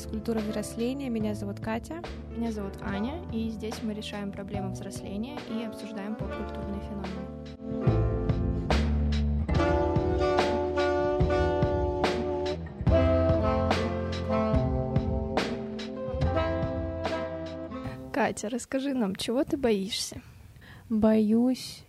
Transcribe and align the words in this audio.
подкаст 0.00 0.10
«Культура 0.10 0.38
взросления». 0.38 1.10
Меня 1.10 1.34
зовут 1.34 1.60
Катя. 1.60 2.02
Меня 2.36 2.52
зовут 2.52 2.74
Аня, 2.80 3.22
и 3.32 3.50
здесь 3.50 3.74
мы 3.82 3.92
решаем 3.92 4.32
проблемы 4.32 4.70
взросления 4.70 5.36
и 5.50 5.64
обсуждаем 5.64 6.14
поп-культурные 6.14 6.80
феномены. 6.80 7.26
Катя, 18.12 18.48
расскажи 18.48 18.94
нам, 18.94 19.16
чего 19.16 19.44
ты 19.44 19.56
боишься? 19.56 20.22
Боюсь 20.88 21.84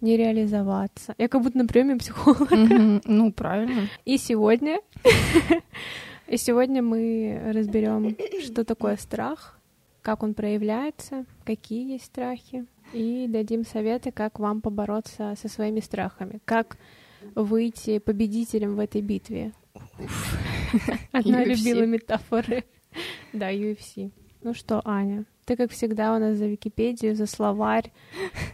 не 0.00 0.16
реализоваться. 0.16 1.14
Я 1.18 1.28
как 1.28 1.42
будто 1.42 1.58
на 1.58 1.66
приеме 1.66 1.96
психолога. 1.96 2.56
Ну, 3.04 3.32
правильно. 3.32 3.88
И 4.04 4.18
сегодня... 4.18 4.80
И 6.28 6.36
сегодня 6.36 6.82
мы 6.82 7.40
разберем, 7.54 8.14
что 8.42 8.64
такое 8.64 8.96
страх, 8.96 9.58
как 10.02 10.22
он 10.22 10.34
проявляется, 10.34 11.24
какие 11.44 11.92
есть 11.92 12.04
страхи, 12.04 12.66
и 12.92 13.26
дадим 13.28 13.64
советы, 13.64 14.12
как 14.12 14.38
вам 14.38 14.60
побороться 14.60 15.34
со 15.40 15.48
своими 15.48 15.80
страхами, 15.80 16.40
как 16.44 16.76
выйти 17.34 17.98
победителем 17.98 18.76
в 18.76 18.80
этой 18.80 19.00
битве. 19.00 19.52
Она 21.12 21.44
любила 21.44 21.84
метафоры. 21.84 22.64
Да, 23.32 23.50
UFC. 23.50 24.10
Ну 24.42 24.52
что, 24.54 24.82
Аня, 24.84 25.24
ты, 25.46 25.56
как 25.56 25.70
всегда, 25.70 26.14
у 26.14 26.18
нас 26.18 26.36
за 26.36 26.46
Википедию, 26.46 27.16
за 27.16 27.26
словарь, 27.26 27.90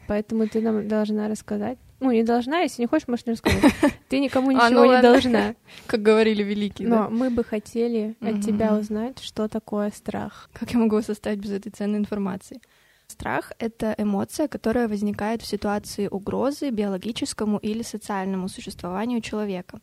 поэтому 0.07 0.47
ты 0.49 0.61
нам 0.61 0.87
должна 0.87 1.29
рассказать. 1.29 1.79
Ну, 2.05 2.13
не 2.13 2.23
должна, 2.23 2.61
если 2.61 2.83
не 2.83 2.87
хочешь, 2.87 3.09
можешь 3.09 3.25
не 3.25 3.33
рассказать. 3.33 3.73
Ты 4.09 4.21
никому 4.21 4.51
а, 4.51 4.53
ничего 4.53 4.85
ну, 4.85 4.95
не 4.95 5.01
должна. 5.01 5.55
Как 5.87 6.03
говорили 6.03 6.43
великие, 6.43 6.87
Но 6.87 7.09
мы 7.09 7.31
бы 7.31 7.43
хотели 7.43 8.15
от 8.21 8.43
тебя 8.43 8.75
узнать, 8.77 9.21
что 9.21 9.49
такое 9.49 9.91
страх. 9.91 10.51
Как 10.53 10.73
я 10.73 10.79
могу 10.79 11.01
составить 11.01 11.39
без 11.39 11.53
этой 11.53 11.71
ценной 11.71 11.99
информации? 11.99 12.61
Страх— 13.07 13.53
это 13.59 13.95
эмоция, 13.97 14.49
которая 14.49 14.87
возникает 14.87 15.41
в 15.41 15.47
ситуации 15.47 16.09
угрозы 16.09 16.69
биологическому 16.69 17.57
или 17.57 17.83
социальному 17.83 18.49
существованию 18.49 19.23
человека. 19.23 19.81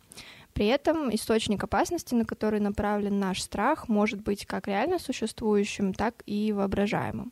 При 0.53 0.67
этом 0.67 1.13
источник 1.15 1.63
опасности, 1.63 2.13
на 2.13 2.25
который 2.25 2.59
направлен 2.59 3.19
наш 3.19 3.41
страх, 3.41 3.89
может 3.89 4.21
быть 4.21 4.45
как 4.45 4.67
реально 4.67 4.99
существующим, 4.99 5.93
так 5.93 6.13
и 6.27 6.51
воображаемым. 6.51 7.31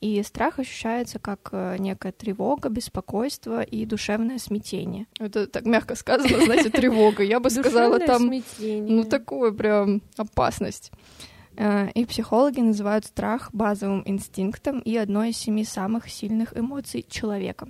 И 0.00 0.22
страх 0.22 0.60
ощущается 0.60 1.18
как 1.18 1.48
э, 1.52 1.76
некая 1.78 2.12
тревога, 2.12 2.68
беспокойство 2.68 3.62
и 3.62 3.84
душевное 3.84 4.38
смятение. 4.38 5.06
Это 5.18 5.48
так 5.48 5.64
мягко 5.66 5.96
сказано, 5.96 6.44
знаете, 6.44 6.70
тревога. 6.70 7.24
Я 7.24 7.40
бы 7.40 7.50
сказала 7.50 7.98
там, 7.98 8.30
ну 8.60 9.04
такую 9.04 9.54
прям 9.54 10.02
опасность. 10.16 10.92
Э, 11.56 11.90
и 11.90 12.04
психологи 12.04 12.60
называют 12.60 13.06
страх 13.06 13.50
базовым 13.52 14.02
инстинктом 14.06 14.78
и 14.78 14.96
одной 14.96 15.30
из 15.30 15.38
семи 15.38 15.64
самых 15.64 16.08
сильных 16.08 16.56
эмоций 16.56 17.04
человека. 17.08 17.68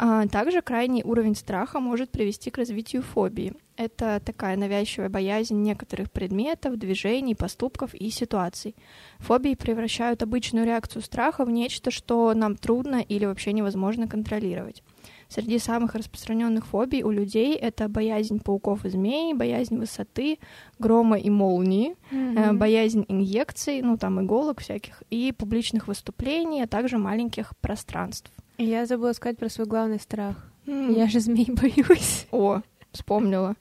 А 0.00 0.28
также 0.28 0.62
крайний 0.62 1.02
уровень 1.02 1.34
страха 1.34 1.80
может 1.80 2.10
привести 2.10 2.50
к 2.50 2.58
развитию 2.58 3.02
фобии. 3.02 3.54
Это 3.76 4.22
такая 4.24 4.56
навязчивая 4.56 5.08
боязнь 5.08 5.60
некоторых 5.60 6.12
предметов, 6.12 6.78
движений, 6.78 7.34
поступков 7.34 7.94
и 7.94 8.08
ситуаций. 8.10 8.76
Фобии 9.18 9.54
превращают 9.54 10.22
обычную 10.22 10.66
реакцию 10.66 11.02
страха 11.02 11.44
в 11.44 11.50
нечто, 11.50 11.90
что 11.90 12.32
нам 12.34 12.54
трудно 12.54 13.00
или 13.00 13.24
вообще 13.24 13.52
невозможно 13.52 14.06
контролировать. 14.06 14.84
Среди 15.28 15.58
самых 15.58 15.94
распространенных 15.94 16.66
фобий 16.66 17.02
у 17.02 17.10
людей 17.10 17.54
это 17.54 17.88
боязнь 17.88 18.40
пауков 18.40 18.86
и 18.86 18.88
змей, 18.88 19.34
боязнь 19.34 19.76
высоты, 19.76 20.38
грома 20.78 21.18
и 21.18 21.28
молнии, 21.28 21.96
mm-hmm. 22.10 22.54
боязнь 22.54 23.04
инъекций, 23.08 23.82
ну 23.82 23.98
там 23.98 24.24
иголок 24.24 24.60
всяких, 24.60 25.02
и 25.10 25.32
публичных 25.32 25.86
выступлений, 25.86 26.62
а 26.62 26.66
также 26.66 26.96
маленьких 26.96 27.52
пространств. 27.60 28.32
Я 28.56 28.86
забыла 28.86 29.12
сказать 29.12 29.38
про 29.38 29.50
свой 29.50 29.66
главный 29.66 30.00
страх. 30.00 30.50
Mm. 30.66 30.96
Я 30.96 31.06
же 31.08 31.20
змей 31.20 31.48
боюсь. 31.48 32.26
О, 32.32 32.62
вспомнила. 32.92 33.54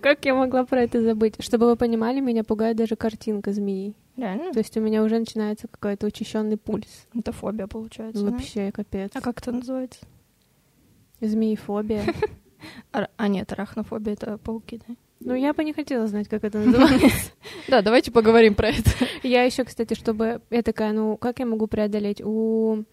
Как 0.00 0.24
я 0.24 0.34
могла 0.34 0.64
про 0.64 0.82
это 0.82 1.02
забыть? 1.02 1.34
Чтобы 1.40 1.66
вы 1.66 1.76
понимали, 1.76 2.20
меня 2.20 2.44
пугает 2.44 2.76
даже 2.76 2.96
картинка 2.96 3.52
змеи. 3.52 3.94
Реально? 4.16 4.52
То 4.52 4.58
есть 4.58 4.76
у 4.76 4.80
меня 4.80 5.02
уже 5.02 5.18
начинается 5.18 5.68
какой-то 5.68 6.06
учащенный 6.06 6.56
пульс. 6.56 7.06
Это 7.14 7.32
фобия, 7.32 7.66
получается. 7.66 8.24
Вообще, 8.24 8.66
да? 8.66 8.72
капец. 8.72 9.10
А 9.14 9.20
как 9.20 9.40
это 9.40 9.52
называется? 9.52 10.00
Змеефобия. 11.20 12.04
А, 12.90 13.28
нет, 13.28 13.52
арахнофобия— 13.52 14.12
это 14.14 14.36
пауки, 14.38 14.80
да? 14.86 14.94
Ну, 15.20 15.34
я 15.34 15.52
бы 15.52 15.64
не 15.64 15.72
хотела 15.72 16.06
знать, 16.06 16.28
как 16.28 16.44
это 16.44 16.58
называется. 16.58 17.32
Да, 17.68 17.82
давайте 17.82 18.10
поговорим 18.10 18.54
про 18.54 18.68
это. 18.68 18.90
Я 19.22 19.42
еще, 19.44 19.64
кстати, 19.64 19.94
чтобы... 19.94 20.40
Я 20.50 20.62
такая, 20.62 20.92
ну, 20.92 21.16
как 21.16 21.38
я 21.38 21.46
могу 21.46 21.66
преодолеть? 21.66 22.22
У 22.22 22.84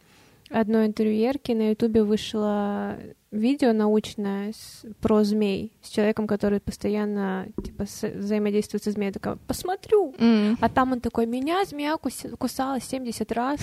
одной 0.50 0.88
интервьюерки 0.88 1.53
на 1.53 1.69
Ютубе 1.69 2.03
вышло 2.03 2.97
видео 3.31 3.74
научное 3.74 4.52
с, 4.52 4.86
про 5.02 5.24
змей 5.24 5.72
с 5.81 5.90
человеком, 5.90 6.28
который 6.28 6.59
постоянно 6.59 7.47
типа 7.63 7.86
с, 7.86 8.07
взаимодействует 8.07 8.84
со 8.84 8.92
змеей. 8.92 9.12
Такая, 9.12 9.38
посмотрю. 9.47 10.13
Mm. 10.18 10.57
А 10.59 10.69
там 10.69 10.92
он 10.94 11.00
такой, 11.00 11.25
меня 11.25 11.63
змея 11.66 11.97
кусала 11.97 12.80
70 12.80 13.31
раз. 13.31 13.59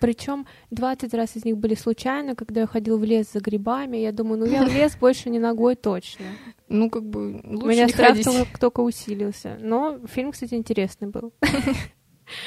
Причем 0.00 0.46
20 0.70 1.14
раз 1.14 1.36
из 1.36 1.44
них 1.44 1.56
были 1.56 1.74
случайно, 1.74 2.34
когда 2.34 2.62
я 2.62 2.66
ходил 2.66 2.98
в 2.98 3.04
лес 3.04 3.32
за 3.32 3.40
грибами. 3.40 3.96
Я 3.98 4.12
думаю, 4.12 4.38
ну 4.40 4.46
я 4.46 4.64
в 4.64 4.68
лес 4.72 4.96
больше 4.96 5.30
не 5.30 5.38
ногой 5.38 5.74
точно. 5.76 6.26
Ну, 6.68 6.90
как 6.90 7.04
бы 7.04 7.40
лучше 7.44 7.66
меня 7.68 7.84
не 7.86 7.92
страх 7.92 8.22
только, 8.22 8.58
только 8.60 8.80
усилился. 8.80 9.56
Но 9.60 9.98
фильм, 10.06 10.32
кстати, 10.32 10.54
интересный 10.54 11.08
был. 11.08 11.32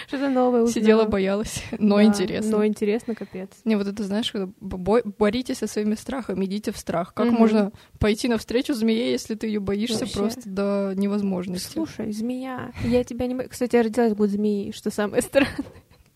Что-то 0.07 0.29
новое 0.29 0.63
узнала. 0.63 0.73
Сидела, 0.73 1.05
боялась, 1.05 1.63
но 1.77 1.97
Да, 1.97 2.03
интересно. 2.03 2.57
Но 2.57 2.65
интересно, 2.65 3.13
капец. 3.13 3.49
Не, 3.63 3.75
вот 3.75 3.85
это, 3.85 4.03
знаешь, 4.03 4.31
когда 4.31 4.51
бо- 4.59 5.03
боритесь 5.19 5.59
со 5.59 5.67
своими 5.67 5.93
страхами, 5.93 6.45
идите 6.45 6.71
в 6.71 6.77
страх. 6.77 7.13
Как 7.13 7.27
Мгм. 7.27 7.35
можно 7.35 7.71
пойти 7.99 8.27
навстречу 8.27 8.73
змее, 8.73 9.11
если 9.11 9.35
ты 9.35 9.45
ее 9.45 9.59
боишься 9.59 9.99
Вообще. 9.99 10.17
просто 10.17 10.49
до 10.49 10.93
невозможности? 10.95 11.73
Слушай, 11.73 12.11
змея, 12.11 12.71
я 12.83 13.03
тебя 13.03 13.27
не... 13.27 13.35
Кстати, 13.47 13.75
я 13.75 13.83
родилась 13.83 14.13
в 14.13 14.15
год 14.15 14.29
змеи, 14.31 14.71
что 14.71 14.89
самое 14.89 15.21
странное. 15.21 15.53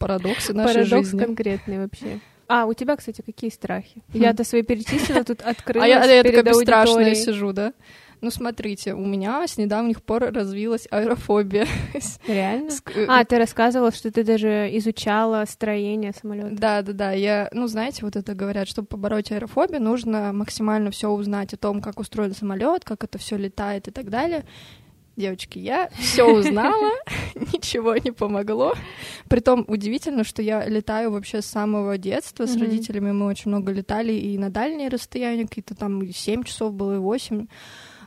Парадоксы 0.01 0.53
нашей 0.53 0.83
Парадокс 0.83 1.07
жизни. 1.07 1.19
конкретный 1.23 1.77
вообще. 1.79 2.19
А, 2.47 2.65
у 2.65 2.73
тебя, 2.73 2.97
кстати, 2.97 3.21
какие 3.21 3.49
страхи? 3.49 4.03
Я-то 4.13 4.43
свои 4.43 4.61
перечислила, 4.61 5.23
тут 5.23 5.41
открылась 5.41 5.85
А 5.85 5.87
я, 5.87 6.01
а 6.03 6.05
я 6.05 6.23
такая 6.23 6.43
бесстрашная 6.43 7.15
сижу, 7.15 7.53
да? 7.53 7.73
Ну, 8.19 8.29
смотрите, 8.29 8.93
у 8.93 9.03
меня 9.03 9.47
с 9.47 9.57
недавних 9.57 10.03
пор 10.03 10.31
развилась 10.31 10.87
аэрофобия. 10.91 11.65
Реально? 12.27 12.69
Э, 12.93 13.05
А, 13.07 13.25
ты 13.25 13.39
рассказывала, 13.39 13.91
что 13.91 14.11
ты 14.11 14.23
даже 14.23 14.69
изучала 14.73 15.43
строение 15.47 16.13
самолета. 16.13 16.49
Да, 16.51 16.81
да, 16.83 16.93
да. 16.93 17.11
Я, 17.13 17.49
ну, 17.51 17.65
знаете, 17.65 18.05
вот 18.05 18.15
это 18.15 18.35
говорят, 18.35 18.67
чтобы 18.67 18.87
побороть 18.87 19.31
аэрофобию, 19.31 19.81
нужно 19.81 20.33
максимально 20.33 20.91
все 20.91 21.09
узнать 21.09 21.55
о 21.55 21.57
том, 21.57 21.81
как 21.81 21.99
устроен 21.99 22.35
самолет, 22.35 22.83
как 22.85 23.03
это 23.03 23.17
все 23.17 23.37
летает 23.37 23.87
и 23.87 23.91
так 23.91 24.11
далее. 24.11 24.45
Девочки, 25.17 25.59
я 25.59 25.89
все 25.99 26.23
узнала, 26.23 26.91
ничего 27.35 27.97
не 27.97 28.11
помогло. 28.11 28.75
Притом 29.27 29.65
удивительно, 29.67 30.23
что 30.23 30.41
я 30.41 30.65
летаю 30.65 31.11
вообще 31.11 31.41
с 31.41 31.47
самого 31.47 31.97
детства. 31.97 32.45
С 32.45 32.55
родителями 32.55 33.11
мы 33.11 33.25
очень 33.25 33.51
много 33.51 33.73
летали 33.73 34.13
и 34.13 34.37
на 34.37 34.49
дальние 34.49 34.87
расстояния, 34.87 35.47
какие-то 35.47 35.75
там 35.75 36.01
7 36.11 36.43
часов 36.43 36.73
было, 36.73 36.95
и 36.95 36.99
8. 36.99 37.47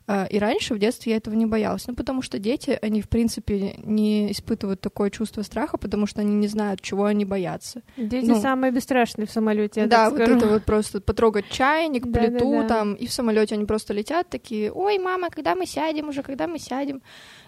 А, 0.07 0.27
И 0.27 0.39
раньше 0.39 0.75
в 0.75 0.79
детстве 0.79 1.13
я 1.13 1.17
этого 1.17 1.35
не 1.35 1.47
боялась. 1.47 1.87
Ну, 1.87 1.95
потому 1.95 2.21
что 2.21 2.39
дети, 2.39 2.79
они, 2.83 3.01
в 3.01 3.09
принципе, 3.09 3.75
не 3.83 4.31
испытывают 4.33 4.81
такое 4.83 5.09
чувство 5.09 5.41
страха, 5.43 5.79
потому 5.79 6.07
что 6.07 6.21
они 6.21 6.35
не 6.35 6.47
знают, 6.47 6.83
чего 6.83 7.05
они 7.07 7.25
боятся. 7.25 7.83
Дети 7.97 8.27
Ну, 8.27 8.41
самые 8.41 8.71
бесстрашные 8.71 9.27
в 9.27 9.31
самолете, 9.31 9.87
да, 9.87 10.11
вот 10.11 10.21
скажу. 10.21 10.37
это 10.37 10.47
вот 10.47 10.65
просто 10.65 11.01
потрогать 11.01 11.49
чайник, 11.49 12.07
Да, 12.07 12.21
плиту 12.21 12.51
да, 12.51 12.61
да. 12.63 12.69
там, 12.69 12.95
и 12.95 13.07
в 13.07 13.13
самолете 13.13 13.55
они 13.55 13.65
просто 13.65 13.95
летят 13.95 14.29
такие, 14.29 14.71
ой, 14.71 14.99
мама, 14.99 15.31
когда 15.31 15.55
мы 15.55 15.65
сядем 15.67 16.09
уже, 16.11 16.23
когда 16.23 16.47
мы 16.49 16.59
сядем. 16.59 17.01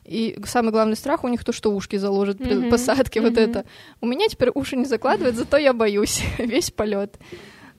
И 0.05 0.39
самый 0.47 0.71
главный 0.71 0.97
страх 0.97 1.25
у 1.25 1.29
них 1.29 1.45
то, 1.45 1.53
что 1.53 1.71
ушки 1.73 1.97
заложат 1.97 2.39
при 2.39 2.55
Мгм, 2.55 2.71
посадке, 2.71 3.21
вот 3.21 3.33
мгм. 3.33 3.41
это. 3.41 3.65
У 4.01 4.07
меня 4.07 4.29
теперь 4.29 4.51
уши 4.55 4.77
не 4.77 4.87
закладывают, 4.87 5.37
зато 5.37 5.59
я 5.59 5.75
боюсь 5.75 6.23
весь 6.39 6.71
полет. 6.71 7.19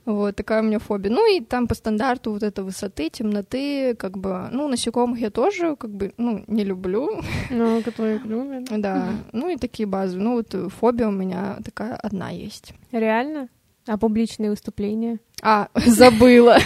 Вот 0.07 0.37
такая 0.37 0.61
у 0.61 0.65
меня 0.65 0.79
фобия. 0.79 1.11
Ну 1.11 1.29
и 1.29 1.41
там 1.41 1.67
по 1.67 1.75
стандарту 1.75 2.31
вот 2.31 2.41
это 2.41 2.63
высоты, 2.63 3.09
темноты, 3.09 3.93
как 3.95 4.17
бы, 4.17 4.47
ну, 4.53 4.69
насекомых 4.69 5.19
я 5.19 5.29
тоже, 5.29 5.75
как 5.75 5.91
бы, 5.91 6.13
ну, 6.15 6.45
не 6.47 6.63
люблю, 6.63 7.21
Ну, 7.49 7.81
которые 7.83 8.19
любят. 8.19 8.69
да. 8.81 9.09
Ну 9.33 9.49
и 9.49 9.57
такие 9.57 9.85
базы. 9.85 10.17
Ну 10.17 10.35
вот 10.35 10.55
э, 10.55 10.69
фобия 10.69 11.09
у 11.09 11.11
меня 11.11 11.57
такая 11.63 11.95
одна 11.95 12.29
есть. 12.29 12.73
Реально? 12.93 13.49
А 13.85 13.97
публичные 13.97 14.49
выступления? 14.49 15.19
А, 15.41 15.67
забыла. 15.75 16.57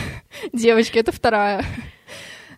Девочки, 0.53 0.99
это 0.99 1.11
вторая. 1.11 1.65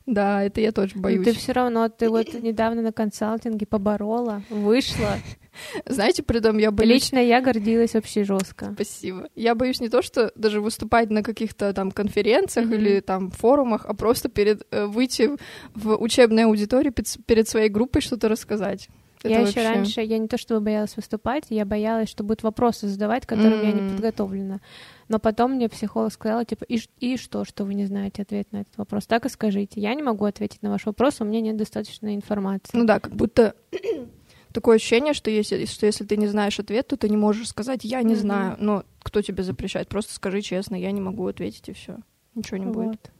Да, 0.05 0.43
это 0.43 0.59
я 0.59 0.71
тоже 0.71 0.93
Ну, 0.95 1.01
боюсь. 1.01 1.25
Ты 1.25 1.33
все 1.33 1.53
равно, 1.53 1.87
ты 1.87 2.09
вот 2.09 2.33
недавно 2.33 2.81
на 2.81 2.91
консалтинге 2.91 3.65
поборола, 3.65 4.43
вышла. 4.49 5.17
Знаете, 5.85 6.23
при 6.23 6.39
этом 6.39 6.57
я 6.57 6.71
боюсь... 6.71 6.91
Лично 6.93 7.19
я 7.19 7.39
гордилась 7.41 7.93
вообще 7.93 8.23
жестко. 8.23 8.71
Спасибо. 8.73 9.29
Я 9.35 9.55
боюсь 9.55 9.79
не 9.79 9.89
то, 9.89 10.01
что 10.01 10.31
даже 10.35 10.59
выступать 10.61 11.09
на 11.09 11.23
каких-то 11.23 11.73
там 11.73 11.91
конференциях 11.91 12.67
Мгм. 12.67 12.75
или 12.75 12.99
там 12.99 13.31
форумах, 13.31 13.85
а 13.85 13.93
просто 13.93 14.29
перед 14.29 14.63
э, 14.71 14.85
выйти 14.87 15.31
в 15.73 15.95
учебной 16.01 16.45
аудитории 16.45 16.93
перед 17.25 17.47
своей 17.47 17.69
группой 17.69 18.01
что-то 18.01 18.27
рассказать. 18.27 18.89
Это 19.23 19.31
я 19.31 19.39
вообще... 19.39 19.61
еще 19.61 19.69
раньше, 19.69 20.01
я 20.01 20.17
не 20.17 20.27
то 20.27 20.37
чтобы 20.37 20.59
боялась 20.59 20.95
выступать, 20.97 21.45
я 21.49 21.65
боялась, 21.65 22.09
что 22.09 22.23
будут 22.23 22.43
вопросы 22.43 22.87
задавать, 22.87 23.25
к 23.25 23.29
которым 23.29 23.61
mm-hmm. 23.61 23.65
я 23.65 23.71
не 23.71 23.89
подготовлена. 23.89 24.59
Но 25.07 25.19
потом 25.19 25.53
мне 25.53 25.69
психолог 25.69 26.11
сказала, 26.11 26.43
типа, 26.43 26.65
и, 26.65 26.79
и 26.99 27.17
что, 27.17 27.45
что 27.45 27.63
вы 27.63 27.73
не 27.73 27.85
знаете 27.85 28.21
ответ 28.21 28.51
на 28.51 28.61
этот 28.61 28.77
вопрос? 28.77 29.07
Так 29.07 29.25
и 29.25 29.29
скажите. 29.29 29.79
Я 29.79 29.93
не 29.93 30.03
могу 30.03 30.25
ответить 30.25 30.61
на 30.61 30.69
ваш 30.69 30.85
вопрос, 30.85 31.21
у 31.21 31.25
меня 31.25 31.39
нет 31.39 31.55
достаточной 31.55 32.15
информации. 32.15 32.77
Ну 32.77 32.83
да, 32.83 32.99
как 32.99 33.15
будто 33.15 33.55
такое 34.51 34.75
ощущение, 34.75 35.13
что 35.13 35.31
если, 35.31 35.65
что 35.65 35.85
если 35.85 36.03
ты 36.03 36.17
не 36.17 36.27
знаешь 36.27 36.59
ответ, 36.59 36.87
то 36.87 36.97
ты 36.97 37.07
не 37.07 37.17
можешь 37.17 37.47
сказать 37.47 37.85
«я 37.85 38.01
не 38.01 38.13
mm-hmm. 38.13 38.17
знаю». 38.17 38.55
Но 38.59 38.83
кто 39.01 39.21
тебе 39.21 39.43
запрещает? 39.43 39.87
Просто 39.87 40.13
скажи 40.13 40.41
честно, 40.41 40.75
я 40.75 40.91
не 40.91 41.01
могу 41.01 41.25
ответить, 41.27 41.69
и 41.69 41.73
все. 41.73 41.97
Ничего 42.35 42.57
не 42.57 42.65
вот. 42.65 42.75
будет. 42.75 43.11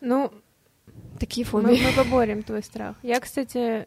Ну, 0.00 0.32
такие 1.18 1.46
фобии. 1.46 1.66
Мы, 1.66 1.78
мы 1.78 1.92
поборем 1.92 2.42
твой 2.42 2.62
страх. 2.62 2.96
Я, 3.02 3.20
кстати, 3.20 3.86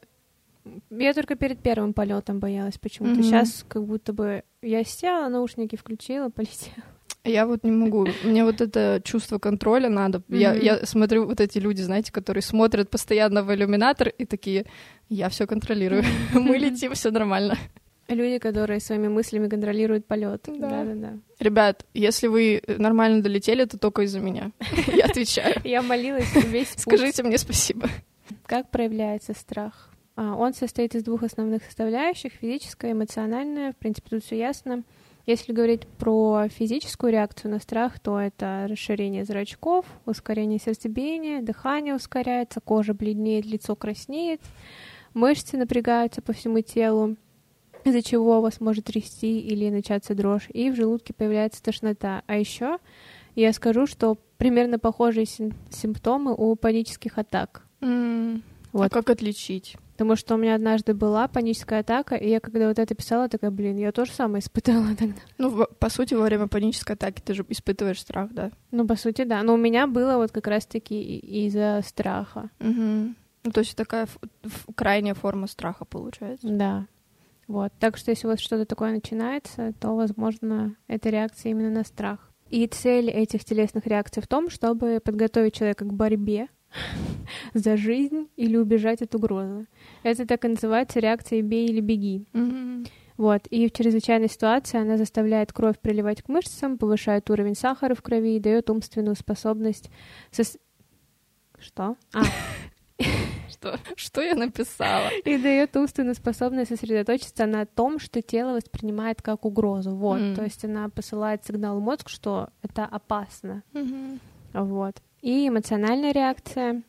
я 0.90 1.14
только 1.14 1.36
перед 1.36 1.60
первым 1.62 1.94
полетом 1.94 2.40
боялась 2.40 2.78
почему-то. 2.78 3.20
Mm-hmm. 3.20 3.24
Сейчас 3.24 3.66
как 3.68 3.86
будто 3.86 4.14
бы 4.14 4.44
я 4.62 4.84
села, 4.84 5.30
наушники 5.30 5.76
включила, 5.76 6.30
полетела. 6.36 6.84
Я 7.26 7.46
вот 7.46 7.64
не 7.64 7.72
могу. 7.72 8.08
Мне 8.24 8.44
вот 8.46 8.62
это 8.62 9.02
чувство 9.04 9.40
контроля 9.40 9.90
надо. 9.90 10.20
Mm-hmm. 10.20 10.38
Я, 10.38 10.54
я 10.54 10.86
смотрю 10.86 11.26
вот 11.26 11.42
эти 11.42 11.60
люди, 11.60 11.82
знаете, 11.82 12.12
которые 12.12 12.42
смотрят 12.42 12.90
постоянно 12.90 13.44
в 13.44 13.54
иллюминатор 13.54 14.08
и 14.08 14.26
такие, 14.26 14.66
я 15.10 15.30
все 15.30 15.46
контролирую. 15.46 16.04
Мы 16.34 16.58
летим, 16.58 16.94
все 16.94 17.12
нормально. 17.12 17.58
Люди, 18.08 18.40
которые 18.40 18.80
своими 18.80 19.08
мыслями 19.08 19.48
контролируют 19.48 20.08
полет. 20.08 20.42
Да. 20.48 20.84
да, 20.84 20.94
да, 20.96 21.14
Ребят, 21.40 21.86
если 21.94 22.26
вы 22.26 22.64
нормально 22.66 23.22
долетели, 23.22 23.66
то 23.66 23.78
только 23.78 24.02
из-за 24.04 24.20
меня. 24.20 24.52
Я 24.88 25.06
отвечаю. 25.06 25.62
Я 25.64 25.84
молилась 25.84 26.34
весь 26.36 26.74
Скажите 26.76 27.22
мне 27.22 27.38
спасибо. 27.38 27.88
Как 28.48 28.72
проявляется 28.72 29.34
страх? 29.34 29.92
А, 30.20 30.36
он 30.36 30.54
состоит 30.54 30.96
из 30.96 31.04
двух 31.04 31.24
основных 31.24 31.64
составляющих— 31.64 32.34
физическая 32.42 32.92
и 32.92 32.94
эмоциональная. 32.94 33.72
В 33.72 33.78
принципе, 33.78 34.10
тут 34.10 34.26
все 34.26 34.38
ясно. 34.38 34.84
Если 35.26 35.54
говорить 35.54 35.88
про 35.88 36.50
физическую 36.50 37.14
реакцию 37.14 37.52
на 37.52 37.60
страх, 37.60 38.02
то 38.02 38.20
это 38.20 38.68
расширение 38.70 39.24
зрачков, 39.24 39.86
ускорение 40.06 40.60
сердцебиения, 40.60 41.42
дыхание 41.42 41.96
ускоряется, 41.96 42.60
кожа 42.60 42.94
бледнеет, 42.94 43.46
лицо 43.46 43.78
краснеет, 43.78 44.42
мышцы 45.14 45.56
напрягаются 45.56 46.22
по 46.22 46.34
всему 46.34 46.60
телу, 46.60 47.16
из-за 47.86 48.02
чего 48.02 48.42
вас 48.42 48.60
может 48.60 48.86
трясти 48.86 49.40
или 49.40 49.70
начаться 49.70 50.16
дрожь, 50.16 50.50
и 50.54 50.70
в 50.70 50.76
желудке 50.76 51.14
появляется 51.14 51.64
тошнота. 51.64 52.24
А 52.28 52.36
еще 52.36 52.80
я 53.36 53.54
скажу, 53.54 53.88
что 53.88 54.18
примерно 54.38 54.80
похожие 54.80 55.26
симптомы 55.26 56.36
у 56.36 56.58
панических 56.58 57.18
атак. 57.18 57.66
Mm. 57.80 58.42
Вот. 58.74 58.86
А 58.86 58.90
как 58.90 59.10
отличить? 59.10 59.78
Потому 60.00 60.16
что 60.16 60.36
у 60.36 60.38
меня 60.38 60.56
однажды 60.56 60.94
была 60.94 61.28
паническая 61.28 61.82
атака, 61.82 62.16
и 62.16 62.30
я 62.30 62.40
когда 62.40 62.70
вот 62.70 62.80
это 62.80 62.96
писала, 62.96 63.28
такая, 63.28 63.52
блин, 63.52 63.76
я 63.76 63.92
тоже 63.92 64.14
самое 64.14 64.40
испытала 64.40 64.96
тогда. 64.98 65.20
Ну, 65.38 65.68
по 65.78 65.90
сути, 65.90 66.14
во 66.14 66.24
время 66.24 66.48
панической 66.48 66.96
атаки 66.96 67.22
ты 67.22 67.34
же 67.34 67.46
испытываешь 67.50 68.00
страх, 68.00 68.32
да? 68.32 68.50
Ну, 68.72 68.88
по 68.88 68.96
сути, 68.96 69.26
да. 69.26 69.44
Но 69.44 69.56
у 69.56 69.58
меня 69.58 69.88
было 69.88 70.16
вот 70.16 70.32
как 70.32 70.48
раз-таки 70.48 71.18
из-за 71.20 71.82
страха. 71.86 72.50
Угу. 72.62 73.14
Ну, 73.44 73.52
то 73.52 73.60
есть 73.60 73.76
такая 73.76 74.08
крайняя 74.74 75.16
форма 75.16 75.48
страха 75.48 75.84
получается. 75.84 76.48
Да. 76.48 76.88
Вот. 77.50 77.74
Так 77.78 77.98
что 77.98 78.12
если 78.12 78.28
вот 78.28 78.40
что-то 78.40 78.64
такое 78.64 78.94
начинается, 78.94 79.74
то, 79.82 79.98
возможно, 79.98 80.78
это 80.88 81.10
реакция 81.10 81.50
именно 81.50 81.72
на 81.72 81.84
страх. 81.84 82.32
И 82.50 82.66
цель 82.68 83.10
этих 83.10 83.44
телесных 83.44 83.86
реакций 83.86 84.24
в 84.24 84.28
том, 84.28 84.50
чтобы 84.50 85.02
подготовить 85.04 85.56
человека 85.56 85.84
к 85.84 85.92
борьбе 85.94 86.48
за 87.54 87.78
жизнь 87.78 88.30
или 88.36 88.58
убежать 88.58 89.02
от 89.02 89.16
угрозы. 89.16 89.68
Это 90.04 90.26
так 90.26 90.46
и 90.46 90.50
называется 90.50 91.00
реакция 91.00 91.42
«бей 91.42 91.68
или 91.68 91.82
беги». 91.82 92.26
Mm-hmm. 92.34 92.88
Вот. 93.18 93.48
И 93.48 93.68
в 93.68 93.74
чрезвычайной 93.74 94.30
ситуации 94.30 94.80
она 94.80 94.96
заставляет 94.96 95.52
кровь 95.52 95.78
приливать 95.78 96.22
к 96.22 96.30
мышцам, 96.30 96.78
повышает 96.78 97.30
уровень 97.30 97.56
сахара 97.56 97.94
в 97.94 98.02
крови 98.02 98.38
и 98.38 98.40
дает 98.40 98.70
умственную 98.70 99.16
способность... 99.16 99.92
Сос... 100.32 100.58
Что? 101.60 101.98
А, 102.14 102.22
что, 103.50 103.78
что 103.98 104.22
я 104.22 104.36
написала. 104.36 105.10
И 105.26 105.38
дает 105.38 105.76
умственную 105.76 106.16
способность 106.16 106.70
сосредоточиться 106.70 107.46
на 107.46 107.66
том, 107.66 108.00
что 108.00 108.22
тело 108.22 108.54
воспринимает 108.54 109.22
как 109.22 109.44
угрозу. 109.44 109.96
Вот, 109.96 110.20
mm. 110.20 110.36
то 110.36 110.44
есть 110.44 110.64
она 110.64 110.88
посылает 110.88 111.44
сигнал 111.46 111.78
в 111.78 111.84
мозг, 111.84 112.08
что 112.08 112.50
это 112.62 112.86
опасно. 112.86 113.64
Mm-hmm. 113.74 114.20
Вот. 114.54 115.02
И 115.22 115.48
эмоциональная 115.48 116.12
реакция 116.12 116.84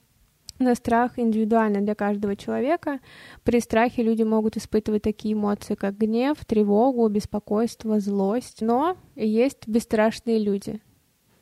на 0.59 0.75
страх 0.75 1.19
индивидуально 1.19 1.81
для 1.81 1.95
каждого 1.95 2.37
человека. 2.37 3.01
При 3.45 3.61
страхе 3.61 4.03
люди 4.03 4.23
могут 4.23 4.57
испытывать 4.57 5.03
такие 5.03 5.35
эмоции, 5.35 5.75
как 5.75 5.97
гнев, 5.97 6.45
тревогу, 6.45 7.09
беспокойство, 7.09 7.99
злость. 7.99 8.61
Но 8.61 8.97
есть 9.17 9.67
бесстрашные 9.67 10.39
люди, 10.39 10.81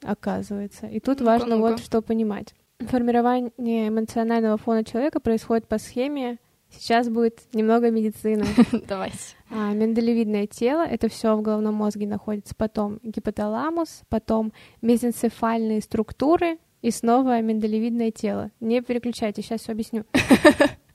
оказывается. 0.02 0.86
И 0.86 1.00
тут 1.00 1.20
ну 1.20 1.26
важно 1.26 1.56
ну 1.56 1.60
вот 1.60 1.80
что 1.80 2.00
понимать. 2.00 2.54
Формирование 2.78 3.88
эмоционального 3.88 4.56
фона 4.56 4.84
человека 4.84 5.18
происходит 5.18 5.66
по 5.66 5.78
схеме 5.78 6.38
Сейчас 6.70 7.08
будет 7.08 7.40
немного 7.54 7.90
медицины. 7.90 8.44
Давайте. 8.86 9.16
А, 9.50 9.72
миндалевидное 9.72 10.46
тело, 10.46 10.82
это 10.82 11.08
все 11.08 11.34
в 11.34 11.42
головном 11.42 11.74
мозге 11.74 12.06
находится. 12.06 12.54
Потом 12.54 13.00
гипоталамус, 13.02 14.02
потом 14.08 14.52
мезенцефальные 14.82 15.80
структуры 15.80 16.58
и 16.82 16.90
снова 16.90 17.40
миндалевидное 17.40 18.10
тело. 18.10 18.50
Не 18.60 18.80
переключайте, 18.80 19.42
сейчас 19.42 19.62
все 19.62 19.72
объясню. 19.72 20.04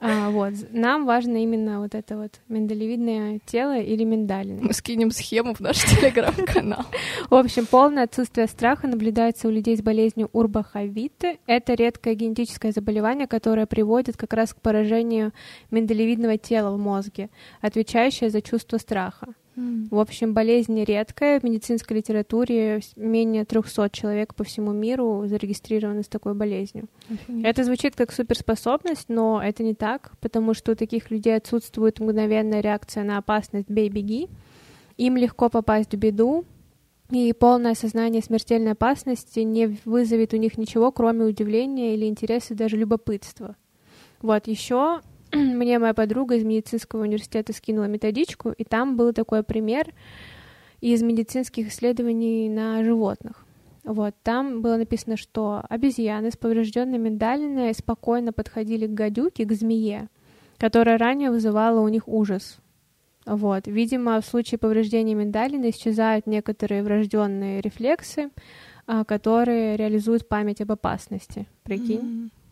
А, 0.05 0.31
вот. 0.31 0.53
Нам 0.71 1.05
важно 1.05 1.41
именно 1.41 1.79
вот 1.79 1.95
это 1.95 2.17
вот 2.17 2.41
миндалевидное 2.49 3.39
тело 3.45 3.79
или 3.79 4.03
миндалины. 4.03 4.61
Мы 4.61 4.73
скинем 4.73 5.11
схему 5.11 5.53
в 5.53 5.61
наш 5.61 5.77
телеграм-канал. 5.85 6.85
В 7.29 7.35
общем, 7.35 7.65
полное 7.65 8.03
отсутствие 8.03 8.47
страха 8.47 8.87
наблюдается 8.87 9.47
у 9.47 9.51
людей 9.51 9.77
с 9.77 9.81
болезнью 9.81 10.29
урбаховиты. 10.33 11.39
Это 11.47 11.73
редкое 11.75 12.15
генетическое 12.15 12.73
заболевание, 12.73 13.27
которое 13.27 13.65
приводит 13.65 14.17
как 14.17 14.33
раз 14.33 14.53
к 14.53 14.59
поражению 14.59 15.31
миндалевидного 15.71 16.37
тела 16.37 16.75
в 16.75 16.77
мозге, 16.77 17.29
отвечающее 17.61 18.29
за 18.29 18.41
чувство 18.41 18.79
страха. 18.79 19.27
В 19.55 19.99
общем, 19.99 20.33
болезнь 20.33 20.83
редкая. 20.83 21.39
В 21.39 21.43
медицинской 21.43 21.97
литературе 21.97 22.81
менее 22.95 23.45
300 23.45 23.89
человек 23.91 24.33
по 24.35 24.43
всему 24.43 24.71
миру 24.71 25.23
зарегистрированы 25.27 26.03
с 26.03 26.07
такой 26.07 26.33
болезнью. 26.33 26.87
Офигеть. 27.09 27.45
Это 27.45 27.63
звучит 27.63 27.95
как 27.95 28.11
суперспособность, 28.11 29.09
но 29.09 29.41
это 29.43 29.63
не 29.63 29.75
так, 29.75 30.13
потому 30.21 30.53
что 30.53 30.71
у 30.71 30.75
таких 30.75 31.11
людей 31.11 31.35
отсутствует 31.35 31.99
мгновенная 31.99 32.61
реакция 32.61 33.03
на 33.03 33.17
опасность 33.17 33.69
«бей-беги». 33.69 34.29
Им 34.97 35.17
легко 35.17 35.49
попасть 35.49 35.93
в 35.93 35.97
беду, 35.97 36.45
и 37.11 37.33
полное 37.33 37.71
осознание 37.71 38.21
смертельной 38.21 38.71
опасности 38.71 39.41
не 39.41 39.77
вызовет 39.85 40.33
у 40.33 40.37
них 40.37 40.57
ничего, 40.57 40.91
кроме 40.91 41.25
удивления 41.25 41.93
или 41.93 42.05
интереса, 42.05 42.55
даже 42.55 42.77
любопытства. 42.77 43.55
Вот 44.21 44.47
еще 44.47 45.01
мне 45.35 45.79
моя 45.79 45.93
подруга 45.93 46.35
из 46.35 46.43
медицинского 46.43 47.01
университета 47.01 47.53
скинула 47.53 47.85
методичку, 47.85 48.51
и 48.51 48.63
там 48.63 48.95
был 48.95 49.13
такой 49.13 49.43
пример 49.43 49.87
из 50.79 51.01
медицинских 51.01 51.69
исследований 51.69 52.49
на 52.49 52.83
животных. 52.83 53.45
Вот, 53.83 54.13
там 54.23 54.61
было 54.61 54.77
написано, 54.77 55.17
что 55.17 55.63
обезьяны 55.67 56.31
с 56.31 56.37
поврежденной 56.37 56.99
миндалиной 56.99 57.73
спокойно 57.73 58.31
подходили 58.31 58.87
к 58.87 58.93
гадюке, 58.93 59.45
к 59.45 59.51
змее, 59.53 60.07
которая 60.57 60.97
ранее 60.97 61.31
вызывала 61.31 61.81
у 61.81 61.87
них 61.87 62.07
ужас. 62.07 62.59
Вот, 63.25 63.67
видимо, 63.67 64.21
в 64.21 64.25
случае 64.25 64.59
повреждения 64.59 65.15
миндалины 65.15 65.69
исчезают 65.71 66.27
некоторые 66.27 66.83
врожденные 66.83 67.61
рефлексы, 67.61 68.29
а, 68.85 69.03
которые 69.03 69.77
реализуют 69.77 70.27
память 70.27 70.61
об 70.61 70.71
опасности. 70.71 71.47
Прикинь? 71.63 71.99
Mm-hmm. 71.99 72.42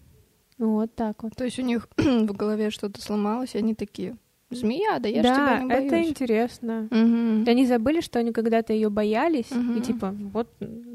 Вот 0.61 0.93
так 0.93 1.23
вот. 1.23 1.35
То 1.35 1.43
есть 1.43 1.57
у 1.57 1.63
них 1.63 1.89
в 1.97 2.33
голове 2.33 2.69
что-то 2.69 3.01
сломалось, 3.01 3.55
и 3.55 3.57
они 3.57 3.73
такие, 3.73 4.15
змея, 4.51 4.99
да 4.99 5.09
я 5.09 5.23
да, 5.23 5.33
ж 5.33 5.37
тебя 5.37 5.59
не 5.59 5.67
боюсь. 5.67 5.85
это 5.85 6.03
интересно. 6.03 6.87
Угу. 6.91 7.49
Они 7.49 7.65
забыли, 7.65 8.01
что 8.01 8.19
они 8.19 8.31
когда-то 8.31 8.71
ее 8.71 8.91
боялись, 8.91 9.51
угу. 9.51 9.79
и 9.79 9.81
типа, 9.81 10.15
вот 10.33 10.49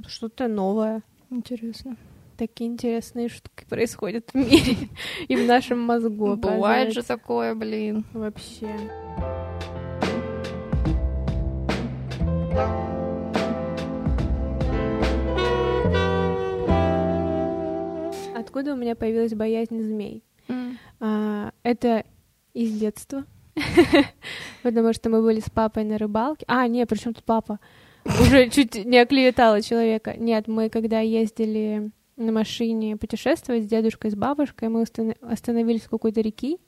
что-то 0.07 0.47
новое. 0.47 1.03
Интересно. 1.31 1.97
Такие 2.37 2.71
интересные 2.71 3.29
штуки 3.29 3.65
происходят 3.69 4.31
в 4.31 4.37
мире 4.37 4.89
и 5.29 5.35
в 5.35 5.47
нашем 5.47 5.81
мозгу. 5.81 6.37
Бывает 6.37 6.93
же 6.93 7.03
такое, 7.03 7.55
блин. 7.57 8.05
Вообще. 8.13 8.69
Откуда 18.57 18.73
у 18.73 18.77
меня 18.77 18.97
появилась 18.97 19.35
боязнь 19.35 19.83
змей. 19.83 20.25
Mm. 20.49 20.77
А, 21.01 21.53
это 21.63 22.05
из 22.55 22.73
детства, 22.73 23.27
потому 24.63 24.95
что 24.95 25.11
мы 25.11 25.21
были 25.21 25.41
с 25.41 25.51
папой 25.51 25.85
на 25.85 25.99
рыбалке. 25.99 26.47
А, 26.49 26.67
нет, 26.67 26.89
причем 26.89 27.13
тут 27.13 27.25
папа? 27.25 27.61
Уже 28.07 28.49
чуть 28.49 28.87
не 28.87 28.99
оклеветала 28.99 29.61
человека. 29.61 30.15
Нет, 30.17 30.49
мы 30.49 30.71
когда 30.71 31.01
ездили 31.01 31.91
на 32.17 32.33
машине 32.33 32.97
путешествовать 32.97 33.65
с 33.65 33.67
дедушкой, 33.67 34.11
с 34.11 34.15
бабушкой, 34.15 34.71
мы 34.71 34.87
остановились 35.21 35.83
в 35.83 35.91
какой-то 35.91 36.23
реки, 36.23 36.59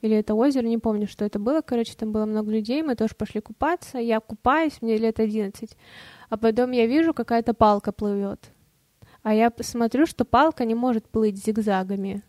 или 0.00 0.16
это 0.16 0.34
озеро, 0.34 0.64
не 0.64 0.78
помню, 0.78 1.06
что 1.06 1.26
это 1.26 1.38
было. 1.38 1.60
Короче, 1.60 1.92
там 1.98 2.12
было 2.12 2.24
много 2.24 2.50
людей, 2.50 2.82
мы 2.82 2.94
тоже 2.94 3.14
пошли 3.14 3.42
купаться. 3.42 3.98
Я 3.98 4.20
купаюсь, 4.20 4.80
мне 4.80 4.96
лет 4.96 5.20
11. 5.20 5.76
А 6.30 6.36
потом 6.38 6.70
я 6.70 6.86
вижу, 6.86 7.12
какая-то 7.12 7.52
палка 7.52 7.92
плывет. 7.92 8.52
А 9.22 9.34
я 9.34 9.52
смотрю, 9.60 10.06
что 10.06 10.24
палка 10.24 10.64
не 10.64 10.74
может 10.74 11.06
плыть 11.06 11.42
зигзагами. 11.44 12.22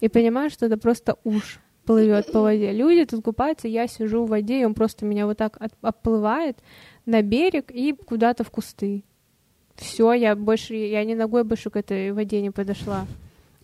И 0.00 0.08
понимаю, 0.08 0.50
что 0.50 0.66
это 0.66 0.76
просто 0.76 1.18
уж 1.24 1.60
плывет 1.84 2.32
по 2.32 2.40
воде. 2.40 2.72
Люди 2.72 3.04
тут 3.04 3.24
купаются, 3.24 3.68
я 3.68 3.86
сижу 3.86 4.24
в 4.24 4.28
воде, 4.28 4.60
и 4.60 4.64
он 4.64 4.74
просто 4.74 5.04
меня 5.04 5.26
вот 5.26 5.38
так 5.38 5.56
от, 5.60 5.72
оплывает 5.82 6.58
на 7.06 7.22
берег 7.22 7.70
и 7.70 7.92
куда-то 7.92 8.44
в 8.44 8.50
кусты. 8.50 9.04
Все, 9.76 10.12
я 10.12 10.36
больше, 10.36 10.74
я 10.74 11.04
ни 11.04 11.14
ногой 11.14 11.44
больше 11.44 11.70
к 11.70 11.76
этой 11.76 12.12
воде 12.12 12.40
не 12.40 12.50
подошла. 12.50 13.06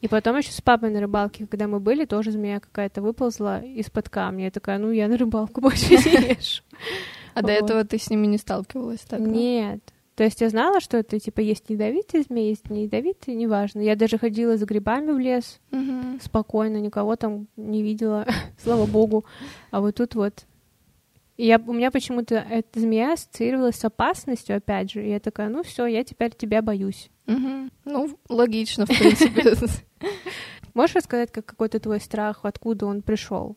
И 0.00 0.08
потом 0.08 0.36
еще 0.36 0.52
с 0.52 0.60
папой 0.60 0.90
на 0.90 1.00
рыбалке, 1.00 1.46
когда 1.46 1.66
мы 1.66 1.80
были, 1.80 2.04
тоже 2.04 2.30
змея 2.30 2.60
какая-то 2.60 3.02
выползла 3.02 3.60
из-под 3.62 4.08
камня. 4.08 4.44
Я 4.44 4.50
такая, 4.50 4.78
ну, 4.78 4.92
я 4.92 5.08
на 5.08 5.16
рыбалку 5.16 5.60
больше 5.60 5.90
не 5.90 5.96
езжу. 6.36 6.62
А 7.34 7.42
до 7.42 7.52
этого 7.52 7.84
ты 7.84 7.98
с 7.98 8.10
ними 8.10 8.26
не 8.26 8.38
сталкивалась 8.38 9.00
так? 9.00 9.20
Нет. 9.20 9.80
То 10.18 10.24
есть 10.24 10.40
я 10.40 10.48
знала, 10.48 10.80
что 10.80 10.96
это, 10.96 11.20
типа, 11.20 11.38
есть 11.38 11.66
ядовитые 11.68 12.24
змеи, 12.24 12.48
есть 12.48 12.68
не 12.70 12.86
ядовитые, 12.86 13.36
неважно. 13.36 13.82
Я 13.82 13.94
даже 13.94 14.18
ходила 14.18 14.56
за 14.56 14.66
грибами 14.66 15.12
в 15.12 15.18
лес 15.20 15.60
спокойно, 16.20 16.78
никого 16.78 17.14
там 17.14 17.46
не 17.56 17.84
видела, 17.84 18.26
слава 18.60 18.86
богу. 18.86 19.24
А 19.70 19.80
вот 19.80 19.94
тут 19.94 20.16
вот 20.16 20.44
и 21.36 21.46
я, 21.46 21.62
у 21.64 21.72
меня 21.72 21.92
почему-то 21.92 22.34
эта 22.34 22.80
змея 22.80 23.12
ассоциировалась 23.12 23.76
с 23.76 23.84
опасностью, 23.84 24.56
опять 24.56 24.90
же. 24.90 25.06
И 25.06 25.08
я 25.08 25.20
такая, 25.20 25.50
ну 25.50 25.62
все, 25.62 25.86
я 25.86 26.02
теперь 26.02 26.32
тебя 26.34 26.62
боюсь. 26.62 27.10
Угу. 27.28 27.70
Ну, 27.84 28.18
логично, 28.28 28.86
в 28.86 28.88
принципе. 28.88 29.54
Можешь 30.74 30.96
рассказать, 30.96 31.30
как 31.30 31.46
какой-то 31.46 31.78
твой 31.78 32.00
страх, 32.00 32.40
откуда 32.42 32.86
он 32.86 33.02
пришел? 33.02 33.56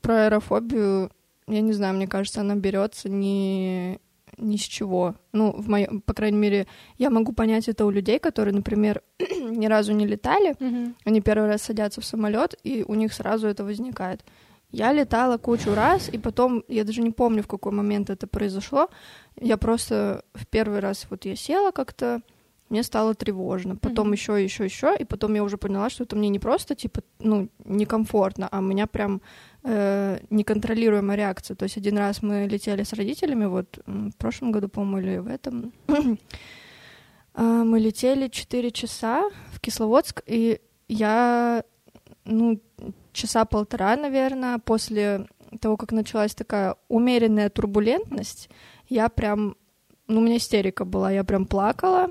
Про 0.00 0.26
аэрофобию, 0.26 1.10
я 1.48 1.60
не 1.60 1.72
знаю, 1.72 1.96
мне 1.96 2.06
кажется, 2.06 2.42
она 2.42 2.54
берется 2.54 3.08
не 3.08 3.98
ни 4.38 4.56
с 4.56 4.62
чего. 4.62 5.14
Ну, 5.32 5.52
в 5.52 5.68
моем, 5.68 6.00
по 6.00 6.14
крайней 6.14 6.38
мере, 6.38 6.66
я 6.98 7.10
могу 7.10 7.32
понять 7.32 7.68
это 7.68 7.84
у 7.84 7.90
людей, 7.90 8.18
которые, 8.18 8.54
например, 8.54 9.02
ни 9.18 9.66
разу 9.66 9.92
не 9.92 10.06
летали, 10.06 10.52
mm-hmm. 10.52 10.94
они 11.04 11.20
первый 11.20 11.48
раз 11.48 11.62
садятся 11.62 12.00
в 12.00 12.04
самолет, 12.04 12.54
и 12.64 12.84
у 12.86 12.94
них 12.94 13.12
сразу 13.12 13.46
это 13.46 13.64
возникает. 13.64 14.24
Я 14.70 14.92
летала 14.92 15.36
кучу 15.36 15.74
раз, 15.74 16.08
и 16.08 16.18
потом, 16.18 16.64
я 16.66 16.84
даже 16.84 17.02
не 17.02 17.10
помню, 17.10 17.42
в 17.42 17.46
какой 17.46 17.72
момент 17.72 18.08
это 18.08 18.26
произошло. 18.26 18.88
Я 19.38 19.58
просто 19.58 20.24
в 20.34 20.46
первый 20.46 20.80
раз 20.80 21.06
вот 21.10 21.26
я 21.26 21.36
села 21.36 21.72
как-то, 21.72 22.22
мне 22.70 22.82
стало 22.82 23.14
тревожно. 23.14 23.76
Потом 23.76 24.08
mm-hmm. 24.08 24.16
еще, 24.16 24.42
еще, 24.42 24.64
еще, 24.64 24.96
и 24.98 25.04
потом 25.04 25.34
я 25.34 25.44
уже 25.44 25.58
поняла, 25.58 25.90
что 25.90 26.04
это 26.04 26.16
мне 26.16 26.30
не 26.30 26.38
просто 26.38 26.74
типа, 26.74 27.02
ну, 27.18 27.50
некомфортно, 27.64 28.48
а 28.50 28.60
у 28.60 28.62
меня 28.62 28.86
прям 28.86 29.20
э, 29.64 30.18
неконтролируемая 30.30 31.16
реакция. 31.16 31.54
То 31.54 31.64
есть 31.64 31.76
один 31.76 31.98
раз 31.98 32.22
мы 32.22 32.46
летели 32.46 32.82
с 32.82 32.92
родителями, 32.92 33.46
вот 33.46 33.78
в 33.86 34.12
прошлом 34.16 34.52
году, 34.52 34.68
по-моему, 34.68 34.98
или 34.98 35.18
в 35.18 35.26
этом. 35.26 35.72
А, 37.34 37.64
мы 37.64 37.80
летели 37.80 38.28
4 38.28 38.70
часа 38.72 39.30
в 39.52 39.60
Кисловодск, 39.60 40.22
и 40.26 40.60
я, 40.86 41.64
ну, 42.26 42.60
часа 43.14 43.46
полтора, 43.46 43.96
наверное, 43.96 44.58
после 44.58 45.26
того, 45.60 45.76
как 45.76 45.92
началась 45.92 46.34
такая 46.34 46.76
умеренная 46.88 47.48
турбулентность, 47.48 48.50
я 48.88 49.08
прям, 49.08 49.56
ну, 50.08 50.20
у 50.20 50.22
меня 50.22 50.36
истерика 50.36 50.84
была, 50.84 51.10
я 51.10 51.24
прям 51.24 51.46
плакала. 51.46 52.10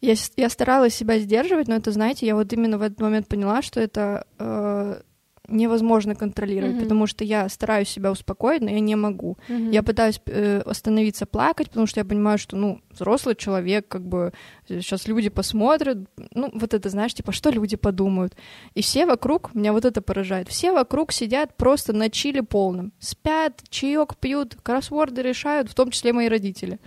Я, 0.00 0.14
я 0.36 0.50
старалась 0.50 0.94
себя 0.94 1.18
сдерживать, 1.18 1.66
но 1.66 1.76
это, 1.76 1.90
знаете, 1.90 2.26
я 2.26 2.34
вот 2.34 2.52
именно 2.52 2.76
в 2.76 2.82
этот 2.82 3.00
момент 3.00 3.26
поняла, 3.26 3.62
что 3.62 3.80
это 3.80 4.26
э, 4.38 5.00
невозможно 5.48 6.14
контролировать, 6.14 6.76
mm-hmm. 6.76 6.82
потому 6.82 7.06
что 7.06 7.24
я 7.24 7.48
стараюсь 7.48 7.88
себя 7.88 8.10
успокоить, 8.10 8.62
но 8.62 8.70
я 8.70 8.80
не 8.80 8.96
могу. 8.96 9.36
Mm-hmm. 9.48 9.72
Я 9.72 9.82
пытаюсь 9.82 10.20
э, 10.26 10.62
остановиться 10.64 11.26
плакать, 11.26 11.68
потому 11.68 11.86
что 11.86 12.00
я 12.00 12.04
понимаю, 12.04 12.38
что, 12.38 12.56
ну, 12.56 12.80
взрослый 12.90 13.34
человек, 13.34 13.86
как 13.88 14.06
бы 14.06 14.32
сейчас 14.68 15.06
люди 15.06 15.28
посмотрят, 15.28 15.98
ну, 16.32 16.50
вот 16.54 16.74
это, 16.74 16.88
знаешь, 16.88 17.14
типа, 17.14 17.32
что 17.32 17.50
люди 17.50 17.76
подумают. 17.76 18.34
И 18.74 18.82
все 18.82 19.06
вокруг, 19.06 19.54
меня 19.54 19.72
вот 19.72 19.84
это 19.84 20.00
поражает, 20.00 20.48
все 20.48 20.72
вокруг 20.72 21.12
сидят 21.12 21.56
просто 21.56 21.92
на 21.92 22.08
чили 22.08 22.40
полном, 22.40 22.92
спят, 22.98 23.62
чаек 23.68 24.16
пьют, 24.16 24.56
кроссворды 24.62 25.22
решают, 25.22 25.70
в 25.70 25.74
том 25.74 25.90
числе 25.90 26.12
мои 26.12 26.28
родители. 26.28 26.78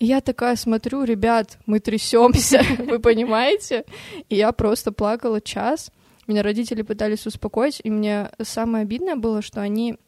И 0.00 0.06
я 0.06 0.20
такая 0.20 0.56
смотрю, 0.56 1.04
ребят, 1.04 1.58
мы 1.66 1.78
трясемся, 1.78 2.62
вы 2.78 2.98
понимаете? 2.98 3.84
И 4.28 4.34
я 4.34 4.50
просто 4.50 4.90
плакала 4.90 5.40
час. 5.40 5.92
Меня 6.32 6.42
родители 6.42 6.80
пытались 6.80 7.26
успокоить, 7.26 7.82
и 7.84 7.90
мне 7.90 8.30
самое 8.40 8.84
обидное 8.84 9.16
было, 9.16 9.42
что 9.42 9.60
они 9.60 9.98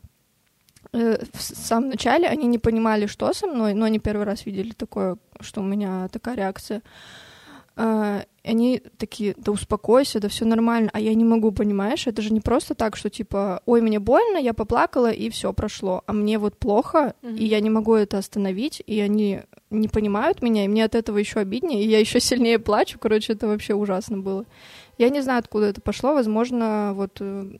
э, 0.95 1.23
в 1.35 1.43
самом 1.43 1.91
начале 1.91 2.27
они 2.29 2.47
не 2.47 2.59
понимали, 2.59 3.05
что 3.05 3.31
со 3.35 3.47
мной, 3.47 3.75
но 3.75 3.85
они 3.85 3.99
первый 3.99 4.25
раз 4.25 4.47
видели 4.47 4.71
такое, 4.71 5.19
что 5.41 5.61
у 5.61 5.65
меня 5.65 6.09
такая 6.09 6.37
реакция. 6.37 6.81
Uh, 7.77 8.25
они 8.45 8.81
такие, 8.99 9.35
да 9.37 9.51
успокойся, 9.51 10.21
да 10.21 10.29
все 10.29 10.45
нормально, 10.45 10.91
а 10.93 11.01
я 11.01 11.13
не 11.15 11.25
могу, 11.25 11.51
понимаешь, 11.51 12.07
это 12.07 12.23
же 12.23 12.33
не 12.33 12.41
просто 12.41 12.75
так, 12.75 12.95
что 12.95 13.11
типа, 13.11 13.63
ой, 13.67 13.81
мне 13.81 13.99
больно, 13.99 14.39
я 14.39 14.55
поплакала 14.55 15.11
и 15.11 15.29
все 15.29 15.53
прошло, 15.53 16.03
а 16.07 16.13
мне 16.13 16.39
вот 16.39 16.57
плохо, 16.57 17.15
mm-hmm. 17.23 17.37
и 17.37 17.45
я 17.47 17.61
не 17.61 17.71
могу 17.71 17.95
это 17.95 18.19
остановить, 18.19 18.83
и 18.87 19.01
они 19.01 19.41
не 19.71 19.89
понимают 19.89 20.41
меня, 20.41 20.65
и 20.65 20.69
мне 20.69 20.85
от 20.85 20.95
этого 20.95 21.19
еще 21.19 21.41
обиднее, 21.41 21.83
и 21.83 21.89
я 21.89 21.99
еще 21.99 22.21
сильнее 22.21 22.59
плачу, 22.59 22.99
короче, 23.01 23.33
это 23.33 23.49
вообще 23.49 23.75
ужасно 23.75 24.19
было. 24.19 24.45
Я 24.99 25.11
не 25.11 25.21
знаю, 25.21 25.41
откуда 25.41 25.67
это 25.67 25.81
пошло. 25.81 26.15
Возможно, 26.15 26.93
вот 26.95 27.19
э, 27.21 27.59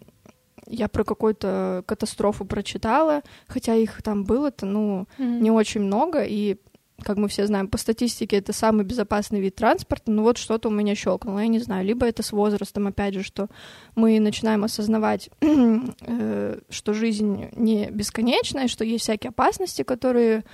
я 0.67 0.89
про 0.89 1.05
какую-то 1.05 1.83
катастрофу 1.87 2.45
прочитала, 2.45 3.23
хотя 3.47 3.75
их 3.75 4.03
там 4.03 4.25
было-то, 4.25 4.67
ну, 4.67 5.07
mm-hmm. 5.19 5.41
не 5.41 5.51
очень 5.51 5.83
много, 5.83 6.25
и 6.25 6.57
как 7.03 7.17
мы 7.17 7.29
все 7.29 7.47
знаем, 7.47 7.69
по 7.69 7.77
статистике 7.77 8.37
это 8.37 8.53
самый 8.53 8.85
безопасный 8.85 9.41
вид 9.41 9.57
транспорта, 9.57 10.11
но 10.11 10.23
вот 10.23 10.39
что-то 10.39 10.69
у 10.69 10.73
меня 10.73 10.95
щелкнуло, 10.95 11.41
я 11.41 11.49
не 11.49 11.59
знаю, 11.59 11.85
либо 11.85 12.07
это 12.07 12.23
с 12.23 12.33
возрастом, 12.33 12.87
опять 12.87 13.15
же, 13.15 13.23
что 13.23 13.49
мы 13.97 14.19
начинаем 14.21 14.65
осознавать, 14.65 15.29
э, 15.41 16.59
что 16.69 16.95
жизнь 16.95 17.49
не 17.57 17.91
бесконечная, 17.91 18.69
что 18.69 18.85
есть 18.85 19.05
всякие 19.05 19.31
опасности, 19.31 19.83
которые 19.83 20.45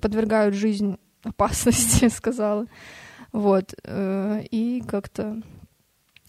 подвергают 0.00 0.54
жизнь 0.54 0.98
опасности, 1.22 2.08
сказала. 2.14 2.66
Вот. 3.32 3.74
Э, 3.84 4.42
и 4.50 4.82
как-то 4.86 5.42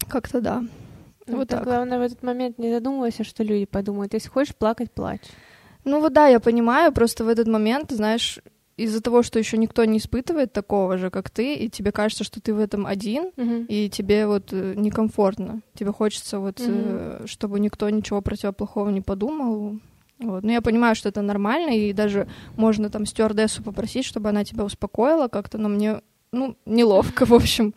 как-то 0.08 0.42
да. 0.42 0.64
Ну, 1.26 1.38
вот 1.38 1.50
так. 1.50 1.64
Главное 1.64 2.00
в 2.00 2.02
этот 2.02 2.24
момент 2.24 2.58
не 2.58 2.72
задумывайся, 2.72 3.24
что 3.24 3.44
люди 3.44 3.66
подумают. 3.66 4.14
Если 4.14 4.30
хочешь 4.30 4.56
плакать, 4.56 4.92
плачь. 4.92 5.22
Ну 5.84 6.00
вот 6.00 6.14
да, 6.14 6.28
я 6.28 6.40
понимаю, 6.40 6.92
просто 6.92 7.24
в 7.24 7.28
этот 7.28 7.48
момент, 7.48 7.92
знаешь, 7.92 8.40
из-за 8.78 9.02
того, 9.02 9.24
что 9.24 9.40
еще 9.40 9.58
никто 9.58 9.84
не 9.86 9.98
испытывает 9.98 10.54
такого 10.54 10.98
же, 10.98 11.10
как 11.10 11.30
ты, 11.30 11.56
и 11.56 11.70
тебе 11.70 11.92
кажется, 11.92 12.24
что 12.24 12.40
ты 12.40 12.54
в 12.54 12.60
этом 12.60 12.86
один, 12.86 13.32
uh-huh. 13.36 13.66
и 13.66 13.90
тебе 13.90 14.28
вот 14.28 14.54
э, 14.54 14.74
некомфортно. 14.76 15.62
Тебе 15.74 15.92
хочется 15.92 16.40
вот, 16.40 16.60
uh-huh. 16.60 17.26
чтобы 17.26 17.60
никто 17.60 17.90
ничего 17.90 18.22
про 18.22 18.36
тебя 18.36 18.52
плохого 18.52 18.90
не 18.90 19.02
подумал. 19.02 19.80
Вот. 20.20 20.44
Но 20.44 20.52
я 20.52 20.62
понимаю, 20.62 20.96
что 20.96 21.10
это 21.10 21.22
нормально, 21.22 21.72
и 21.72 21.92
даже 21.92 22.28
можно 22.56 22.90
там 22.90 23.06
стюардессу 23.06 23.64
попросить, 23.64 24.06
чтобы 24.06 24.30
она 24.30 24.44
тебя 24.44 24.64
успокоила 24.64 25.28
как-то, 25.28 25.58
но 25.58 25.70
мне, 25.70 26.02
ну, 26.32 26.56
неловко, 26.66 27.26
в 27.26 27.34
общем. 27.34 27.74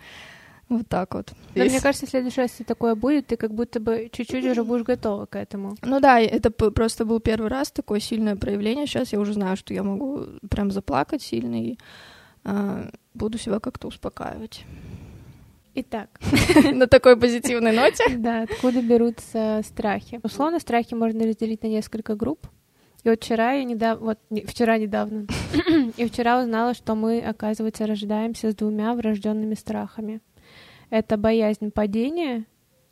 Вот 0.70 0.86
так 0.88 1.14
вот. 1.14 1.32
Но 1.56 1.64
мне 1.64 1.80
кажется, 1.80 2.06
в 2.06 2.10
следующий 2.10 2.40
раз, 2.40 2.52
если 2.52 2.62
такое 2.62 2.94
будет, 2.94 3.26
ты 3.26 3.36
как 3.36 3.52
будто 3.52 3.80
бы 3.80 4.08
чуть-чуть 4.12 4.44
уже 4.44 4.62
будешь 4.62 4.84
готова 4.84 5.26
к 5.26 5.36
этому. 5.36 5.74
Ну 5.82 5.98
да, 5.98 6.20
это 6.20 6.50
просто 6.52 7.04
был 7.04 7.18
первый 7.18 7.48
раз 7.48 7.72
такое 7.72 7.98
сильное 7.98 8.36
проявление. 8.36 8.86
Сейчас 8.86 9.12
я 9.12 9.18
уже 9.18 9.32
знаю, 9.32 9.56
что 9.56 9.74
я 9.74 9.82
могу 9.82 10.26
прям 10.48 10.70
заплакать 10.70 11.22
сильно 11.22 11.60
и 11.60 11.76
э, 12.44 12.90
буду 13.14 13.36
себя 13.36 13.58
как-то 13.58 13.88
успокаивать. 13.88 14.64
Итак. 15.74 16.20
На 16.72 16.86
такой 16.86 17.16
позитивной 17.16 17.72
ноте. 17.72 18.04
Да, 18.18 18.42
откуда 18.42 18.80
берутся 18.80 19.62
страхи? 19.64 20.20
Условно, 20.22 20.60
страхи 20.60 20.94
можно 20.94 21.26
разделить 21.26 21.64
на 21.64 21.66
несколько 21.68 22.14
групп. 22.14 22.46
И 23.02 23.08
вот 23.08 23.20
вчера 23.20 23.52
я 23.54 23.64
недавно, 23.64 24.04
вот 24.04 24.18
вчера 24.46 24.78
недавно, 24.78 25.26
и 25.96 26.06
вчера 26.06 26.40
узнала, 26.40 26.74
что 26.74 26.94
мы, 26.94 27.20
оказывается, 27.20 27.86
рождаемся 27.86 28.52
с 28.52 28.54
двумя 28.54 28.94
врожденными 28.94 29.54
страхами 29.54 30.20
это 30.90 31.16
боязнь 31.16 31.70
падения 31.70 32.44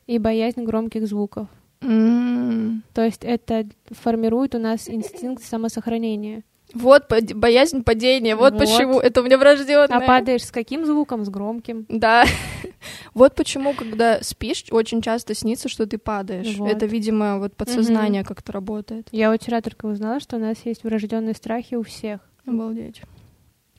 и 0.06 0.18
боязнь 0.18 0.64
громких 0.64 1.06
звуков. 1.06 1.48
Mm. 1.80 2.80
То 2.92 3.04
есть 3.04 3.24
это 3.24 3.66
формирует 3.90 4.54
у 4.54 4.58
нас 4.58 4.88
инстинкт 4.88 5.44
самосохранения. 5.44 6.42
Вот 6.74 7.10
боязнь 7.34 7.82
падения, 7.82 8.36
вот, 8.36 8.52
вот 8.52 8.60
почему 8.60 9.00
это 9.00 9.22
у 9.22 9.24
меня 9.24 9.38
врожденное. 9.38 9.86
А 9.86 10.00
падаешь 10.00 10.44
с 10.44 10.50
каким 10.50 10.84
звуком? 10.84 11.24
С 11.24 11.30
громким. 11.30 11.86
Да. 11.88 12.24
вот 13.14 13.34
почему, 13.34 13.72
когда 13.72 14.22
спишь, 14.22 14.64
очень 14.70 15.00
часто 15.00 15.34
снится, 15.34 15.68
что 15.68 15.86
ты 15.86 15.96
падаешь. 15.96 16.56
Вот. 16.56 16.70
Это, 16.70 16.84
видимо, 16.84 17.38
вот 17.38 17.56
подсознание 17.56 18.22
угу. 18.22 18.28
как-то 18.28 18.52
работает. 18.52 19.08
Я 19.12 19.30
вот 19.30 19.40
вчера 19.40 19.62
только 19.62 19.86
узнала, 19.86 20.20
что 20.20 20.36
у 20.36 20.40
нас 20.40 20.56
есть 20.64 20.84
врожденные 20.84 21.34
страхи 21.34 21.74
у 21.74 21.82
всех. 21.82 22.20
Обалдеть. 22.44 23.02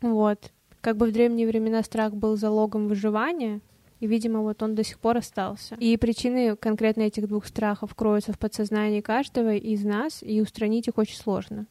Вот. 0.01 0.51
Как 0.81 0.97
бы 0.97 1.07
в 1.07 1.11
древние 1.11 1.45
времена 1.45 1.83
страх 1.83 2.13
был 2.13 2.37
залогом 2.37 2.87
выживания, 2.87 3.61
И, 3.99 4.07
видимо, 4.07 4.41
вот 4.41 4.63
он 4.63 4.75
до 4.75 4.83
сих 4.83 4.99
пор 4.99 5.17
остался. 5.17 5.75
И 5.75 5.97
причины 5.97 6.55
конкретно 6.55 7.01
этих 7.03 7.27
двух 7.27 7.45
страхов 7.45 7.95
кроются 7.95 8.33
в 8.33 8.39
подсознании 8.39 9.01
каждого 9.01 9.55
из 9.55 9.83
нас, 9.83 10.23
и 10.23 10.41
устранить 10.41 10.87
их 10.87 10.97
очень 10.97 11.17
сложно. 11.17 11.67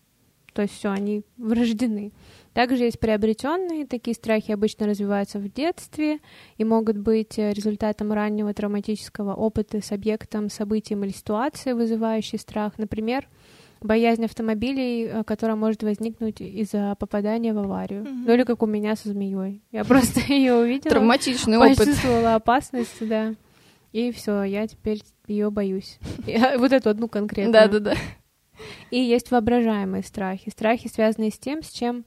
То 0.52 0.62
есть 0.62 0.74
все, 0.74 0.90
они 0.90 1.22
врождены. 1.36 2.12
Также 2.52 2.84
есть 2.84 2.98
приобретенные, 2.98 3.86
такие 3.86 4.14
страхи 4.14 4.50
обычно 4.50 4.86
развиваются 4.86 5.38
в 5.38 5.48
детстве 5.52 6.18
и 6.56 6.64
могут 6.64 6.98
быть 6.98 7.38
э, 7.38 7.52
результатом 7.52 8.12
раннего 8.12 8.52
травматического 8.52 9.34
опыта 9.34 9.80
с 9.80 9.92
объектом, 9.92 10.50
событием 10.50 11.04
или 11.04 11.12
ситуацией, 11.12 11.74
вызывающей 11.74 12.38
страх. 12.38 12.76
Например, 12.76 13.28
боязнь 13.80 14.24
автомобилей, 14.24 15.06
э, 15.06 15.24
которая 15.24 15.56
может 15.56 15.82
возникнуть 15.82 16.40
из-за 16.40 16.96
попадания 16.98 17.52
в 17.52 17.58
аварию. 17.58 18.02
Mm-hmm. 18.02 18.24
Ну 18.26 18.34
или 18.34 18.42
как 18.44 18.62
у 18.62 18.66
меня 18.66 18.96
со 18.96 19.08
змеей. 19.08 19.62
Я 19.72 19.84
просто 19.84 20.20
ее 20.32 20.54
увидела. 20.54 20.90
Травматичный 20.90 21.58
опыт. 21.58 21.78
Почувствовала 21.78 22.34
опасность, 22.34 23.06
да. 23.06 23.34
И 23.92 24.12
все, 24.12 24.42
я 24.42 24.66
теперь 24.66 25.02
ее 25.26 25.50
боюсь. 25.50 25.98
Вот 26.58 26.72
эту 26.72 26.90
одну 26.90 27.08
конкретно. 27.08 27.52
Да, 27.52 27.68
да, 27.68 27.78
да. 27.80 27.94
И 28.90 28.98
есть 28.98 29.30
воображаемые 29.30 30.02
страхи. 30.02 30.50
Страхи, 30.50 30.88
связанные 30.88 31.30
с 31.30 31.38
тем, 31.38 31.62
с 31.62 31.70
чем 31.70 32.04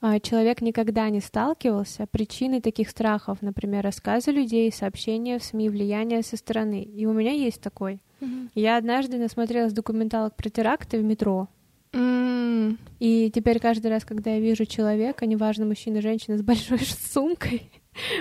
а, 0.00 0.20
человек 0.20 0.60
никогда 0.60 1.08
не 1.10 1.20
сталкивался, 1.20 2.06
причины 2.06 2.60
таких 2.60 2.88
страхов, 2.88 3.42
например, 3.42 3.82
рассказы 3.84 4.30
людей, 4.30 4.70
сообщения 4.72 5.38
в 5.38 5.44
СМИ, 5.44 5.70
влияние 5.70 6.22
со 6.22 6.36
стороны. 6.36 6.82
И 6.82 7.04
у 7.06 7.12
меня 7.12 7.32
есть 7.32 7.60
такой. 7.60 8.00
Mm-hmm. 8.20 8.50
Я 8.54 8.76
однажды 8.76 9.18
насмотрелась 9.18 9.72
документалок 9.72 10.34
про 10.36 10.48
теракты 10.50 10.98
в 10.98 11.04
метро. 11.04 11.48
Mm. 11.92 12.76
И 12.98 13.30
теперь 13.32 13.60
каждый 13.60 13.88
раз, 13.88 14.04
когда 14.04 14.32
я 14.32 14.40
вижу 14.40 14.66
человека, 14.66 15.26
неважно, 15.26 15.64
мужчина, 15.64 16.00
женщина, 16.00 16.36
с 16.36 16.42
большой 16.42 16.78
сумкой, 17.12 17.70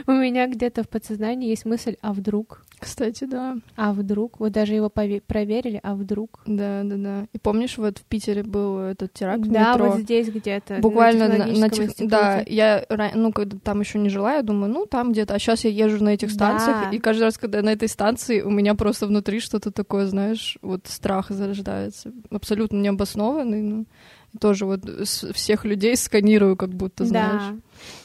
у 0.08 0.12
меня 0.12 0.48
где-то 0.48 0.84
в 0.84 0.90
подсознании 0.90 1.50
есть 1.50 1.66
мысль, 1.66 1.98
а 2.02 2.14
вдруг? 2.14 2.64
Кстати, 2.80 3.24
да. 3.24 3.58
А 3.76 3.92
вдруг? 3.92 4.40
Вот 4.40 4.52
даже 4.52 4.76
его 4.76 4.90
проверили, 4.90 5.80
а 5.82 5.96
вдруг? 5.96 6.42
Да, 6.46 6.84
да, 6.84 6.96
да. 6.96 7.28
И 7.34 7.40
помнишь, 7.40 7.78
вот 7.78 7.98
в 7.98 8.04
Питере 8.04 8.44
был 8.44 8.80
этот 8.80 9.14
теракт 9.14 9.46
в 9.46 9.52
да, 9.52 9.74
метро? 9.74 9.92
вот 9.92 10.00
здесь 10.02 10.30
где-то. 10.30 10.76
Буквально 10.76 11.28
на, 11.28 11.46
на 11.48 11.70
тех... 11.70 11.92
Да, 12.00 12.44
я, 12.46 12.86
ну, 13.16 13.32
когда 13.32 13.58
там 13.58 13.80
еще 13.80 13.98
не 13.98 14.10
жила, 14.10 14.36
я 14.36 14.44
думаю, 14.44 14.72
ну, 14.72 14.86
там 14.86 15.12
где-то. 15.12 15.34
А 15.34 15.40
сейчас 15.40 15.64
я 15.64 15.72
езжу 15.72 16.04
на 16.04 16.10
этих 16.10 16.30
станциях, 16.30 16.84
да. 16.84 16.96
и 16.96 17.00
каждый 17.00 17.24
раз, 17.24 17.38
когда 17.38 17.60
я 17.60 17.64
на 17.64 17.72
этой 17.72 17.88
станции, 17.88 18.42
у 18.42 18.52
меня 18.52 18.76
просто 18.76 19.08
внутри 19.08 19.40
что-то 19.40 19.72
такое, 19.72 20.06
знаешь, 20.06 20.60
вот 20.62 20.82
страх 20.86 21.32
зарождается. 21.32 22.12
Абсолютно 22.30 22.78
необоснованный, 22.78 23.62
ну 23.62 23.86
тоже 24.40 24.66
вот 24.66 24.82
всех 25.08 25.66
людей 25.66 25.96
сканирую, 25.96 26.56
как 26.56 26.70
будто, 26.70 27.06
знаешь. 27.06 27.44
Да. 27.52 27.56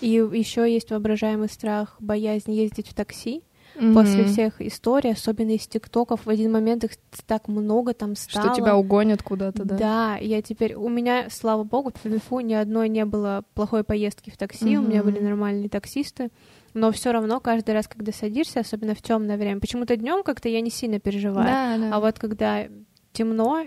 И 0.00 0.10
еще 0.10 0.72
есть 0.72 0.90
воображаемый 0.90 1.48
страх, 1.48 1.96
боязнь 2.00 2.52
ездить 2.52 2.88
в 2.88 2.94
такси. 2.94 3.42
Mm-hmm. 3.74 3.94
После 3.94 4.24
всех 4.24 4.60
историй, 4.60 5.12
особенно 5.12 5.52
из 5.52 5.66
ТикТоков, 5.66 6.26
в 6.26 6.28
один 6.28 6.52
момент 6.52 6.84
их 6.84 6.90
так 7.26 7.48
много 7.48 7.94
там 7.94 8.16
стало. 8.16 8.48
Что 8.48 8.54
тебя 8.54 8.76
угонят 8.76 9.22
куда-то, 9.22 9.64
да? 9.64 9.76
Да, 9.76 10.16
я 10.16 10.42
теперь... 10.42 10.74
У 10.74 10.90
меня, 10.90 11.28
слава 11.30 11.64
богу, 11.64 11.90
фу, 12.28 12.40
ни 12.40 12.52
одной 12.52 12.90
не 12.90 13.06
было 13.06 13.44
плохой 13.54 13.82
поездки 13.82 14.28
в 14.28 14.36
такси, 14.36 14.74
mm-hmm. 14.74 14.78
у 14.78 14.82
меня 14.82 15.02
были 15.02 15.20
нормальные 15.20 15.70
таксисты, 15.70 16.28
но 16.74 16.92
все 16.92 17.12
равно 17.12 17.40
каждый 17.40 17.70
раз, 17.72 17.88
когда 17.88 18.12
садишься, 18.12 18.60
особенно 18.60 18.94
в 18.94 19.00
темное 19.00 19.38
время, 19.38 19.58
почему-то 19.58 19.96
днем 19.96 20.22
как-то 20.22 20.50
я 20.50 20.60
не 20.60 20.70
сильно 20.70 21.00
переживаю, 21.00 21.46
да, 21.46 21.78
да. 21.78 21.96
а 21.96 22.00
вот 22.00 22.18
когда 22.18 22.66
темно, 23.12 23.62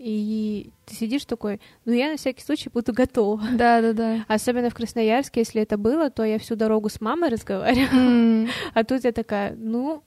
и 0.00 0.70
ты 0.86 0.94
сидишь 0.94 1.26
такой, 1.26 1.60
ну 1.84 1.92
я 1.92 2.10
на 2.10 2.16
всякий 2.16 2.42
случай 2.42 2.70
буду 2.70 2.94
готова. 2.94 3.42
Да, 3.52 3.82
да, 3.82 3.92
да. 3.92 4.24
Особенно 4.28 4.70
в 4.70 4.74
Красноярске, 4.74 5.40
если 5.40 5.60
это 5.60 5.76
было, 5.76 6.08
то 6.08 6.24
я 6.24 6.38
всю 6.38 6.56
дорогу 6.56 6.88
с 6.88 7.02
мамой 7.02 7.28
разговаривала. 7.28 8.00
Mm. 8.00 8.48
А 8.74 8.84
тут 8.84 9.04
я 9.04 9.12
такая, 9.12 9.54
ну, 9.56 10.02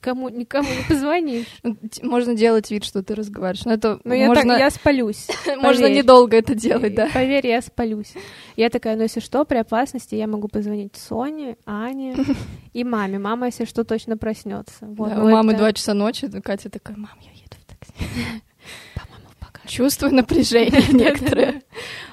кому 0.00 0.28
никому 0.28 0.68
не 0.68 0.82
позвонишь. 0.88 1.46
Ну, 1.62 1.76
можно 2.02 2.34
делать 2.34 2.68
вид, 2.70 2.84
что 2.84 3.04
ты 3.04 3.14
разговариваешь. 3.14 3.64
Но 3.64 3.74
это 3.74 4.00
Но 4.02 4.14
можно... 4.14 4.40
я, 4.40 4.44
так, 4.44 4.58
я 4.58 4.70
спалюсь. 4.70 5.28
можно 5.62 5.86
недолго 5.86 6.36
это 6.36 6.56
делать, 6.56 6.96
да. 6.96 7.08
Поверь, 7.14 7.46
я 7.46 7.62
спалюсь. 7.62 8.14
Я 8.56 8.70
такая, 8.70 8.96
ну 8.96 9.02
если 9.02 9.20
что, 9.20 9.44
при 9.44 9.58
опасности 9.58 10.16
я 10.16 10.26
могу 10.26 10.48
позвонить 10.48 10.96
Соне, 10.96 11.56
Ане 11.64 12.16
и 12.72 12.82
маме. 12.82 13.20
Мама, 13.20 13.46
если 13.46 13.66
что, 13.66 13.84
точно 13.84 14.16
проснется. 14.16 14.78
Вот, 14.80 15.10
да, 15.10 15.22
у 15.22 15.28
мамы 15.28 15.54
два 15.54 15.72
часа 15.72 15.94
ночи, 15.94 16.28
Катя 16.40 16.70
такая, 16.70 16.96
мам, 16.96 17.16
я 17.20 17.30
еду 17.30 17.56
в 17.56 17.66
такси. 17.66 18.42
Чувствую 19.68 20.14
напряжение 20.14 20.82
некоторое. 20.92 21.62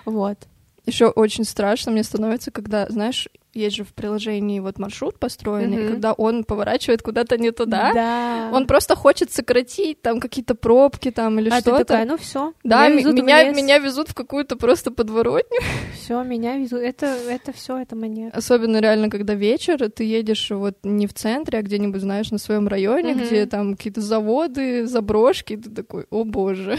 Вот. 0.05 0.37
Еще 0.85 1.07
очень 1.07 1.45
страшно 1.45 1.91
мне 1.91 2.03
становится, 2.03 2.51
когда, 2.51 2.85
знаешь, 2.89 3.27
есть 3.55 3.77
же 3.77 3.83
в 3.85 3.93
приложении 3.93 4.59
вот 4.59 4.77
маршрут 4.77 5.17
построенный, 5.17 5.77
mm-hmm. 5.77 5.91
когда 5.91 6.13
он 6.13 6.43
поворачивает 6.43 7.01
куда-то 7.01 7.37
не 7.37 7.51
туда, 7.51 7.91
да. 7.93 8.49
он 8.53 8.67
просто 8.67 8.95
хочет 8.95 9.31
сократить 9.31 10.01
там 10.01 10.19
какие-то 10.19 10.55
пробки 10.55 11.09
там 11.09 11.39
или 11.39 11.49
а 11.49 11.61
что-то. 11.61 11.77
Ты 11.79 11.85
такая, 11.85 12.05
ну 12.05 12.17
все. 12.17 12.53
Да, 12.63 12.89
меня 12.89 12.99
везут, 12.99 13.13
меня, 13.15 13.51
меня 13.51 13.77
везут 13.79 14.09
в 14.09 14.13
какую-то 14.13 14.57
просто 14.57 14.91
подворотню. 14.91 15.57
Все, 15.95 16.21
меня 16.21 16.57
везут. 16.57 16.81
Это 16.81 17.05
это 17.05 17.53
все, 17.53 17.77
это 17.77 17.95
мне. 17.95 18.29
Особенно 18.29 18.81
реально, 18.81 19.09
когда 19.09 19.33
вечер, 19.33 19.89
ты 19.89 20.03
едешь 20.03 20.51
вот 20.51 20.77
не 20.83 21.07
в 21.07 21.13
центре, 21.13 21.59
а 21.59 21.61
где-нибудь, 21.61 22.01
знаешь, 22.01 22.31
на 22.31 22.37
своем 22.37 22.67
районе, 22.67 23.13
mm-hmm. 23.13 23.25
где 23.25 23.45
там 23.45 23.75
какие-то 23.75 24.01
заводы, 24.01 24.85
заброшки, 24.85 25.55
ты 25.55 25.69
такой, 25.69 26.05
о 26.09 26.25
боже. 26.25 26.77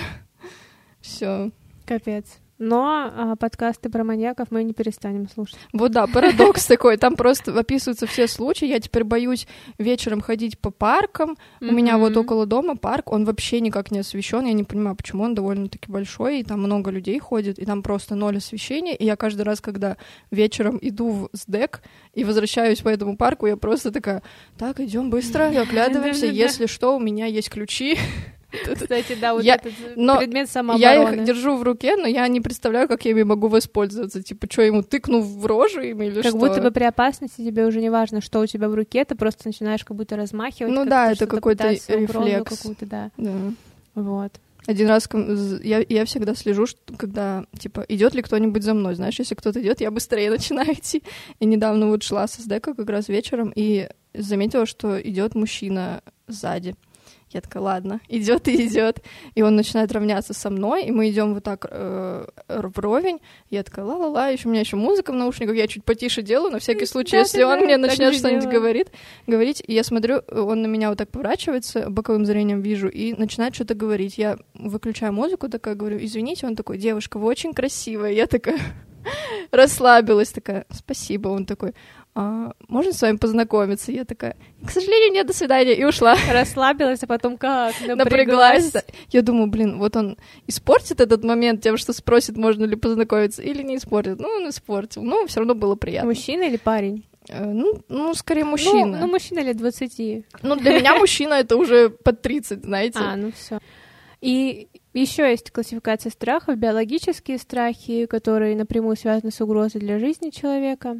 Все. 1.07 1.51
Капец. 1.85 2.39
Но 2.59 3.13
а, 3.15 3.37
подкасты 3.37 3.91
про 3.91 4.03
маньяков 4.03 4.51
мы 4.51 4.65
не 4.65 4.73
перестанем 4.73 5.29
слушать. 5.29 5.59
Вот 5.75 5.93
да, 5.93 6.07
парадокс 6.07 6.65
такой. 6.67 6.97
Там 6.97 7.15
просто 7.15 7.57
описываются 7.57 8.07
все 8.07 8.27
случаи. 8.27 8.67
Я 8.67 8.81
теперь 8.81 9.05
боюсь 9.05 9.47
вечером 9.79 10.23
ходить 10.23 10.59
по 10.59 10.71
паркам. 10.71 11.37
У 11.61 11.67
меня 11.67 11.99
вот 11.99 12.17
около 12.17 12.47
дома 12.47 12.77
парк, 12.77 13.13
он 13.13 13.27
вообще 13.27 13.61
никак 13.61 13.91
не 13.91 13.99
освещен. 13.99 14.47
Я 14.47 14.55
не 14.55 14.65
понимаю, 14.65 14.97
почему 14.97 15.25
он 15.25 15.35
довольно-таки 15.35 15.93
большой, 15.93 16.41
и 16.41 16.45
там 16.45 16.61
много 16.61 16.91
людей 16.91 17.19
ходит, 17.19 17.59
и 17.59 17.67
там 17.67 17.83
просто 17.83 18.15
ноль 18.15 18.39
освещения. 18.39 18.97
И 18.97 19.05
я 19.05 19.17
каждый 19.17 19.43
раз, 19.43 19.61
когда 19.61 19.99
вечером 20.31 20.79
иду 20.81 21.11
в 21.11 21.37
СДЭК 21.37 21.83
и 22.15 22.25
возвращаюсь 22.25 22.81
по 22.81 22.89
этому 22.89 23.19
парку, 23.19 23.47
я 23.47 23.59
просто 23.59 23.93
такая, 23.93 24.23
так, 24.57 24.81
идем 24.81 25.11
быстро, 25.11 25.45
оглядываемся. 25.61 26.27
Если 26.27 26.67
что, 26.67 26.97
у 26.97 27.01
меня 27.01 27.27
есть 27.27 27.51
ключи. 27.51 27.99
Кстати, 28.51 29.17
да, 29.21 29.35
вот 29.35 29.43
я, 29.43 29.57
этот 29.57 29.73
но 29.97 30.19
предмет 30.19 30.49
самообороны. 30.49 31.15
Я 31.17 31.21
их 31.21 31.25
держу 31.25 31.57
в 31.57 31.63
руке, 31.63 31.97
но 31.97 32.07
я 32.07 32.27
не 32.29 32.41
представляю, 32.41 32.89
как 32.89 33.05
я 33.05 33.11
ими 33.11 33.23
могу 33.23 33.49
воспользоваться. 33.49 34.23
Типа, 34.23 34.47
что, 34.51 34.63
ему 34.63 34.83
тыкну 34.83 35.21
в 35.21 35.45
рожу 35.47 35.81
им 35.81 36.03
или 36.03 36.23
как 36.23 36.31
что? 36.31 36.33
Как 36.33 36.41
будто 36.41 36.63
бы 36.63 36.71
при 36.71 36.85
опасности 36.85 37.45
тебе 37.45 37.67
уже 37.67 37.81
не 37.81 37.91
важно, 37.91 38.21
что 38.21 38.41
у 38.41 38.47
тебя 38.47 38.69
в 38.69 38.75
руке, 38.75 39.05
ты 39.05 39.15
просто 39.15 39.43
начинаешь 39.47 39.85
как 39.85 39.97
будто 39.97 40.17
размахивать. 40.17 40.73
Ну 40.73 40.85
да, 40.85 41.13
это 41.13 41.27
какой-то 41.27 41.71
рефлекс. 41.71 42.63
да. 42.81 43.11
да. 43.17 43.33
Вот. 43.95 44.33
Один 44.67 44.89
раз 44.89 45.09
я, 45.63 45.85
я 45.89 46.05
всегда 46.05 46.35
слежу, 46.35 46.67
что, 46.67 46.81
когда, 46.97 47.45
типа, 47.57 47.85
идет 47.89 48.15
ли 48.15 48.23
кто-нибудь 48.23 48.65
за 48.65 48.75
мной. 48.75 48.97
Знаешь, 48.97 49.19
если 49.19 49.37
кто-то 49.37 49.63
идет, 49.63 49.81
я 49.81 49.91
быстрее 49.91 50.31
начинаю 50.31 50.73
идти. 50.73 51.03
И 51.39 51.47
недавно 51.47 51.87
вот 51.87 52.03
шла 52.03 52.27
со 52.27 52.43
СДЭКа 52.43 52.75
как 52.75 52.91
раз 52.91 53.09
вечером 53.09 53.53
и 53.55 53.89
заметила, 54.13 54.67
что 54.67 55.01
идет 55.01 55.35
мужчина 55.35 56.03
сзади. 56.27 56.75
Я 57.31 57.41
такая, 57.41 57.63
ладно, 57.63 58.01
идет 58.09 58.47
и 58.47 58.67
идет. 58.67 59.03
И 59.35 59.43
он 59.43 59.57
начинает 59.57 59.91
равняться 59.91 60.33
со 60.33 60.49
мной, 60.49 60.85
и 60.85 60.93
мы 60.93 61.11
идем 61.11 61.35
вот 61.35 61.43
так 61.43 61.67
э, 61.69 62.27
вровень. 62.49 63.19
Я 63.51 63.65
такая, 63.65 63.85
ла-ла-ла, 63.85 64.29
еще 64.29 64.49
у 64.49 64.53
меня 64.53 64.61
еще 64.61 64.77
музыка 64.77 65.13
в 65.13 65.17
наушниках, 65.17 65.57
я 65.57 65.67
чуть 65.67 65.85
потише 65.85 66.23
делаю, 66.23 66.53
на 66.53 66.61
всякий 66.61 66.87
случай, 66.87 67.17
если 67.17 67.43
он 67.43 67.61
мне 67.61 67.77
начнет 67.77 68.15
что-нибудь 68.15 68.49
говорить, 68.49 68.89
говорить, 69.27 69.63
и 69.67 69.75
я 69.75 69.83
смотрю, 69.83 70.23
он 70.31 70.63
на 70.63 70.67
меня 70.67 70.89
вот 70.89 70.99
так 70.99 71.11
поворачивается, 71.11 71.91
боковым 71.91 72.27
зрением 72.27 72.61
вижу, 72.61 72.89
и 72.89 73.13
начинает 73.13 73.55
что-то 73.55 73.75
говорить. 73.75 74.19
Я 74.19 74.39
выключаю 74.55 75.13
музыку, 75.13 75.49
такая 75.49 75.75
говорю, 75.75 75.99
извините, 76.01 76.47
он 76.47 76.55
такой, 76.55 76.79
девушка, 76.79 77.19
вы 77.19 77.27
очень 77.27 77.53
красивая. 77.53 78.13
Я 78.13 78.27
такая 78.27 78.61
расслабилась, 79.51 80.31
такая, 80.31 80.67
спасибо. 80.71 81.29
Он 81.29 81.45
такой, 81.45 81.75
а, 82.19 82.55
можно 82.69 82.95
с 82.95 83.03
вами 83.03 83.19
познакомиться? 83.19 83.93
Я 83.93 84.07
такая, 84.07 84.37
к 84.67 84.71
сожалению, 84.71 85.13
нет, 85.13 85.27
до 85.27 85.35
свидания, 85.35 85.75
и 85.75 85.85
ушла. 85.85 86.17
Расслабилась, 86.33 87.03
а 87.03 87.07
потом 87.07 87.37
как? 87.37 87.75
Напряглась. 87.87 88.73
Напряглась. 88.73 88.85
Я 89.11 89.21
думаю, 89.21 89.49
блин, 89.49 89.79
вот 89.79 89.97
он 89.97 90.17
испортит 90.47 91.03
этот 91.03 91.25
момент 91.25 91.63
тем, 91.63 91.77
что 91.77 91.93
спросит, 91.93 92.39
можно 92.39 92.65
ли 92.65 92.75
познакомиться, 92.75 93.43
или 93.43 93.63
не 93.63 93.77
испортит. 93.77 94.19
Ну, 94.19 94.29
он 94.29 94.49
испортил, 94.49 95.03
но 95.03 95.27
все 95.27 95.41
равно 95.41 95.55
было 95.55 95.75
приятно. 95.75 96.09
Мужчина 96.09 96.45
или 96.45 96.57
парень? 96.57 97.05
Э, 97.29 97.45
ну, 97.45 97.83
ну, 97.91 98.15
скорее 98.15 98.45
мужчина. 98.45 98.87
Ну, 98.87 99.07
ну, 99.07 99.09
мужчина 99.09 99.41
лет 99.41 99.59
20. 99.59 100.25
Ну, 100.43 100.57
для 100.57 100.79
меня 100.79 100.97
мужчина 100.99 101.35
это 101.35 101.57
уже 101.57 101.91
под 101.91 102.23
30, 102.23 102.65
знаете. 102.65 102.99
А, 102.99 103.17
ну 103.17 103.31
все. 103.31 103.59
И 104.23 104.69
еще 104.95 105.29
есть 105.29 105.51
классификация 105.51 106.09
страхов, 106.09 106.57
биологические 106.57 107.37
страхи, 107.37 108.07
которые 108.07 108.57
напрямую 108.57 108.97
связаны 108.97 109.31
с 109.31 109.43
угрозой 109.43 109.81
для 109.81 109.99
жизни 109.99 110.31
человека 110.31 110.97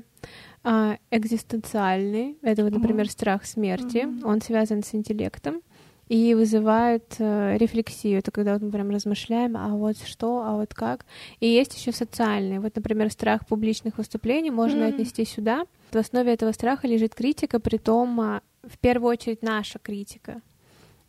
а, 0.69 0.99
экзистенциальный. 1.13 2.39
Это 2.43 2.65
вот, 2.65 2.73
например, 2.73 3.07
mm-hmm. 3.07 3.11
страх 3.11 3.45
смерти. 3.45 3.99
Mm-hmm. 3.99 4.25
Он 4.25 4.41
связан 4.41 4.83
с 4.83 4.93
интеллектом 4.97 5.63
и 6.09 6.35
вызывает 6.35 7.15
э, 7.21 7.57
рефлексию. 7.57 8.19
Это 8.19 8.33
когда 8.33 8.55
вот 8.55 8.63
мы 8.63 8.73
прям 8.73 8.91
размышляем, 8.91 9.57
а 9.57 9.69
вот 9.69 9.97
что, 10.05 10.43
а 10.45 10.57
вот 10.57 10.75
как. 10.75 11.07
И 11.39 11.47
есть 11.47 11.77
еще 11.77 11.93
социальный. 11.93 12.59
Вот, 12.59 12.75
например, 12.75 13.13
страх 13.13 13.47
публичных 13.47 13.99
выступлений 13.99 14.51
можно 14.51 14.83
mm-hmm. 14.83 14.95
отнести 14.95 15.25
сюда. 15.25 15.67
В 15.93 15.97
основе 15.97 16.33
этого 16.33 16.51
страха 16.51 16.89
лежит 16.89 17.15
критика, 17.15 17.61
при 17.61 17.77
том 17.77 18.21
а, 18.21 18.43
в 18.65 18.77
первую 18.79 19.13
очередь 19.13 19.43
наша 19.43 19.79
критика. 19.79 20.43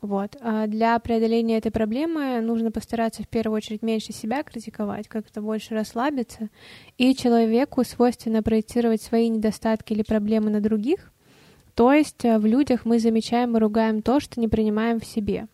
Вот. 0.01 0.37
А 0.41 0.67
для 0.67 0.99
преодоления 0.99 1.57
этой 1.57 1.71
проблемы 1.71 2.39
нужно 2.39 2.71
постараться 2.71 3.23
в 3.23 3.27
первую 3.27 3.57
очередь 3.57 3.81
меньше 3.81 4.13
себя 4.13 4.43
критиковать, 4.43 5.07
как-то 5.07 5.41
больше 5.41 5.73
расслабиться, 5.73 6.49
и 6.97 7.15
человеку 7.15 7.83
свойственно 7.83 8.43
проецировать 8.43 9.01
свои 9.01 9.27
недостатки 9.27 9.93
или 9.93 10.03
проблемы 10.03 10.51
на 10.51 10.61
других. 10.61 11.11
То 11.73 11.91
есть 11.93 12.25
э, 12.25 12.37
в 12.37 12.45
людях 12.45 12.85
мы 12.85 12.99
замечаем 12.99 13.55
и 13.55 13.59
ругаем 13.59 14.01
то, 14.01 14.19
что 14.19 14.39
не 14.39 14.47
принимаем 14.47 14.99
в 14.99 15.05
себе. 15.05 15.47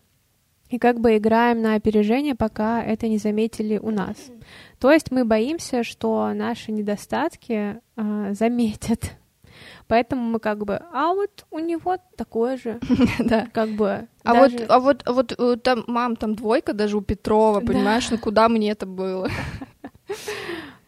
И 0.70 0.80
как 0.80 1.00
бы 1.00 1.18
играем 1.18 1.62
на 1.62 1.76
опережение, 1.76 2.34
пока 2.34 2.84
это 2.84 3.08
не 3.08 3.18
заметили 3.18 3.78
у 3.78 3.92
нас. 3.92 4.16
То 4.80 4.92
есть 4.92 5.12
мы 5.12 5.24
боимся, 5.24 5.84
что 5.84 6.34
наши 6.34 6.72
недостатки 6.72 7.78
э, 7.96 8.34
заметят 8.34 9.18
Поэтому 9.88 10.22
мы 10.24 10.40
как 10.40 10.66
бы, 10.66 10.82
а 10.92 11.14
вот 11.14 11.46
у 11.52 11.60
него 11.60 11.98
такое 12.16 12.58
же, 12.58 12.80
да, 13.20 13.48
как 13.54 13.70
бы. 13.70 14.08
А 14.24 14.34
вот, 14.34 14.52
а 14.70 14.80
вот, 14.80 15.04
а 15.06 15.12
вот 15.14 15.36
э, 15.38 15.58
там 15.58 15.84
мам, 15.88 16.16
там 16.16 16.36
двойка 16.36 16.74
даже 16.74 16.98
у 16.98 17.02
Петрова, 17.02 17.60
понимаешь, 17.60 18.10
ну 18.10 18.18
куда 18.18 18.50
мне 18.50 18.72
это 18.72 18.86
было? 18.86 19.30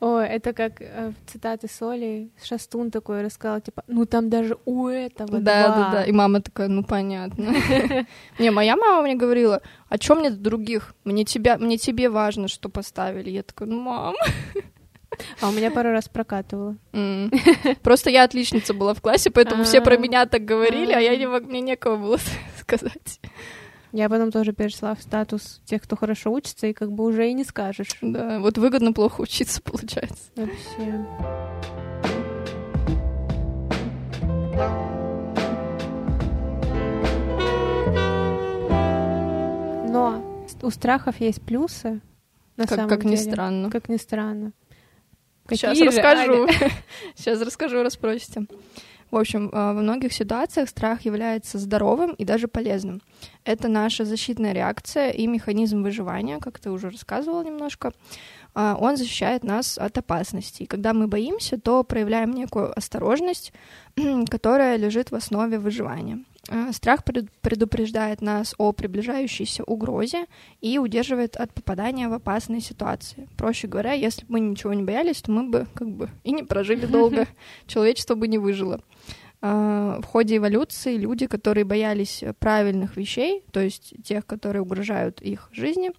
Ой, 0.01 0.27
это 0.27 0.53
как 0.53 0.81
э, 0.81 1.13
цитаты 1.25 1.67
Соли, 1.67 2.29
Шастун 2.43 2.91
такой 2.91 3.23
рассказал, 3.23 3.61
типа, 3.61 3.83
ну 3.87 4.05
там 4.05 4.29
даже 4.29 4.57
у 4.65 4.87
этого 4.87 5.39
Да, 5.39 5.67
два. 5.67 5.75
да, 5.75 5.91
да, 5.91 6.03
и 6.03 6.11
мама 6.11 6.41
такая, 6.41 6.67
ну 6.67 6.83
понятно. 6.83 7.55
Не, 8.39 8.51
моя 8.51 8.75
мама 8.75 9.01
мне 9.01 9.15
говорила, 9.15 9.61
а 9.89 9.97
чё 9.97 10.15
мне 10.15 10.29
других? 10.29 10.93
Мне 11.05 11.23
тебя, 11.23 11.57
мне 11.57 11.77
тебе 11.77 12.09
важно, 12.09 12.47
что 12.47 12.69
поставили. 12.69 13.29
Я 13.29 13.43
такая, 13.43 13.69
ну 13.69 13.79
мам. 13.79 14.15
А 15.41 15.49
у 15.49 15.51
меня 15.51 15.71
пару 15.71 15.91
раз 15.91 16.07
прокатывало. 16.09 16.77
Просто 17.83 18.09
я 18.09 18.23
отличница 18.23 18.73
была 18.73 18.93
в 18.93 19.01
классе, 19.01 19.31
поэтому 19.31 19.63
все 19.63 19.81
про 19.81 19.97
меня 19.97 20.25
так 20.25 20.45
говорили, 20.45 20.91
а 20.91 20.99
я 20.99 21.15
не 21.15 21.27
мне 21.27 21.61
некого 21.61 21.97
было 21.97 22.19
сказать. 22.59 23.19
Я 23.91 24.09
потом 24.09 24.29
тоже 24.29 24.51
перешла 24.51 24.93
в 24.93 25.01
статус 25.01 25.61
тех, 25.63 25.81
кто 25.81 25.95
хорошо 25.95 26.31
учится, 26.33 26.67
и 26.67 26.73
как 26.73 26.91
бы 26.91 27.05
уже 27.05 27.29
и 27.29 27.33
не 27.33 27.45
скажешь. 27.45 27.95
Да, 28.01 28.39
вот 28.39 28.57
выгодно 28.57 28.91
плохо 28.91 29.21
учиться, 29.21 29.61
получается. 29.61 30.31
Вообще. 30.35 31.05
Но 39.89 40.21
у 40.61 40.69
страхов 40.69 41.21
есть 41.21 41.41
плюсы. 41.41 42.01
На 42.57 42.65
как, 42.65 42.75
самом 42.75 42.89
как 42.89 43.03
деле. 43.03 43.11
ни 43.11 43.15
странно. 43.15 43.69
Как 43.69 43.87
ни 43.87 43.97
странно. 43.97 44.51
Какие 45.45 45.57
Сейчас 45.57 45.77
же, 45.77 45.85
расскажу. 45.85 46.47
Сейчас 47.15 47.41
расскажу, 47.45 47.83
расспросите. 47.83 48.47
В 49.11 49.17
общем, 49.17 49.49
а, 49.53 49.73
во 49.73 49.81
многих 49.81 50.11
ситуациях 50.13 50.67
страх 50.69 51.05
является 51.05 51.59
здоровым 51.59 52.13
и 52.13 52.25
даже 52.25 52.47
полезным. 52.47 53.01
Это 53.43 53.67
наша 53.67 54.03
защитная 54.03 54.53
реакция 54.53 55.11
и 55.11 55.27
механизм 55.27 55.83
выживания, 55.83 56.39
как 56.39 56.59
ты 56.59 56.71
уже 56.71 56.89
рассказывала 56.89 57.43
немножко. 57.43 57.93
А, 58.55 58.75
он 58.79 58.97
защищает 58.97 59.43
нас 59.43 59.77
от 59.77 59.97
опасностей. 59.97 60.65
Когда 60.65 60.93
мы 60.93 61.07
боимся, 61.07 61.59
то 61.59 61.83
проявляем 61.83 62.33
некую 62.33 62.75
осторожность, 62.77 63.53
которая 64.29 64.77
лежит 64.77 65.11
в 65.11 65.15
основе 65.15 65.59
выживания. 65.59 66.23
А, 66.49 66.71
страх 66.73 67.03
предупреждает 67.03 68.21
нас 68.21 68.53
о 68.57 68.71
приближающейся 68.71 69.63
угрозе 69.63 70.25
и 70.61 70.77
удерживает 70.77 71.35
от 71.35 71.53
попадания 71.53 72.07
в 72.07 72.13
опасные 72.13 72.61
ситуации. 72.61 73.27
Проще 73.35 73.67
говоря, 73.67 73.93
если 73.93 74.25
бы 74.25 74.33
мы 74.33 74.39
ничего 74.41 74.73
не 74.73 74.83
боялись, 74.83 75.21
то 75.21 75.31
мы 75.31 75.49
бы 75.49 75.67
как 75.73 75.89
бы 75.89 76.09
и 76.23 76.31
не 76.31 76.43
прожили 76.43 76.85
долго, 76.85 77.27
человечество 77.67 78.15
бы 78.15 78.27
не 78.27 78.37
выжило. 78.37 78.81
А, 79.41 79.99
в 80.01 80.05
ходе 80.05 80.37
эволюции 80.37 80.97
люди, 80.97 81.25
которые 81.25 81.65
боялись 81.65 82.23
правильных 82.39 82.95
вещей, 82.95 83.43
то 83.51 83.59
есть 83.59 83.93
тех, 84.03 84.25
которые 84.25 84.61
угрожают 84.61 85.21
их 85.21 85.49
жизни, 85.51 85.91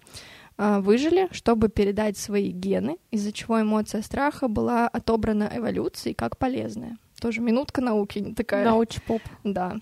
а, 0.57 0.79
выжили, 0.79 1.27
чтобы 1.31 1.67
передать 1.67 2.17
свои 2.17 2.51
гены, 2.51 2.97
из-за 3.11 3.33
чего 3.33 3.61
эмоция 3.61 4.01
страха 4.01 4.47
была 4.47 4.87
отобрана 4.87 5.51
эволюцией 5.53 6.15
как 6.15 6.37
полезная. 6.37 6.97
Тоже 7.19 7.41
минутка 7.41 7.81
науки 7.81 8.19
не 8.19 8.33
такая. 8.33 8.63
Науч-поп. 8.63 9.21
Да. 9.43 9.77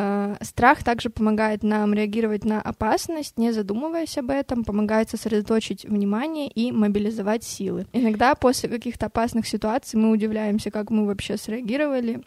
А, 0.00 0.36
страх 0.42 0.84
также 0.84 1.10
помогает 1.10 1.64
нам 1.64 1.92
реагировать 1.92 2.44
на 2.44 2.62
опасность, 2.62 3.36
не 3.36 3.50
задумываясь 3.50 4.16
об 4.16 4.30
этом, 4.30 4.62
помогает 4.62 5.10
сосредоточить 5.10 5.84
внимание 5.84 6.46
и 6.48 6.70
мобилизовать 6.70 7.42
силы. 7.42 7.84
Иногда 7.92 8.36
после 8.36 8.68
каких-то 8.68 9.06
опасных 9.06 9.48
ситуаций 9.48 9.98
мы 9.98 10.10
удивляемся, 10.10 10.70
как 10.70 10.90
мы 10.90 11.04
вообще 11.04 11.36
среагировали 11.36 12.22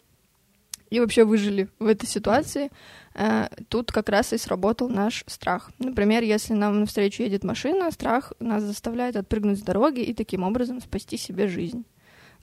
и 0.90 1.00
вообще 1.00 1.24
выжили 1.24 1.68
в 1.78 1.86
этой 1.86 2.06
ситуации. 2.06 2.70
Э, 3.14 3.48
тут 3.70 3.90
как 3.90 4.10
раз 4.10 4.34
и 4.34 4.36
сработал 4.36 4.90
наш 4.90 5.24
страх. 5.26 5.70
Например, 5.78 6.22
если 6.22 6.52
нам 6.52 6.78
навстречу 6.80 7.22
едет 7.22 7.42
машина, 7.42 7.90
страх 7.90 8.34
нас 8.38 8.62
заставляет 8.62 9.16
отпрыгнуть 9.16 9.60
с 9.60 9.62
дороги 9.62 10.00
и 10.00 10.12
таким 10.12 10.42
образом 10.42 10.82
спасти 10.82 11.16
себе 11.16 11.48
жизнь. 11.48 11.86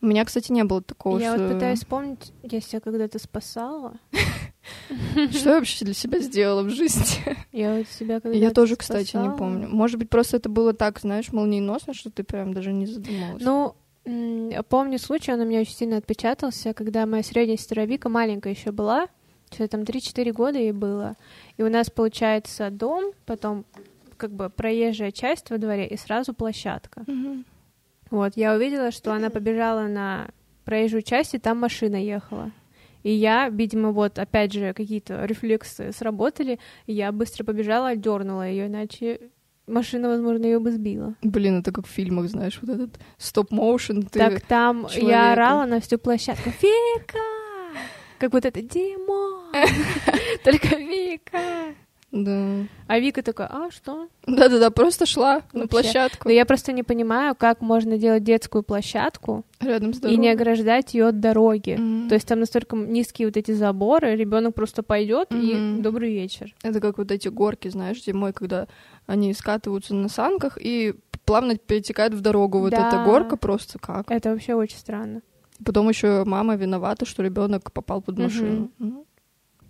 У 0.01 0.05
меня, 0.05 0.23
кстати, 0.25 0.51
не 0.51 0.63
было 0.63 0.81
такого. 0.81 1.19
Я 1.19 1.33
что... 1.33 1.43
вот 1.43 1.53
пытаюсь 1.53 1.79
вспомнить, 1.79 2.33
я 2.43 2.61
себя 2.61 2.79
когда-то 2.79 3.19
спасала. 3.19 3.93
Что 5.31 5.49
я 5.49 5.55
вообще 5.55 5.85
для 5.85 5.93
себя 5.93 6.19
сделала 6.19 6.63
в 6.63 6.69
жизни? 6.69 7.05
Я 7.51 7.75
вот 7.75 7.87
себя 7.87 8.19
когда 8.19 8.37
Я 8.37 8.51
тоже, 8.51 8.75
кстати, 8.75 9.15
не 9.15 9.35
помню. 9.35 9.67
Может 9.67 9.97
быть, 9.97 10.09
просто 10.09 10.37
это 10.37 10.47
было 10.49 10.73
так, 10.73 10.99
знаешь, 10.99 11.31
молниеносно, 11.31 11.93
что 11.93 12.11
ты 12.11 12.23
прям 12.23 12.53
даже 12.53 12.71
не 12.71 12.85
задумалась. 12.85 13.41
Ну, 13.41 13.75
помню 14.69 14.99
случай, 14.99 15.33
он 15.33 15.41
у 15.41 15.45
меня 15.45 15.61
очень 15.61 15.73
сильно 15.73 15.97
отпечатался, 15.97 16.73
когда 16.73 17.05
моя 17.05 17.23
средняя 17.23 17.57
сестра 17.57 17.85
Вика 17.85 18.09
маленькая 18.09 18.53
еще 18.53 18.71
была, 18.71 19.07
что-то 19.51 19.69
там 19.69 19.81
3-4 19.81 20.31
года 20.31 20.59
ей 20.59 20.71
было. 20.71 21.15
И 21.57 21.63
у 21.63 21.69
нас 21.69 21.89
получается 21.89 22.69
дом, 22.69 23.13
потом 23.25 23.65
как 24.17 24.31
бы 24.31 24.49
проезжая 24.49 25.11
часть 25.11 25.49
во 25.49 25.57
дворе 25.57 25.87
и 25.87 25.97
сразу 25.97 26.33
площадка. 26.33 27.01
Mm-hmm. 27.01 27.45
Вот, 28.11 28.33
я 28.35 28.55
увидела, 28.55 28.91
что 28.91 29.13
она 29.13 29.29
побежала 29.29 29.87
на 29.87 30.29
проезжую 30.65 31.01
часть, 31.01 31.35
и 31.35 31.39
там 31.39 31.59
машина 31.59 31.95
ехала. 31.95 32.51
И 33.03 33.11
я, 33.11 33.49
видимо, 33.49 33.91
вот 33.91 34.19
опять 34.19 34.51
же 34.53 34.73
какие-то 34.73 35.25
рефлексы 35.25 35.91
сработали, 35.93 36.59
и 36.85 36.93
я 36.93 37.11
быстро 37.11 37.43
побежала, 37.43 37.95
дернула 37.95 38.47
ее, 38.47 38.67
иначе 38.67 39.19
машина, 39.67 40.09
возможно, 40.09 40.45
ее 40.45 40.59
бы 40.59 40.71
сбила. 40.71 41.15
Блин, 41.21 41.59
это 41.59 41.71
как 41.71 41.87
в 41.87 41.89
фильмах, 41.89 42.27
знаешь, 42.29 42.59
вот 42.61 42.75
этот 42.75 42.99
стоп-моушен. 43.17 44.03
Так 44.03 44.41
там 44.41 44.87
человека. 44.87 45.07
я 45.07 45.31
орала 45.33 45.65
на 45.65 45.79
всю 45.79 45.97
площадку. 45.97 46.49
Вика! 46.61 47.19
Как 48.17 48.33
вот 48.33 48.45
это 48.45 48.61
Димон! 48.61 49.53
Только 50.43 50.75
Вика! 50.75 51.58
Да. 52.11 52.65
А 52.87 52.99
Вика 52.99 53.21
такая, 53.21 53.47
а 53.47 53.69
что? 53.71 54.07
Да-да-да, 54.25 54.71
просто 54.71 55.05
шла 55.05 55.35
Вообще. 55.35 55.57
на 55.57 55.67
площадку. 55.67 56.27
Но 56.27 56.33
я 56.33 56.45
просто 56.45 56.71
не 56.71 56.83
понимаю, 56.83 57.35
как 57.35 57.61
можно 57.61 57.97
делать 57.97 58.23
детскую 58.23 58.63
площадку 58.63 59.45
рядом 59.59 59.93
с 59.93 59.99
дорогой. 59.99 60.15
и 60.15 60.19
не 60.19 60.29
ограждать 60.29 60.93
ее 60.95 61.07
от 61.07 61.19
дороги. 61.19 61.77
Mm-hmm. 61.79 62.09
То 62.09 62.15
есть 62.15 62.27
там 62.27 62.39
настолько 62.39 62.75
низкие 62.75 63.27
вот 63.27 63.37
эти 63.37 63.51
заборы, 63.51 64.15
ребенок 64.15 64.55
просто 64.55 64.81
пойдет 64.81 65.29
mm-hmm. 65.29 65.79
и 65.79 65.81
добрый 65.81 66.11
вечер. 66.11 66.53
Это 66.63 66.79
как 66.79 66.97
вот 66.97 67.11
эти 67.11 67.27
горки, 67.27 67.67
знаешь, 67.67 68.03
зимой, 68.03 68.33
когда 68.33 68.67
они 69.05 69.33
скатываются 69.33 69.93
на 69.93 70.09
санках 70.09 70.57
и 70.59 70.95
плавно 71.25 71.57
перетекают 71.57 72.15
в 72.15 72.21
дорогу. 72.21 72.59
Вот 72.59 72.71
да. 72.71 72.87
эта 72.87 73.03
горка 73.03 73.37
просто 73.37 73.77
как. 73.77 74.09
Это 74.09 74.31
вообще 74.31 74.55
очень 74.55 74.77
странно. 74.77 75.21
Потом 75.63 75.89
еще 75.89 76.23
мама 76.25 76.55
виновата, 76.55 77.05
что 77.05 77.21
ребенок 77.21 77.71
попал 77.71 78.01
под 78.01 78.17
машину. 78.17 78.71
Mm-hmm. 78.79 79.05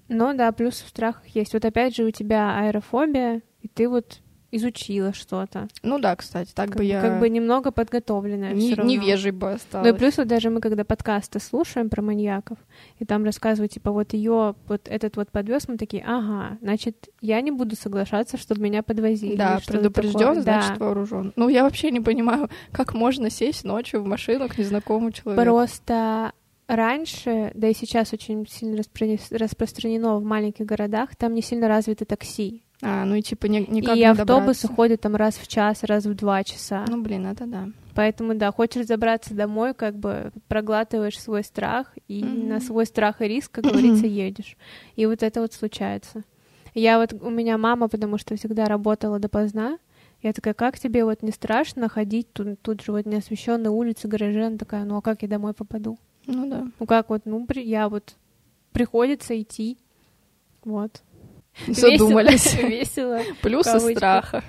Ну 0.10 0.34
да, 0.36 0.52
плюс 0.52 0.82
в 0.82 0.90
страхах 0.90 1.26
есть. 1.28 1.54
Вот 1.54 1.64
опять 1.64 1.96
же 1.96 2.04
у 2.04 2.12
тебя 2.12 2.58
аэрофобия, 2.58 3.42
и 3.62 3.68
ты 3.68 3.88
вот 3.88 4.22
изучила 4.52 5.14
что-то. 5.14 5.68
Ну 5.84 6.00
да, 6.00 6.16
кстати, 6.16 6.52
так 6.54 6.70
как, 6.70 6.78
бы 6.78 6.84
я... 6.84 7.02
Как 7.02 7.20
бы 7.20 7.30
немного 7.30 7.72
подготовленная 7.72 8.54
не. 8.54 8.72
Невежей 8.72 9.32
бы 9.32 9.52
осталась. 9.52 9.88
Ну 9.88 9.96
и 9.96 9.98
плюс 9.98 10.18
вот 10.18 10.28
даже 10.28 10.50
мы, 10.50 10.62
когда 10.62 10.84
подкасты 10.84 11.40
слушаем 11.40 11.90
про 11.90 12.02
маньяков, 12.02 12.58
и 12.98 13.06
там 13.06 13.24
рассказывают, 13.24 13.74
типа, 13.74 13.92
вот 13.92 14.14
ее 14.14 14.56
вот 14.68 14.88
этот 14.88 15.18
вот 15.18 15.30
подвез, 15.30 15.68
мы 15.68 15.78
такие, 15.78 16.04
ага, 16.06 16.58
значит, 16.62 17.10
я 17.22 17.42
не 17.42 17.52
буду 17.52 17.76
соглашаться, 17.76 18.38
чтобы 18.38 18.62
меня 18.62 18.84
подвозили. 18.84 19.36
Да, 19.36 19.60
предупрежден, 19.66 20.42
значит, 20.42 20.78
да. 20.80 20.86
вооружен. 20.86 21.34
Ну, 21.36 21.50
я 21.50 21.64
вообще 21.64 21.92
не 21.92 22.00
понимаю, 22.00 22.50
как 22.72 22.94
можно 22.94 23.30
сесть 23.30 23.64
ночью 23.64 24.02
в 24.02 24.06
машину 24.06 24.50
к 24.50 24.58
незнакомому 24.58 25.12
человеку. 25.12 25.44
Просто 25.44 26.34
раньше, 26.70 27.52
да 27.56 27.68
и 27.68 27.74
сейчас 27.74 28.14
очень 28.14 28.48
сильно 28.48 28.82
распространено 29.32 30.18
в 30.18 30.24
маленьких 30.24 30.66
городах, 30.66 31.16
там 31.16 31.34
не 31.34 31.42
сильно 31.42 31.68
развиты 31.68 32.06
такси. 32.06 32.64
А, 32.82 33.04
ну 33.04 33.16
и 33.16 33.22
типа 33.22 33.48
не, 33.48 33.66
никак 33.68 33.98
И 33.98 34.00
не 34.00 34.06
автобусы 34.06 34.28
добраться. 34.28 34.68
ходят 34.68 35.02
там 35.02 35.16
раз 35.16 35.36
в 35.36 35.48
час, 35.48 35.84
раз 35.84 36.06
в 36.06 36.14
два 36.14 36.44
часа. 36.46 36.86
Ну, 36.88 37.02
блин, 37.02 37.26
это 37.26 37.46
да. 37.46 37.68
Поэтому, 37.94 38.36
да, 38.36 38.52
хочешь 38.52 38.86
забраться 38.86 39.34
домой, 39.34 39.74
как 39.74 39.98
бы 39.98 40.32
проглатываешь 40.48 41.20
свой 41.20 41.44
страх, 41.44 41.94
и 42.08 42.22
mm-hmm. 42.22 42.48
на 42.48 42.60
свой 42.62 42.86
страх 42.86 43.22
и 43.22 43.28
риск, 43.28 43.52
как 43.52 43.66
говорится, 43.66 44.06
едешь. 44.08 44.56
И 44.96 45.06
вот 45.06 45.24
это 45.24 45.42
вот 45.42 45.52
случается. 45.52 46.24
Я 46.74 47.00
вот, 47.00 47.14
у 47.14 47.30
меня 47.30 47.58
мама, 47.58 47.90
потому 47.90 48.18
что 48.18 48.38
всегда 48.38 48.66
работала 48.66 49.20
допоздна, 49.20 49.80
я 50.22 50.34
такая, 50.34 50.54
как 50.54 50.78
тебе 50.78 51.04
вот 51.06 51.24
не 51.24 51.32
страшно 51.32 51.90
ходить 51.90 52.32
тут, 52.34 52.62
тут 52.62 52.82
же 52.82 52.92
вот 52.92 53.06
неосвещенные 53.06 53.72
улицы, 53.72 54.08
гаражи? 54.08 54.46
Она 54.46 54.58
такая, 54.58 54.84
ну 54.84 54.98
а 54.98 55.02
как 55.02 55.22
я 55.22 55.28
домой 55.28 55.54
попаду? 55.54 55.98
Ну 56.30 56.48
да. 56.48 56.68
Ну 56.80 56.86
как 56.86 57.10
вот, 57.10 57.24
ну 57.26 57.46
при... 57.46 57.64
я 57.64 57.90
вот 57.90 58.16
приходится 58.72 59.40
идти. 59.40 59.78
Вот. 60.64 61.02
Задумались. 61.68 62.54
Весело. 62.56 63.22
Плюсы 63.42 63.80
страха. 63.96 64.44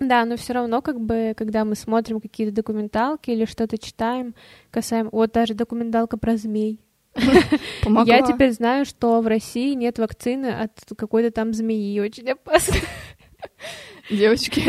Да, 0.00 0.24
но 0.24 0.36
все 0.36 0.52
равно, 0.52 0.82
как 0.82 1.00
бы, 1.00 1.34
когда 1.36 1.64
мы 1.64 1.74
смотрим 1.74 2.20
какие-то 2.20 2.54
документалки 2.54 3.30
или 3.30 3.46
что-то 3.46 3.78
читаем, 3.78 4.34
касаемо... 4.70 5.08
Вот 5.10 5.32
даже 5.32 5.54
документалка 5.54 6.16
про 6.16 6.36
змей. 6.36 6.80
Помогла. 7.82 8.16
Я 8.16 8.22
теперь 8.22 8.52
знаю, 8.52 8.84
что 8.84 9.20
в 9.20 9.26
России 9.26 9.74
нет 9.74 9.98
вакцины 9.98 10.46
от 10.46 10.72
какой-то 10.96 11.32
там 11.32 11.52
змеи. 11.52 11.98
Очень 11.98 12.30
опасно. 12.30 12.76
Девочки, 14.10 14.62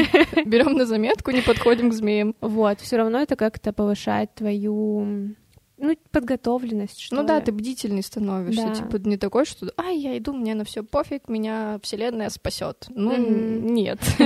берем 0.46 0.74
на 0.74 0.86
заметку, 0.86 1.32
не 1.32 1.42
подходим 1.42 1.92
к 1.92 1.94
змеям. 1.94 2.36
Вот, 2.42 2.82
все 2.82 2.98
равно 2.98 3.20
это 3.20 3.36
как-то 3.36 3.72
повышает 3.72 4.34
твою 4.34 5.36
ну, 5.80 5.96
подготовленность, 6.12 7.00
что 7.00 7.16
Ну 7.16 7.24
да, 7.24 7.40
ли. 7.40 7.46
ты 7.46 7.52
бдительный 7.52 8.04
становишься. 8.04 8.68
Да. 8.68 8.76
Типа 8.76 8.98
не 9.08 9.18
такой, 9.18 9.46
что 9.46 9.72
ай, 9.78 9.98
я 9.98 10.18
иду, 10.18 10.34
мне 10.34 10.54
на 10.56 10.64
все 10.66 10.84
пофиг, 10.84 11.28
меня 11.28 11.80
Вселенная 11.82 12.30
спасет. 12.30 12.88
Ну, 12.90 13.16
Мгм. 13.18 13.66
нет. 13.74 14.00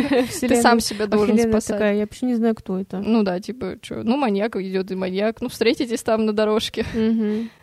Ты 0.42 0.62
сам 0.62 0.80
себя 0.80 1.08
должен 1.08 1.38
спасать. 1.38 1.76
такая, 1.76 1.94
я 1.96 2.02
вообще 2.02 2.26
не 2.26 2.36
знаю, 2.36 2.56
кто 2.56 2.80
это. 2.80 3.00
Ну 3.00 3.24
да, 3.24 3.40
типа, 3.40 3.78
что, 3.82 4.04
ну 4.04 4.18
маньяк 4.18 4.56
идет 4.56 4.92
и 4.92 4.96
маньяк, 4.96 5.42
ну 5.42 5.50
встретитесь 5.50 6.04
там 6.04 6.26
на 6.26 6.34
дорожке, 6.34 6.86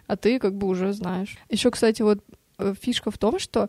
а 0.06 0.16
ты 0.16 0.38
как 0.38 0.54
бы 0.54 0.66
уже 0.66 0.92
знаешь. 0.92 1.36
Еще, 1.48 1.70
кстати, 1.70 2.02
вот 2.02 2.18
э, 2.58 2.74
фишка 2.80 3.10
в 3.10 3.18
том, 3.18 3.38
что 3.38 3.68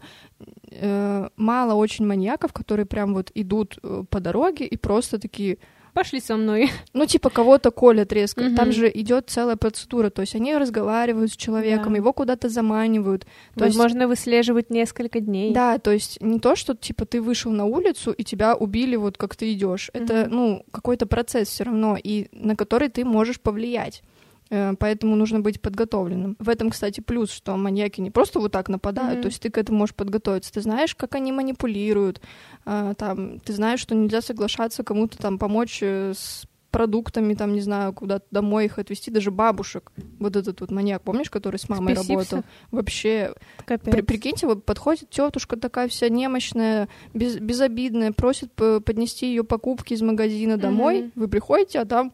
э, 0.72 1.30
мало 1.36 1.74
очень 1.76 2.06
маньяков, 2.06 2.54
которые 2.54 2.86
прям 2.86 3.14
вот 3.14 3.32
идут 3.36 3.78
э, 3.84 4.04
по 4.10 4.20
дороге 4.20 4.66
и 4.66 4.78
просто 4.78 5.20
такие, 5.20 5.58
Пошли 5.94 6.20
со 6.22 6.38
мной. 6.38 6.70
ну 6.94 7.06
типа 7.06 7.30
кого-то 7.30 7.72
колят 7.72 8.14
резко. 8.14 8.42
Мгм. 8.44 8.56
Там 8.56 8.72
же 8.72 8.90
идет 8.94 9.30
целая 9.30 9.56
процедура, 9.56 10.10
то 10.10 10.22
есть 10.22 10.36
они 10.36 10.56
разговаривают 10.56 11.32
с 11.32 11.36
человеком, 11.36 11.94
Да. 11.94 11.98
его 11.98 12.14
куда-то 12.14 12.50
заманивают. 12.50 13.26
То 13.56 13.66
есть 13.66 13.78
Возможно, 13.78 14.08
выслеживать 14.08 14.70
несколько 14.70 15.20
дней. 15.20 15.54
Да, 15.54 15.78
то 15.80 15.92
есть 15.92 16.22
не 16.22 16.40
то, 16.40 16.56
что 16.56 16.76
типа 16.76 17.06
ты 17.06 17.22
вышел 17.22 17.52
на 17.52 17.66
улицу 17.66 18.12
и 18.12 18.24
тебя 18.24 18.56
убили 18.56 18.96
вот 18.96 19.18
как 19.18 19.36
ты 19.36 19.52
идешь. 19.54 19.90
Это 19.94 20.26
Мгм. 20.26 20.30
ну 20.36 20.66
какой-то 20.72 21.06
процесс 21.06 21.50
все 21.50 21.64
равно 21.66 21.98
и 22.02 22.28
на 22.32 22.56
который 22.56 22.90
ты 22.90 23.04
можешь 23.06 23.40
повлиять. 23.42 24.04
Э, 24.52 24.74
Поэтому 24.78 25.16
нужно 25.16 25.40
быть 25.40 25.62
подготовленным. 25.62 26.36
В 26.38 26.50
этом, 26.50 26.70
кстати, 26.70 27.00
плюс, 27.00 27.32
что 27.32 27.56
маньяки 27.56 28.02
не 28.02 28.12
просто 28.12 28.40
вот 28.40 28.52
так 28.52 28.68
нападают, 28.70 29.14
Мгм. 29.14 29.22
то 29.24 29.28
есть 29.30 29.42
ты 29.42 29.50
к 29.50 29.58
этому 29.58 29.80
можешь 29.80 29.96
подготовиться. 29.96 30.52
Ты 30.52 30.62
знаешь, 30.62 30.94
как 30.94 31.16
они 31.16 31.32
манипулируют, 31.32 32.22
э, 32.66 32.94
там, 32.98 33.40
ты 33.40 33.54
знаешь, 33.54 33.80
что 33.80 33.96
нельзя 33.96 34.22
соглашаться 34.22 34.84
кому-то 34.84 35.18
там 35.18 35.40
помочь 35.40 35.80
э, 35.82 36.14
с 36.16 36.44
продуктами, 36.70 37.34
там, 37.34 37.52
не 37.54 37.60
знаю, 37.60 37.92
куда-то 37.94 38.26
домой 38.32 38.66
их 38.66 38.80
отвезти, 38.80 39.12
даже 39.12 39.30
бабушек. 39.30 39.92
Вот 40.20 40.38
этот 40.38 40.62
вот 40.62 40.72
маньяк, 40.72 41.02
помнишь, 41.02 41.30
который 41.30 41.58
с 41.58 41.68
мамой 41.68 41.96
Спесився? 41.98 42.14
работал? 42.38 42.44
Вообще, 42.72 43.34
Капец. 43.66 43.94
при- 43.94 44.02
прикиньте, 44.02 44.48
вот 44.48 44.64
подходит 44.66 45.10
тетушка 45.10 45.58
такая 45.58 45.90
вся 45.90 46.08
немощная, 46.08 46.88
без, 47.14 47.36
безобидная, 47.38 48.14
просит 48.14 48.54
поднести 48.54 49.28
ее 49.28 49.44
покупки 49.44 49.94
из 49.94 50.02
магазина 50.02 50.56
домой. 50.58 51.02
Мгм. 51.02 51.12
Вы 51.16 51.28
приходите, 51.28 51.80
а 51.80 51.86
там 51.86 52.14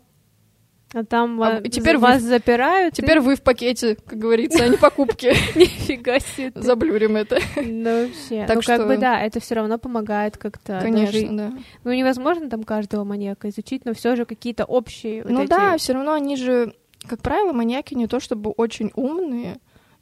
А 0.94 1.04
там 1.04 1.42
А, 1.44 1.58
и 1.58 1.70
теперь 1.70 1.98
вас 1.98 2.22
вы- 2.22 2.30
запирают. 2.30 2.94
и- 2.94 3.02
теперь 3.02 3.20
вы 3.20 3.36
в 3.36 3.42
пакете, 3.42 3.96
как 4.06 4.18
говорится, 4.18 4.64
а 4.64 4.68
не 4.70 4.78
покупки. 4.78 5.28
Нифига 5.58 6.20
себе. 6.20 6.54
Заблюрим 6.56 7.18
это. 7.18 7.40
Ну, 7.58 8.08
вообще. 8.08 8.46
Так 8.48 8.56
ну, 8.56 8.62
как 8.66 8.88
бы, 8.88 8.98
да, 8.98 9.20
это 9.22 9.42
все 9.42 9.56
равно 9.56 9.78
помогает 9.78 10.38
как-то. 10.38 10.80
даже- 10.80 10.84
Конечно, 10.86 11.38
да. 11.38 11.54
Ну, 11.84 11.92
невозможно 11.92 12.50
там 12.50 12.64
каждого 12.64 13.04
маньяка 13.04 13.50
изучить, 13.50 13.84
но 13.84 13.94
все 13.94 14.16
же 14.16 14.26
какие-то 14.26 14.64
общие 14.64 15.24
вот 15.24 15.32
Ну 15.32 15.42
эти- 15.42 15.50
да, 15.50 15.78
все 15.78 15.92
равно 15.94 16.14
они 16.14 16.38
же, 16.38 16.74
как 17.06 17.22
правило, 17.22 17.52
маньяки 17.52 17.94
не 17.94 18.08
то 18.08 18.22
чтобы 18.22 18.52
очень 18.52 18.92
умные 18.96 19.58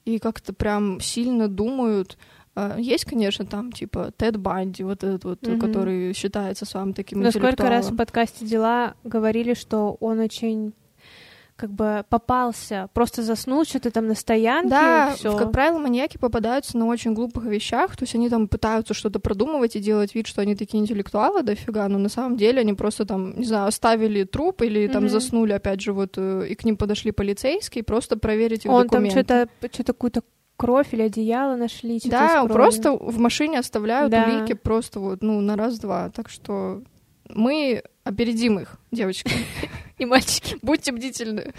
и 0.06 0.20
как-то 0.20 0.54
прям 0.54 1.00
сильно 1.02 1.48
думают. 1.48 2.16
А, 2.56 2.78
Есть, 2.80 3.06
конечно, 3.06 3.46
там, 3.46 3.72
типа, 3.72 4.12
Тед 4.16 4.38
Банди, 4.38 4.84
вот 4.84 5.04
этот 5.04 5.24
вот, 5.26 5.42
Мгм. 5.42 5.60
который 5.60 6.14
считается 6.14 6.66
самым 6.66 6.94
таким 6.94 7.22
Но 7.22 7.32
сколько 7.32 7.68
раз 7.70 7.92
в 7.92 7.96
подкасте 7.98 8.46
«Дела» 8.46 8.96
говорили, 9.04 9.54
что 9.54 9.98
он 10.00 10.20
очень 10.20 10.74
как 11.58 11.72
бы 11.72 12.04
попался, 12.10 12.90
просто 12.94 13.24
заснул 13.24 13.64
что-то 13.64 13.90
там 13.90 14.08
на 14.08 14.16
стоянке, 14.16 14.70
Да, 14.70 15.16
и 15.18 15.24
как 15.38 15.54
правило, 15.54 15.80
маньяки 15.80 16.18
попадаются 16.18 16.78
на 16.78 16.86
очень 16.86 17.14
глупых 17.14 17.46
вещах, 17.46 17.96
то 17.96 18.04
есть 18.04 18.14
они 18.14 18.30
там 18.30 18.50
пытаются 18.50 18.94
что-то 18.94 19.20
продумывать 19.22 19.78
и 19.78 19.80
делать 19.80 20.14
вид, 20.16 20.28
что 20.28 20.42
они 20.42 20.58
такие 20.58 20.84
интеллектуалы 20.84 21.44
дофига, 21.44 21.88
но 21.88 21.98
на 21.98 22.10
самом 22.10 22.36
деле 22.36 22.60
они 22.60 22.74
просто 22.74 23.06
там, 23.06 23.40
не 23.40 23.46
знаю, 23.46 23.68
оставили 23.70 24.26
труп 24.26 24.64
или 24.64 24.88
там 24.88 25.04
Мгм. 25.04 25.10
заснули, 25.12 25.54
опять 25.54 25.80
же, 25.80 25.94
вот, 25.94 26.16
э, 26.18 26.46
и 26.50 26.56
к 26.56 26.66
ним 26.66 26.76
подошли 26.76 27.12
полицейские, 27.12 27.86
просто 27.86 28.18
проверить 28.18 28.66
их 28.66 28.72
Он 28.72 28.90
там 28.90 29.04
документы. 29.06 29.20
что-то 29.22 29.50
что-то 29.74 29.94
какую-то 29.94 30.24
кровь 30.58 30.94
или 30.94 31.04
одеяло 31.04 31.56
нашли. 31.56 32.00
Да, 32.06 32.46
просто 32.46 32.94
в 32.94 33.20
машине 33.20 33.60
оставляют 33.60 34.12
Да. 34.12 34.26
улики 34.26 34.54
просто 34.54 35.00
вот, 35.00 35.22
ну, 35.22 35.42
на 35.42 35.56
раз-два, 35.56 36.10
так 36.10 36.30
что 36.30 36.82
мы 37.30 37.84
опередим 38.04 38.60
их, 38.60 38.78
девочки. 38.92 39.32
И 39.98 40.06
мальчики. 40.06 40.58
Будьте 40.62 40.92
бдительны. 40.92 41.54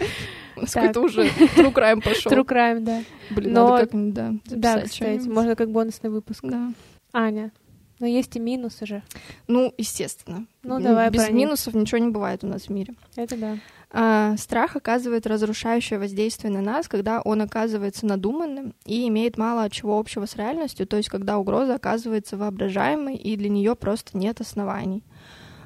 Какой-то 0.71 1.01
уже 1.01 1.23
true 1.55 1.73
crime 1.73 2.01
пошел. 2.03 2.31
True 2.31 2.45
crime, 2.45 2.79
да. 2.81 3.03
Блин, 3.31 3.53
Но- 3.53 3.69
надо 3.69 3.85
как-нибудь, 3.85 4.13
да, 4.13 4.33
Да, 4.45 4.81
кстати, 4.83 5.27
можно 5.27 5.55
как 5.55 5.71
бонусный 5.71 6.09
выпуск. 6.11 6.41
Да. 6.43 6.71
Аня, 7.13 7.51
но 7.99 8.07
есть 8.07 8.35
и 8.35 8.39
минусы 8.39 8.85
же. 8.85 9.03
Ну, 9.47 9.73
естественно. 9.77 10.45
Ну, 10.63 10.79
давай 10.79 11.09
Без 11.09 11.29
минусов 11.29 11.73
ничего 11.73 11.99
не 11.99 12.09
бывает 12.09 12.43
у 12.43 12.47
нас 12.47 12.63
в 12.63 12.69
мире. 12.69 12.93
Это 13.15 13.37
да. 13.37 13.57
А, 13.89 14.35
страх 14.37 14.75
оказывает 14.75 15.25
разрушающее 15.25 15.97
воздействие 15.97 16.51
на 16.51 16.61
нас, 16.61 16.87
когда 16.87 17.21
он 17.21 17.41
оказывается 17.41 18.05
надуманным 18.05 18.73
и 18.85 19.07
имеет 19.07 19.37
мало 19.37 19.69
чего 19.69 19.97
общего 19.97 20.25
с 20.25 20.35
реальностью, 20.35 20.85
то 20.85 20.97
есть 20.97 21.09
когда 21.09 21.37
угроза 21.37 21.75
оказывается 21.75 22.35
воображаемой 22.35 23.15
и 23.15 23.37
для 23.37 23.49
нее 23.49 23.75
просто 23.75 24.17
нет 24.17 24.41
оснований. 24.41 25.03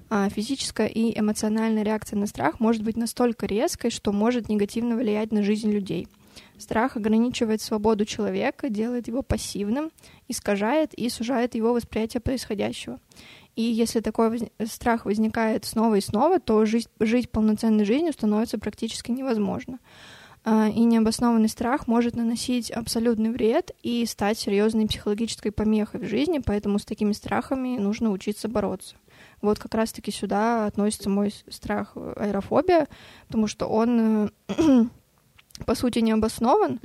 А, 0.10 0.30
физическая 0.30 0.88
и 0.88 1.18
эмоциональная 1.18 1.84
реакция 1.84 2.20
на 2.20 2.28
страх 2.28 2.60
может 2.60 2.84
быть 2.84 2.98
настолько 2.98 3.48
резкой, 3.48 3.90
что 3.90 4.12
может 4.12 4.50
негативно 4.50 4.96
влиять 4.96 5.32
на 5.32 5.42
жизнь 5.42 5.72
людей. 5.72 6.08
Страх 6.62 6.96
ограничивает 6.96 7.62
свободу 7.62 8.06
человека, 8.06 8.70
делает 8.70 9.08
его 9.08 9.24
пассивным, 9.24 9.92
искажает 10.28 10.94
и 10.94 11.10
сужает 11.10 11.56
его 11.56 11.74
восприятие 11.74 12.22
происходящего. 12.22 13.00
И 13.56 13.64
если 13.64 14.00
такой 14.00 14.52
страх 14.66 15.06
возникает 15.06 15.66
снова 15.66 15.96
и 15.96 16.02
снова, 16.02 16.40
то 16.40 16.64
жить, 16.66 16.88
жить 17.00 17.30
полноценной 17.30 17.84
жизнью 17.84 18.14
становится 18.14 18.58
практически 18.58 19.12
невозможно. 19.12 19.80
А, 20.44 20.70
И 20.70 20.80
необоснованный 20.82 21.50
страх 21.50 21.88
может 21.88 22.16
наносить 22.16 22.72
абсолютный 22.72 23.30
вред 23.30 23.72
и 23.84 24.06
стать 24.06 24.40
серьезной 24.40 24.88
психологической 24.88 25.52
помехой 25.52 26.02
в 26.02 26.08
жизни, 26.08 26.42
поэтому 26.44 26.80
с 26.80 26.86
такими 26.86 27.12
страхами 27.12 27.78
нужно 27.78 28.12
учиться 28.12 28.48
бороться. 28.48 28.96
Вот 29.42 29.60
как 29.60 29.74
раз-таки 29.74 30.12
сюда 30.12 30.66
относится 30.66 31.10
мой 31.10 31.34
страх 31.50 31.94
э, 31.96 32.14
аэрофобия, 32.18 32.88
потому 33.28 33.48
что 33.48 33.68
он, 33.68 34.32
э, 34.48 34.84
по 35.66 35.76
сути, 35.76 36.00
не 36.00 36.12
обоснован, 36.12 36.80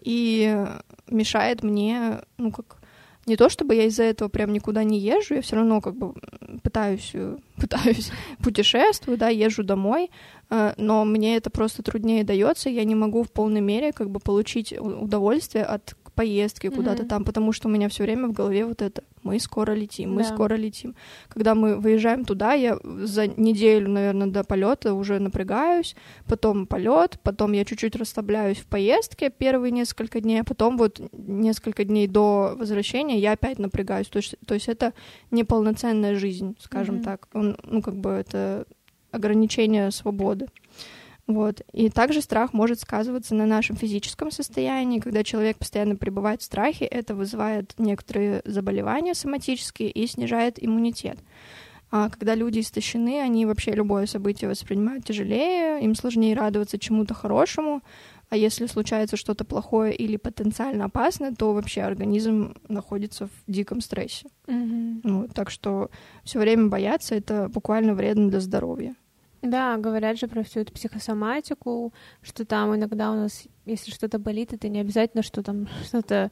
и 0.00 0.66
мешает 1.08 1.62
мне, 1.62 2.20
ну 2.38 2.52
как, 2.52 2.80
не 3.26 3.36
то 3.36 3.48
чтобы 3.48 3.74
я 3.74 3.84
из-за 3.84 4.04
этого 4.04 4.28
прям 4.28 4.52
никуда 4.52 4.82
не 4.82 4.98
езжу, 4.98 5.34
я 5.34 5.42
все 5.42 5.56
равно 5.56 5.80
как 5.80 5.94
бы 5.94 6.14
пытаюсь, 6.62 7.10
э, 7.14 7.36
пытаюсь 7.56 8.10
путешествую, 8.42 9.18
да, 9.18 9.28
езжу 9.28 9.62
домой, 9.62 10.10
э, 10.48 10.72
но 10.76 11.04
мне 11.04 11.36
это 11.36 11.50
просто 11.50 11.82
труднее 11.82 12.24
дается, 12.24 12.70
я 12.70 12.84
не 12.84 12.94
могу 12.94 13.22
в 13.22 13.30
полной 13.30 13.60
мере 13.60 13.92
как 13.92 14.10
бы 14.10 14.20
получить 14.20 14.72
удовольствие 14.72 15.64
от 15.64 15.96
поездки 16.20 16.68
куда-то 16.70 17.02
Мгм. 17.02 17.08
там, 17.08 17.24
потому 17.24 17.52
что 17.52 17.68
у 17.68 17.70
меня 17.70 17.88
все 17.88 18.02
время 18.02 18.28
в 18.28 18.32
голове 18.32 18.64
вот 18.66 18.82
это 18.82 19.02
мы 19.22 19.40
скоро 19.40 19.72
летим, 19.72 20.10
мы 20.12 20.22
Да. 20.22 20.28
скоро 20.28 20.56
летим. 20.56 20.94
Когда 21.28 21.54
мы 21.54 21.76
выезжаем 21.76 22.24
туда, 22.24 22.52
я 22.52 22.78
за 23.04 23.26
неделю, 23.26 23.88
наверное, 23.88 24.26
до 24.26 24.44
полета 24.44 24.92
уже 24.94 25.18
напрягаюсь, 25.18 25.96
потом 26.28 26.66
полет, 26.66 27.18
потом 27.22 27.52
я 27.52 27.64
чуть-чуть 27.64 27.96
расслабляюсь 27.96 28.58
в 28.58 28.66
поездке 28.66 29.30
первые 29.30 29.70
несколько 29.72 30.20
дней, 30.20 30.40
а 30.40 30.44
потом 30.44 30.76
вот 30.76 31.00
несколько 31.12 31.84
дней 31.84 32.06
до 32.06 32.54
возвращения 32.58 33.18
я 33.18 33.32
опять 33.32 33.58
напрягаюсь. 33.58 34.08
То 34.08 34.18
есть, 34.18 34.34
то 34.46 34.54
есть 34.54 34.68
это 34.68 34.92
неполноценная 35.30 36.14
жизнь, 36.16 36.54
скажем 36.60 36.96
Мгм. 36.96 37.04
так. 37.04 37.28
Он, 37.32 37.56
ну, 37.64 37.80
как 37.82 37.94
бы 37.94 38.10
это 38.10 38.64
ограничение 39.10 39.90
свободы. 39.90 40.46
Вот. 41.32 41.62
И 41.72 41.90
также 41.90 42.22
страх 42.22 42.52
может 42.52 42.80
сказываться 42.80 43.34
на 43.34 43.46
нашем 43.46 43.76
физическом 43.76 44.30
состоянии. 44.30 45.00
Когда 45.00 45.22
человек 45.22 45.58
постоянно 45.58 45.96
пребывает 45.96 46.42
в 46.42 46.44
страхе, 46.44 46.84
это 46.84 47.14
вызывает 47.14 47.74
некоторые 47.78 48.42
заболевания 48.44 49.14
соматические 49.14 49.90
и 49.90 50.06
снижает 50.06 50.62
иммунитет. 50.62 51.18
А 51.92 52.08
когда 52.08 52.34
люди 52.34 52.60
истощены, 52.60 53.20
они 53.20 53.46
вообще 53.46 53.72
любое 53.72 54.06
событие 54.06 54.48
воспринимают 54.48 55.04
тяжелее, 55.04 55.82
им 55.82 55.94
сложнее 55.96 56.36
радоваться 56.36 56.78
чему-то 56.78 57.14
хорошему, 57.14 57.82
а 58.28 58.36
если 58.36 58.66
случается 58.66 59.16
что-то 59.16 59.44
плохое 59.44 59.92
или 59.92 60.16
потенциально 60.16 60.84
опасное, 60.84 61.34
то 61.34 61.52
вообще 61.52 61.82
организм 61.82 62.54
находится 62.68 63.26
в 63.26 63.30
диком 63.48 63.80
стрессе. 63.80 64.28
Мгм. 64.46 65.00
Вот, 65.02 65.34
так 65.34 65.50
что 65.50 65.90
все 66.22 66.38
время 66.38 66.68
бояться 66.68 67.16
это 67.16 67.48
буквально 67.48 67.94
вредно 67.94 68.30
для 68.30 68.38
здоровья. 68.38 68.94
Да, 69.42 69.76
говорят 69.78 70.18
же 70.18 70.28
про 70.28 70.42
всю 70.42 70.60
эту 70.60 70.72
психосоматику, 70.72 71.92
что 72.22 72.44
там 72.44 72.74
иногда 72.76 73.10
у 73.10 73.14
нас, 73.14 73.44
если 73.64 73.90
что-то 73.90 74.18
болит, 74.18 74.52
это 74.52 74.68
не 74.68 74.80
обязательно, 74.80 75.22
что 75.22 75.42
там 75.42 75.66
что-то 75.84 76.30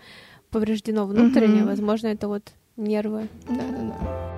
повреждено 0.50 1.06
внутренне, 1.06 1.60
Мгм. 1.60 1.66
возможно, 1.66 2.08
это 2.08 2.28
вот 2.28 2.52
нервы. 2.76 3.28
Да-да-да. 3.48 4.28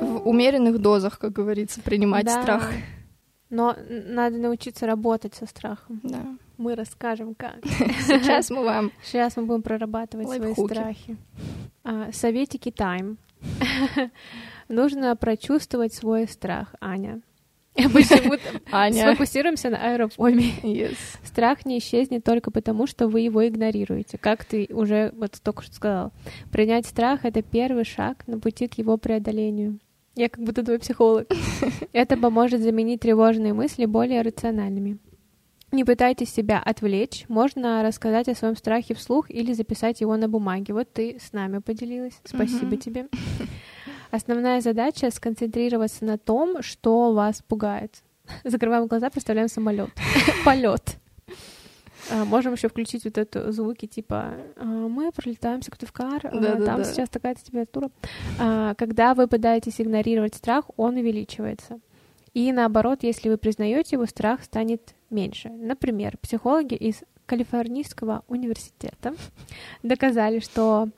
В 0.00 0.28
умеренных 0.28 0.78
дозах, 0.78 1.18
как 1.18 1.32
говорится, 1.32 1.80
принимать 1.80 2.26
Да. 2.26 2.42
страх. 2.42 2.70
Но 3.50 3.76
надо 3.88 4.38
научиться 4.38 4.86
работать 4.86 5.34
со 5.34 5.46
страхом. 5.46 6.00
Да. 6.02 6.22
Мы 6.58 6.74
расскажем, 6.74 7.34
как. 7.34 7.56
Сейчас 7.64 8.50
мы 8.50 8.64
вам 8.64 8.92
Сейчас 9.02 9.36
мы 9.36 9.44
будем 9.44 9.62
прорабатывать 9.62 10.28
свои 10.28 10.54
страхи. 10.54 11.16
А, 11.84 12.12
советики 12.12 12.70
тайм. 12.70 13.18
Нужно 14.68 15.16
прочувствовать 15.16 15.92
свой 15.94 16.28
страх, 16.28 16.74
Аня. 16.80 17.20
Почему-то 17.74 18.60
Аня. 18.70 19.08
сфокусируемся 19.08 19.70
на 19.70 19.78
аэрофобии. 19.78 20.60
Yes. 20.62 20.96
Страх 21.24 21.64
не 21.64 21.78
исчезнет 21.78 22.22
только 22.22 22.50
потому, 22.50 22.86
что 22.86 23.08
вы 23.08 23.20
его 23.20 23.46
игнорируете. 23.46 24.18
Как 24.18 24.44
ты 24.44 24.68
уже 24.70 25.12
вот 25.16 25.40
только 25.42 25.62
что 25.62 25.74
сказал. 25.74 26.12
Принять 26.50 26.86
страх— 26.86 27.20
это 27.24 27.40
первый 27.42 27.84
шаг 27.84 28.26
на 28.26 28.38
пути 28.38 28.68
к 28.68 28.74
его 28.74 28.98
преодолению. 28.98 29.78
Я 30.14 30.28
как 30.28 30.44
будто 30.44 30.62
твой 30.62 30.78
психолог. 30.78 31.26
Это 31.92 32.18
поможет 32.18 32.60
заменить 32.60 33.00
тревожные 33.00 33.54
мысли 33.54 33.86
более 33.86 34.20
рациональными. 34.20 34.98
Не 35.72 35.84
пытайтесь 35.84 36.30
себя 36.32 36.60
отвлечь. 36.62 37.24
Можно 37.28 37.82
рассказать 37.82 38.28
о 38.28 38.34
своем 38.34 38.56
страхе 38.56 38.94
вслух 38.94 39.30
или 39.30 39.54
записать 39.54 40.02
его 40.02 40.16
на 40.18 40.28
бумаге. 40.28 40.74
Вот 40.74 40.92
ты 40.92 41.18
с 41.18 41.32
нами 41.32 41.58
поделилась. 41.58 42.20
Спасибо 42.24 42.66
Мгм. 42.66 42.76
тебе. 42.78 43.08
Основная 44.10 44.60
задача— 44.60 45.10
сконцентрироваться 45.12 46.04
на 46.04 46.18
том, 46.18 46.60
что 46.62 47.14
вас 47.14 47.40
пугает. 47.48 48.02
Закрываем 48.44 48.86
глаза, 48.86 49.08
представляем 49.08 49.48
самолет. 49.48 49.88
Полет. 50.44 50.96
А, 52.10 52.24
Можем 52.26 52.52
еще 52.52 52.68
включить 52.68 53.04
вот 53.04 53.16
это 53.16 53.50
звуки 53.52 53.86
типа 53.86 54.34
а, 54.56 54.64
мы 54.64 55.10
пролетаем 55.12 55.62
Сыктывкар, 55.62 56.20
а, 56.26 56.30
Да-да-да. 56.38 56.64
там 56.66 56.84
сейчас 56.84 57.08
такая-то 57.08 57.42
температура. 57.42 57.90
Когда 58.76 59.14
вы 59.14 59.26
пытаетесь 59.26 59.80
игнорировать 59.80 60.34
страх, 60.34 60.66
он 60.76 60.96
увеличивается. 60.96 61.80
И 62.34 62.50
наоборот, 62.52 63.02
если 63.02 63.28
вы 63.28 63.36
признаете 63.36 63.96
его, 63.96 64.06
страх 64.06 64.42
станет 64.42 64.94
меньше. 65.10 65.50
Например, 65.50 66.16
психологи 66.18 66.74
из 66.74 67.02
Калифорнийского 67.26 68.24
университета 68.26 69.14
доказали, 69.82 70.40
что 70.40 70.88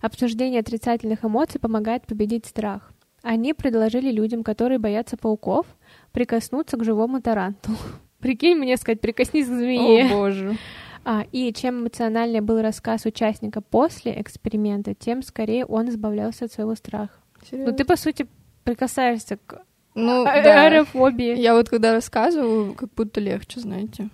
обсуждение 0.00 0.60
отрицательных 0.60 1.24
эмоций 1.24 1.60
помогает 1.60 2.06
победить 2.06 2.46
страх. 2.46 2.92
Они 3.22 3.54
предложили 3.54 4.10
людям, 4.10 4.42
которые 4.42 4.78
боятся 4.78 5.16
пауков, 5.16 5.66
прикоснуться 6.10 6.76
к 6.76 6.84
живому 6.84 7.22
таранту. 7.22 7.70
Прикинь 8.18 8.56
мне 8.56 8.76
сказать, 8.76 9.00
прикоснись 9.00 9.46
к 9.46 9.50
змее. 9.50 10.06
О, 10.06 10.08
боже. 10.08 10.56
А, 11.04 11.24
и 11.32 11.52
чем 11.52 11.80
эмоциональнее 11.80 12.42
был 12.42 12.60
рассказ 12.60 13.06
участника 13.06 13.60
после 13.60 14.20
эксперимента, 14.20 14.94
тем 14.94 15.22
скорее 15.22 15.64
он 15.64 15.88
избавлялся 15.88 16.44
от 16.44 16.52
своего 16.52 16.74
страха. 16.74 17.14
Ну 17.50 17.72
ты, 17.72 17.84
по 17.84 17.96
сути, 17.96 18.26
прикасаешься 18.64 19.36
к 19.36 19.62
Ну, 19.94 20.24
а- 20.26 20.42
да. 20.42 20.66
аэрофобии. 20.66 21.36
Я 21.38 21.54
вот 21.54 21.68
когда 21.68 21.92
рассказываю, 21.92 22.74
как 22.74 22.92
будто 22.94 23.20
легче, 23.20 23.60
знаете. 23.60 24.08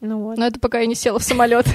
Ну 0.00 0.20
вот. 0.20 0.36
Но 0.36 0.46
это 0.46 0.60
пока 0.60 0.80
я 0.80 0.86
не 0.86 0.94
села 0.94 1.18
в 1.18 1.22
самолет. 1.22 1.66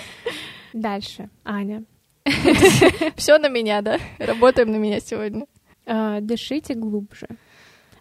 Дальше, 0.72 1.30
Аня. 1.44 1.84
Все 3.16 3.38
на 3.38 3.48
меня, 3.48 3.82
да? 3.82 3.98
Работаем 4.18 4.70
на 4.70 4.76
меня 4.76 5.00
сегодня. 5.00 5.46
А, 5.86 6.20
дышите 6.20 6.74
глубже. 6.74 7.28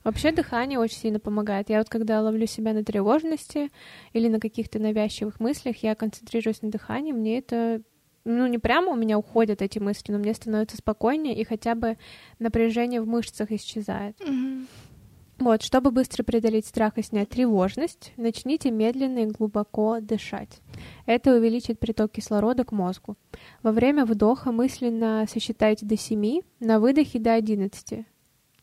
Вообще 0.04 0.32
дыхание 0.32 0.80
очень 0.80 0.98
сильно 0.98 1.20
помогает. 1.20 1.70
Я 1.70 1.78
вот 1.78 1.90
когда 1.90 2.22
ловлю 2.22 2.46
себя 2.46 2.74
на 2.74 2.84
тревожности 2.84 3.70
или 4.12 4.28
на 4.28 4.40
каких-то 4.40 4.80
навязчивых 4.80 5.40
мыслях, 5.40 5.78
я 5.78 5.96
концентрируюсь 5.96 6.62
на 6.62 6.72
дыхании, 6.72 7.14
мне 7.14 7.38
это 7.38 7.82
ну, 8.26 8.48
не 8.48 8.58
прямо 8.58 8.92
у 8.92 8.96
меня 8.96 9.18
уходят 9.18 9.62
эти 9.62 9.80
мысли, 9.80 10.12
но 10.12 10.18
мне 10.18 10.34
становится 10.34 10.78
спокойнее, 10.78 11.36
и 11.36 11.44
хотя 11.44 11.76
бы 11.76 11.98
напряжение 12.40 13.02
в 13.02 13.08
мышцах 13.08 13.52
исчезает. 13.52 14.18
Вот, 15.40 15.62
чтобы 15.62 15.92
быстро 15.92 16.24
преодолеть 16.24 16.66
страх 16.66 16.98
и 16.98 17.02
снять 17.02 17.30
тревожность, 17.30 18.14
начните 18.18 18.72
медленно 18.72 19.20
и 19.20 19.26
глубоко 19.26 20.00
дышать. 20.00 20.62
Это 21.06 21.36
увеличит 21.36 21.80
приток 21.80 22.12
кислорода 22.12 22.64
к 22.64 22.72
мозгу. 22.72 23.18
Во 23.62 23.72
время 23.72 24.06
вдоха 24.06 24.52
мысленно 24.52 25.26
сосчитайте 25.28 25.86
до 25.86 25.98
7, 25.98 26.42
на 26.60 26.80
выдохе 26.80 27.20
до 27.20 27.34
11. 27.34 28.06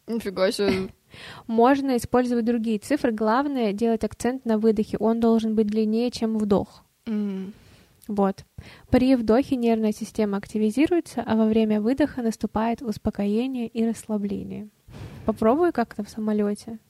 Нифига 0.07 0.51
себе. 0.53 0.89
Можно 1.47 1.97
использовать 1.97 2.45
другие 2.45 2.79
цифры, 2.79 3.13
главное 3.13 3.73
делать 3.73 4.05
акцент 4.05 4.45
на 4.45 4.57
выдохе, 4.57 4.97
он 4.99 5.21
должен 5.21 5.55
быть 5.55 5.67
длиннее, 5.67 6.11
чем 6.11 6.39
вдох. 6.39 6.85
М. 7.07 7.53
Вот. 8.11 8.45
При 8.91 9.15
вдохе 9.15 9.55
нервная 9.55 9.93
система 9.93 10.39
активизируется, 10.39 11.23
а 11.25 11.37
во 11.37 11.47
время 11.47 11.81
выдоха 11.81 12.23
наступает 12.23 12.83
успокоение 12.83 13.69
и 13.69 13.87
расслабление. 13.87 14.69
Попробуй 15.27 15.71
как-то 15.71 16.03
в 16.03 16.09
самолете. 16.09 16.81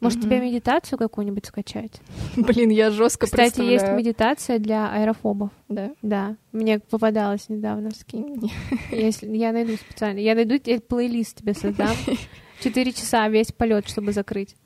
Может, 0.00 0.20
Мгм. 0.20 0.28
тебе 0.30 0.40
медитацию 0.40 0.98
какую-нибудь 0.98 1.44
скачать? 1.44 2.00
Блин, 2.38 2.70
я 2.70 2.90
жестко 2.90 3.26
Кстати, 3.26 3.60
есть 3.60 3.84
медитация 3.92 4.58
для 4.58 4.90
аэрофобов. 4.90 5.50
Да, 5.68 5.90
Да, 6.00 6.36
мне 6.52 6.78
попадалось 6.78 7.50
недавно. 7.50 7.90
скинь 7.90 8.24
мне. 8.36 8.50
Если 8.90 9.26
я 9.36 9.52
найду 9.52 9.74
специально, 9.76 10.20
я 10.20 10.34
найду 10.34 10.56
тебе 10.56 10.80
плейлист 10.80 11.36
тебе 11.40 11.52
создам. 11.52 11.94
Четыре 12.62 12.92
часа 12.92 13.28
весь 13.28 13.52
полет, 13.52 13.86
чтобы 13.90 14.12
закрыть. 14.12 14.56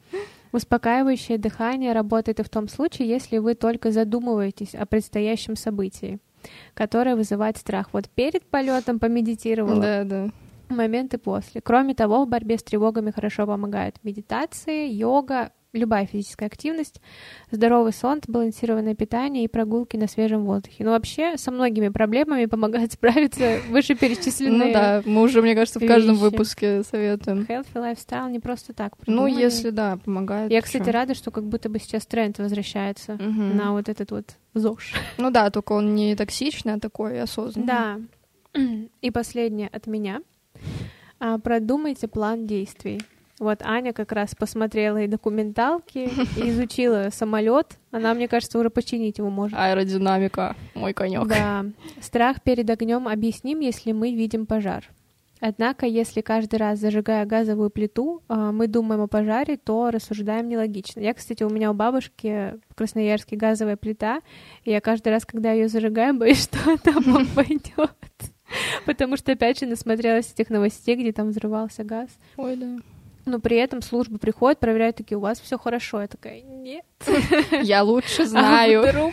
Успокаивающее 0.55 1.37
дыхание 1.37 1.93
работает 1.93 2.39
и 2.39 2.45
в 2.45 2.49
том 2.49 2.69
случае, 2.69 3.09
если 3.09 3.39
вы 3.39 3.57
только 3.57 3.91
задумываетесь 3.91 4.77
о 4.77 4.87
предстоящем 4.87 5.57
событии, 5.57 6.21
которое 6.75 7.17
вызывает 7.17 7.57
страх. 7.57 7.89
Вот 7.93 8.09
перед 8.09 8.45
полетом 8.47 9.01
помедитировала, 9.01 9.81
Да, 9.81 10.05
да. 10.05 10.29
моменты 10.69 11.19
после. 11.19 11.61
Кроме 11.61 11.95
того, 11.97 12.25
в 12.25 12.29
борьбе 12.29 12.57
с 12.57 12.63
тревогами 12.63 13.11
хорошо 13.11 13.47
помогают 13.49 13.97
медитации, 14.05 14.87
йога, 14.89 15.51
любая 15.75 16.07
физическая 16.07 16.49
активность, 16.49 17.01
здоровый 17.51 17.93
сон, 17.93 18.21
сбалансированное 18.27 18.95
питание 18.95 19.45
и 19.45 19.49
прогулки 19.49 19.97
на 19.97 20.07
свежем 20.07 20.45
воздухе. 20.45 20.85
Ну, 20.85 20.91
вообще, 20.93 21.37
со 21.37 21.51
многими 21.51 21.89
проблемами 21.89 22.47
помогает 22.47 22.93
справиться 22.95 23.59
вышеперечисленные 23.69 24.69
Ну 24.69 24.73
да, 24.73 25.03
мы 25.05 25.23
уже, 25.23 25.43
мне 25.43 25.55
кажется, 25.55 25.81
в 25.81 25.87
каждом 25.87 26.15
вещи. 26.15 26.23
выпуске 26.23 26.83
советуем. 26.85 27.41
healthy 27.49 27.75
lifestyle 27.75 28.31
не 28.31 28.41
просто 28.41 28.73
так 28.73 28.95
Ну, 29.07 29.27
если, 29.27 29.71
да, 29.71 29.99
помогает. 30.03 30.51
Я, 30.51 30.63
кстати, 30.63 30.89
рада, 30.89 31.15
что 31.15 31.31
как 31.31 31.45
будто 31.45 31.69
бы 31.69 31.79
сейчас 31.79 32.07
тренд 32.07 32.39
возвращается 32.39 33.17
на 33.17 33.73
вот 33.73 33.89
этот 33.89 34.11
вот 34.13 34.37
ЗОЖ. 34.55 34.95
Ну 35.19 35.31
да, 35.31 35.51
только 35.51 35.73
он 35.73 35.95
не 35.95 36.15
токсичный, 36.15 36.75
а 36.75 36.79
такой 36.81 37.21
осознанный. 37.21 37.67
Да. 37.67 38.01
И 39.03 39.11
последнее 39.11 39.69
от 39.69 39.87
меня. 39.89 40.23
А, 41.19 41.39
Продумайте 41.39 42.07
план 42.07 42.47
действий. 42.47 43.01
Вот 43.41 43.63
Аня 43.63 43.93
как 43.93 44.13
раз 44.13 44.35
посмотрела 44.35 45.03
и 45.03 45.09
документалки, 45.09 46.09
и 46.37 46.51
изучила 46.51 47.09
самолет. 47.13 47.79
Она, 47.91 48.15
мне 48.15 48.29
кажется, 48.29 48.59
уже 48.59 48.71
починить 48.71 49.19
его 49.19 49.29
может. 49.29 49.59
Аэродинамика, 49.59 50.55
мой 50.75 50.93
конек. 50.93 51.27
Да. 51.27 51.65
Страх 52.01 52.43
перед 52.43 52.71
огнем 52.71 53.09
объясним, 53.09 53.61
если 53.61 53.93
мы 53.93 54.15
видим 54.15 54.47
пожар. 54.47 54.89
Однако, 55.41 55.85
если 55.85 56.21
каждый 56.23 56.57
раз, 56.57 56.79
зажигая 56.79 57.27
газовую 57.27 57.69
плиту, 57.69 58.23
а, 58.29 58.51
мы 58.51 58.67
думаем 58.67 59.03
о 59.03 59.09
пожаре, 59.09 59.59
то 59.59 59.91
рассуждаем 59.91 60.49
нелогично. 60.49 61.01
Я, 61.01 61.13
кстати, 61.13 61.43
у 61.43 61.51
меня 61.51 61.71
у 61.71 61.75
бабушки 61.75 62.55
в 62.71 62.75
Красноярске 62.75 63.37
газовая 63.37 63.77
плита, 63.77 64.21
и 64.63 64.71
я 64.71 64.81
каждый 64.81 65.09
раз, 65.09 65.27
когда 65.27 65.53
ее 65.53 65.69
зажигаю, 65.69 66.15
боюсь, 66.19 66.45
что 66.45 66.79
там 66.79 67.27
пойдет. 67.35 67.93
Потому 68.87 69.17
что, 69.19 69.33
опять 69.33 69.59
же, 69.59 69.67
насмотрелась 69.67 70.33
этих 70.33 70.49
новостей, 70.49 70.97
где 70.97 71.13
там 71.13 71.29
взрывался 71.29 71.85
газ. 71.85 72.09
Ой, 72.37 72.57
да. 72.57 72.77
Но 73.27 73.39
при 73.41 73.57
этом 73.57 73.81
службы 73.83 74.19
приходят, 74.19 74.61
проверяют, 74.61 74.97
такие, 74.97 75.17
у 75.17 75.21
вас 75.21 75.41
все 75.41 75.59
хорошо. 75.59 76.03
Я 76.03 76.09
такая, 76.09 76.43
нет. 76.43 76.85
Я 77.63 77.83
лучше 77.83 78.23
А 78.23 78.27
знаю. 78.27 78.83
вдруг? 78.83 79.13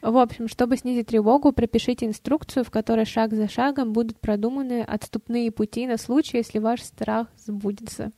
В 0.00 0.16
общем, 0.16 0.48
чтобы 0.48 0.76
снизить 0.76 1.08
тревогу, 1.08 1.52
пропишите 1.52 2.06
инструкцию, 2.06 2.64
в 2.64 2.70
которой 2.70 3.04
шаг 3.04 3.34
за 3.34 3.48
шагом 3.48 3.92
будут 3.92 4.18
продуманы 4.20 4.82
отступные 4.82 5.50
пути 5.50 5.86
на 5.86 5.96
случай, 5.96 6.36
если 6.38 6.58
ваш 6.58 6.82
страх 6.82 7.26
сбудется. 7.36 8.12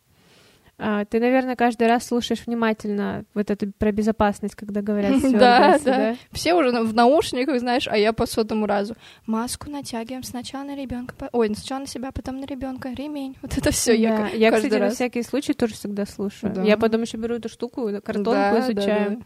А, 0.82 1.04
ты, 1.04 1.20
наверное, 1.20 1.56
каждый 1.56 1.86
раз 1.88 2.06
слушаешь 2.06 2.46
внимательно 2.46 3.24
вот 3.34 3.50
это 3.50 3.70
про 3.78 3.92
безопасность, 3.92 4.54
когда 4.54 4.80
говорят 4.80 5.12
Да, 5.32 5.78
стюардессы, 5.78 5.84
да. 5.84 6.16
Все 6.32 6.54
уже 6.54 6.70
в 6.70 6.94
наушниках, 6.94 7.60
знаешь, 7.60 7.86
а 7.86 7.98
я 7.98 8.14
по 8.14 8.24
сотому 8.26 8.66
разу. 8.66 8.94
Маску 9.26 9.70
натягиваем 9.70 10.22
сначала 10.22 10.64
на 10.64 10.74
ребенка, 10.74 11.14
ой, 11.32 11.54
сначала 11.54 11.80
на 11.80 11.86
себя, 11.86 12.10
потом 12.12 12.40
на 12.40 12.46
ребенка, 12.46 12.90
ремень. 12.92 13.36
Вот 13.42 13.58
это 13.58 13.70
все 13.70 13.94
я 13.94 14.16
Да, 14.16 14.28
я, 14.28 14.50
кстати, 14.50 14.74
на 14.74 14.90
всякий 14.90 15.22
случай 15.22 15.52
тоже 15.52 15.74
всегда 15.74 16.06
слушаю. 16.06 16.52
Да. 16.54 16.62
Я 16.62 16.78
потом 16.78 17.02
еще 17.02 17.18
беру 17.18 17.34
эту 17.34 17.50
штуку, 17.50 17.90
картонку 18.02 18.30
Да, 18.30 18.52
да, 18.52 18.60
изучаю. 18.60 19.10
да. 19.10 19.24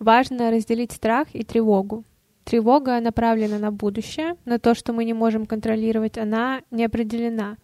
Важно 0.00 0.50
разделить 0.50 0.92
страх 0.92 1.28
и 1.32 1.44
тревогу. 1.44 2.04
Тревога 2.44 2.98
направлена 3.00 3.58
на 3.58 3.70
будущее, 3.70 4.34
на 4.46 4.58
то, 4.58 4.74
что 4.74 4.92
мы 4.92 5.04
не 5.04 5.12
можем 5.12 5.46
контролировать, 5.46 6.18
она 6.18 6.62
не 6.70 6.84
определена. 6.84 7.56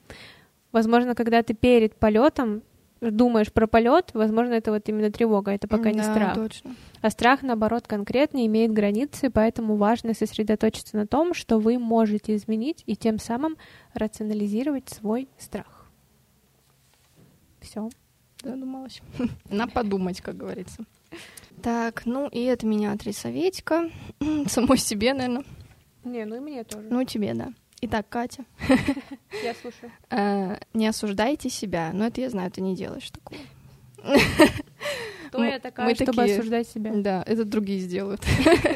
Возможно, 0.72 1.14
когда 1.14 1.42
ты 1.42 1.54
перед 1.54 1.96
полетом 1.96 2.62
думаешь 3.10 3.52
про 3.52 3.66
полет, 3.66 4.10
возможно, 4.14 4.52
это 4.54 4.70
вот 4.72 4.88
именно 4.88 5.10
тревога, 5.10 5.52
это 5.52 5.68
пока 5.68 5.90
не 5.90 5.98
Да, 5.98 6.04
страх. 6.12 6.34
точно. 6.34 6.74
А 7.00 7.10
страх, 7.10 7.42
наоборот, 7.42 7.86
конкретно 7.86 8.46
имеет 8.46 8.72
границы, 8.72 9.30
поэтому 9.30 9.76
важно 9.76 10.14
сосредоточиться 10.14 10.96
на 10.96 11.06
том, 11.06 11.34
что 11.34 11.58
вы 11.58 11.78
можете 11.78 12.34
изменить 12.36 12.82
и 12.86 12.96
тем 12.96 13.18
самым 13.18 13.56
рационализировать 13.94 14.88
свой 14.88 15.28
страх. 15.38 15.86
Все. 17.60 17.88
Задумалась. 18.42 19.00
На 19.50 19.66
подумать, 19.66 20.20
как 20.20 20.36
говорится. 20.36 20.84
Так, 21.62 22.04
ну 22.04 22.28
и 22.28 22.42
это 22.42 22.66
меня 22.66 22.96
три 22.96 23.12
советика. 23.12 23.90
Самой 24.48 24.76
себе, 24.78 25.14
наверное. 25.14 25.44
Не, 26.04 26.26
ну 26.26 26.36
и 26.36 26.40
мне 26.40 26.64
тоже. 26.64 26.88
Ну, 26.90 27.04
тебе, 27.04 27.32
да. 27.32 27.52
Итак, 27.86 28.06
Катя, 28.08 28.44
я 29.42 29.54
слушаю. 29.60 29.90
э, 30.10 30.56
не 30.72 30.86
осуждайте 30.86 31.50
себя. 31.50 31.90
Но 31.92 32.06
это 32.06 32.20
я 32.20 32.30
знаю, 32.30 32.50
ты 32.50 32.60
не 32.60 32.74
делаешь 32.74 33.10
такого. 33.10 33.38
Кто 35.28 35.38
Мы- 35.38 35.46
я 35.50 35.58
такая, 35.58 35.86
мы 35.88 35.94
чтобы 35.94 36.12
такие- 36.12 36.36
осуждать 36.38 36.68
себя? 36.68 36.92
Да, 36.94 37.22
это 37.26 37.44
другие 37.44 37.80
сделают. 37.80 38.22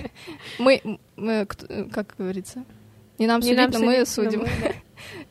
Мы, 0.59 0.81
как 1.93 2.15
говорится, 2.19 2.65
не 3.19 3.27
нам 3.27 3.41
Не 3.41 3.49
судить, 3.55 3.59
нам 3.59 3.71
но 3.71 3.79
мы 3.87 4.07
судить, 4.07 4.33
судим. 4.33 4.41
мы, 4.41 4.49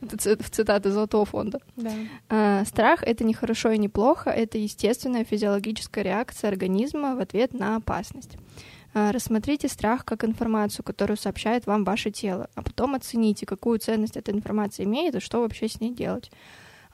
Это 0.00 0.16
ци- 0.16 0.36
цитата 0.36 0.90
Золотого 0.90 1.24
фонда. 1.26 1.60
Да. 1.76 1.92
А, 2.28 2.64
Страх— 2.64 3.02
это 3.06 3.24
не 3.24 3.34
хорошо 3.34 3.70
и 3.72 3.78
не 3.78 3.88
плохо, 3.88 4.30
это 4.30 4.56
естественная 4.58 5.24
физиологическая 5.24 6.02
реакция 6.04 6.48
организма 6.48 7.14
в 7.16 7.20
ответ 7.20 7.52
на 7.52 7.76
опасность. 7.76 8.36
А, 8.98 9.12
Рассмотрите 9.12 9.68
страх 9.68 10.04
как 10.04 10.24
информацию, 10.24 10.84
которую 10.84 11.16
сообщает 11.16 11.66
вам 11.66 11.84
ваше 11.84 12.10
тело, 12.10 12.50
а 12.56 12.62
потом 12.62 12.96
оцените, 12.96 13.46
какую 13.46 13.78
ценность 13.78 14.16
эта 14.16 14.32
информация 14.32 14.86
имеет 14.86 15.14
и 15.14 15.20
что 15.20 15.40
вообще 15.40 15.68
с 15.68 15.80
ней 15.80 15.94
делать. 15.94 16.32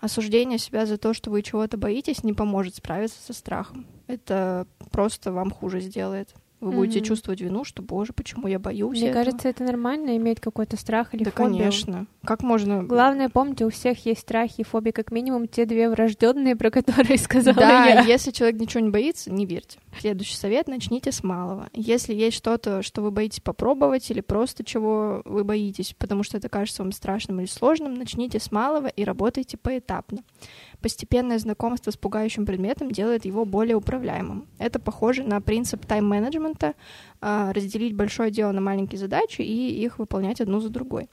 Осуждение 0.02 0.58
себя 0.58 0.84
за 0.84 0.98
то, 0.98 1.14
что 1.14 1.30
вы 1.30 1.40
чего-то 1.40 1.78
боитесь, 1.78 2.22
не 2.22 2.34
поможет 2.34 2.74
справиться 2.74 3.16
со 3.22 3.32
страхом. 3.32 3.86
Это 4.06 4.66
просто 4.90 5.32
вам 5.32 5.50
хуже 5.50 5.80
сделает. 5.80 6.34
Вы 6.60 6.72
будете 6.72 7.00
Мгм. 7.00 7.06
чувствовать 7.08 7.40
вину, 7.42 7.64
что, 7.64 7.82
боже, 7.82 8.12
почему 8.14 8.46
я 8.48 8.58
боюсь 8.58 8.98
Мне 8.98 9.10
этого?» 9.10 9.24
кажется, 9.24 9.48
это 9.50 9.64
нормально 9.64 10.16
иметь 10.16 10.40
какой-то 10.40 10.78
страх 10.78 11.14
или 11.14 11.22
Да, 11.24 11.30
фобию. 11.30 11.58
конечно. 11.58 12.06
Как 12.24 12.42
можно... 12.42 12.82
Главное, 12.82 13.28
помните, 13.28 13.66
у 13.66 13.70
всех 13.70 14.06
есть 14.06 14.20
страхи 14.22 14.62
и 14.62 14.64
фобии, 14.64 14.90
как 14.90 15.10
минимум 15.12 15.46
те 15.46 15.66
две 15.66 15.90
врожденные, 15.90 16.56
про 16.56 16.70
которые 16.70 17.18
сказала 17.18 17.56
Да, 17.56 17.86
я. 17.86 18.00
если 18.02 18.30
человек 18.30 18.58
ничего 18.60 18.80
не 18.80 18.88
боится, 18.88 19.30
не 19.30 19.44
верьте. 19.44 19.78
Следующий 20.00 20.36
совет— 20.36 20.66
начните 20.68 21.12
с 21.12 21.22
малого. 21.22 21.68
Если 21.74 22.14
есть 22.14 22.36
что-то, 22.36 22.82
что 22.82 23.02
вы 23.02 23.10
боитесь 23.10 23.40
попробовать, 23.40 24.10
или 24.10 24.22
просто 24.22 24.64
чего 24.64 25.20
вы 25.26 25.44
боитесь, 25.44 25.94
потому 25.98 26.22
что 26.22 26.38
это 26.38 26.48
кажется 26.48 26.82
вам 26.82 26.92
страшным 26.92 27.40
или 27.40 27.46
сложным, 27.46 27.94
начните 27.94 28.40
с 28.40 28.50
малого 28.50 28.86
и 28.86 29.04
работайте 29.04 29.58
поэтапно. 29.58 30.20
Постепенное 30.84 31.38
знакомство 31.38 31.90
с 31.90 31.96
пугающим 31.96 32.44
предметом 32.44 32.90
делает 32.90 33.24
его 33.24 33.46
более 33.46 33.74
управляемым. 33.74 34.46
Это 34.58 34.78
похоже 34.78 35.22
на 35.22 35.40
принцип 35.40 35.86
тайм-менеджмента— 35.86 36.74
а, 37.22 37.54
разделить 37.54 37.94
большое 37.94 38.30
дело 38.30 38.52
на 38.52 38.60
маленькие 38.60 38.98
задачи 38.98 39.40
и 39.40 39.82
их 39.82 39.98
выполнять 39.98 40.42
одну 40.42 40.60
за 40.60 40.68
другой. 40.68 41.08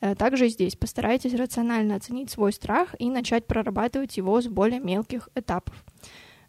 Э, 0.00 0.14
Также 0.14 0.46
и 0.46 0.48
здесь 0.48 0.76
постарайтесь 0.76 1.34
рационально 1.34 1.96
оценить 1.96 2.30
свой 2.30 2.52
страх 2.52 2.94
и 3.00 3.10
начать 3.10 3.48
прорабатывать 3.48 4.16
его 4.16 4.40
с 4.40 4.46
более 4.46 4.78
мелких 4.78 5.28
этапов. 5.34 5.74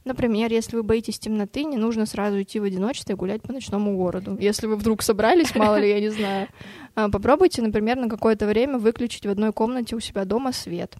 Например, 0.06 0.52
если 0.52 0.76
вы 0.76 0.84
боитесь 0.84 1.18
темноты, 1.18 1.64
не 1.64 1.78
нужно 1.78 2.06
сразу 2.06 2.40
идти 2.44 2.60
в 2.60 2.64
одиночестве 2.64 3.14
и 3.14 3.18
гулять 3.18 3.42
по 3.42 3.54
ночному 3.54 3.98
городу. 3.98 4.38
Если 4.40 4.68
вы 4.68 4.76
вдруг 4.76 5.02
собрались, 5.02 5.56
мало 5.56 5.80
ли, 5.80 5.90
я 5.90 6.00
не 6.00 6.10
знаю, 6.10 6.48
а, 6.94 7.10
попробуйте, 7.10 7.64
например, 7.64 7.98
на 7.98 8.08
какое-то 8.08 8.46
время 8.46 8.78
выключить 8.78 9.26
в 9.26 9.30
одной 9.30 9.52
комнате 9.52 9.96
у 9.96 10.00
себя 10.00 10.26
дома 10.26 10.52
свет 10.52 10.96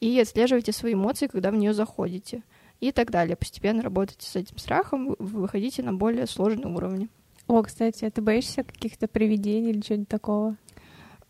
и 0.00 0.18
отслеживайте 0.20 0.72
свои 0.72 0.94
эмоции, 0.94 1.26
когда 1.26 1.50
в 1.50 1.56
нее 1.56 1.74
заходите. 1.74 2.42
И 2.80 2.92
так 2.92 3.10
далее. 3.10 3.34
Постепенно 3.36 3.82
работайте 3.82 4.26
с 4.28 4.36
этим 4.36 4.56
страхом, 4.58 5.08
вы- 5.08 5.16
выходите 5.18 5.82
на 5.82 5.92
более 5.92 6.26
сложные 6.28 6.72
уровни. 6.72 7.08
О, 7.48 7.62
кстати, 7.62 8.04
а 8.04 8.10
ты 8.10 8.20
боишься 8.22 8.62
каких-то 8.62 9.08
привидений 9.08 9.70
или 9.70 9.80
чего-нибудь 9.80 10.08
такого? 10.08 10.56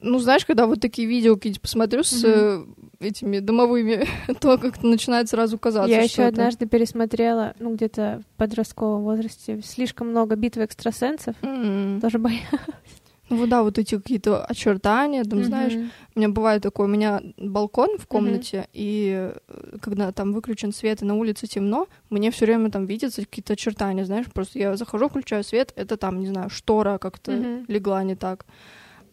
Ну, 0.00 0.18
знаешь, 0.20 0.44
когда 0.46 0.66
вот 0.66 0.80
такие 0.80 1.08
видео 1.08 1.34
какие-то 1.34 1.60
посмотрю 1.60 2.04
с 2.04 2.22
э, 2.24 2.64
этими 3.00 3.40
домовыми, 3.40 4.06
то 4.40 4.56
как-то 4.58 4.86
начинает 4.86 5.28
сразу 5.28 5.58
казаться, 5.58 5.90
я 5.90 6.02
еще 6.02 6.22
это- 6.22 6.28
однажды 6.28 6.66
пересмотрела, 6.66 7.54
ну, 7.58 7.74
где-то 7.74 8.22
в 8.22 8.36
подростковом 8.36 9.02
возрасте, 9.02 9.60
слишком 9.64 10.10
много 10.10 10.36
битвы 10.36 10.64
экстрасенсов. 10.66 11.34
М. 11.42 12.00
Тоже 12.00 12.18
боялась. 12.20 12.97
Ну 13.30 13.46
да, 13.46 13.62
вот 13.62 13.78
эти 13.78 13.96
какие-то 13.96 14.44
очертания, 14.44 15.24
там, 15.24 15.44
знаешь, 15.44 15.74
Мгм. 15.74 15.90
у 16.14 16.18
меня 16.18 16.28
бывает 16.30 16.62
такое, 16.62 16.86
у 16.86 16.90
меня 16.90 17.20
балкон 17.36 17.98
в 17.98 18.06
комнате, 18.06 18.68
и 18.72 19.32
э, 19.48 19.76
когда 19.80 20.12
там 20.12 20.32
выключен 20.32 20.72
свет 20.72 21.02
и 21.02 21.04
на 21.04 21.14
улице 21.14 21.46
темно, 21.46 21.86
мне 22.10 22.30
все 22.30 22.46
время 22.46 22.70
там 22.70 22.86
видятся 22.86 23.22
какие-то 23.22 23.52
очертания, 23.52 24.04
знаешь, 24.04 24.26
просто 24.32 24.58
я 24.58 24.76
захожу, 24.76 25.08
включаю 25.08 25.44
свет, 25.44 25.72
это 25.76 25.96
там, 25.96 26.20
не 26.20 26.26
знаю, 26.26 26.48
штора 26.48 26.98
как-то 26.98 27.32
Мгм. 27.32 27.64
легла 27.68 28.02
не 28.02 28.14
так. 28.16 28.46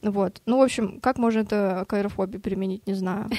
Вот. 0.02 0.42
Ну, 0.46 0.60
в 0.60 0.62
общем, 0.62 1.00
как 1.02 1.18
можно 1.18 1.40
это 1.40 1.84
к 1.88 1.94
аэрофобии 1.94 2.38
применить, 2.38 2.88
не 2.88 2.94
знаю. 2.94 3.30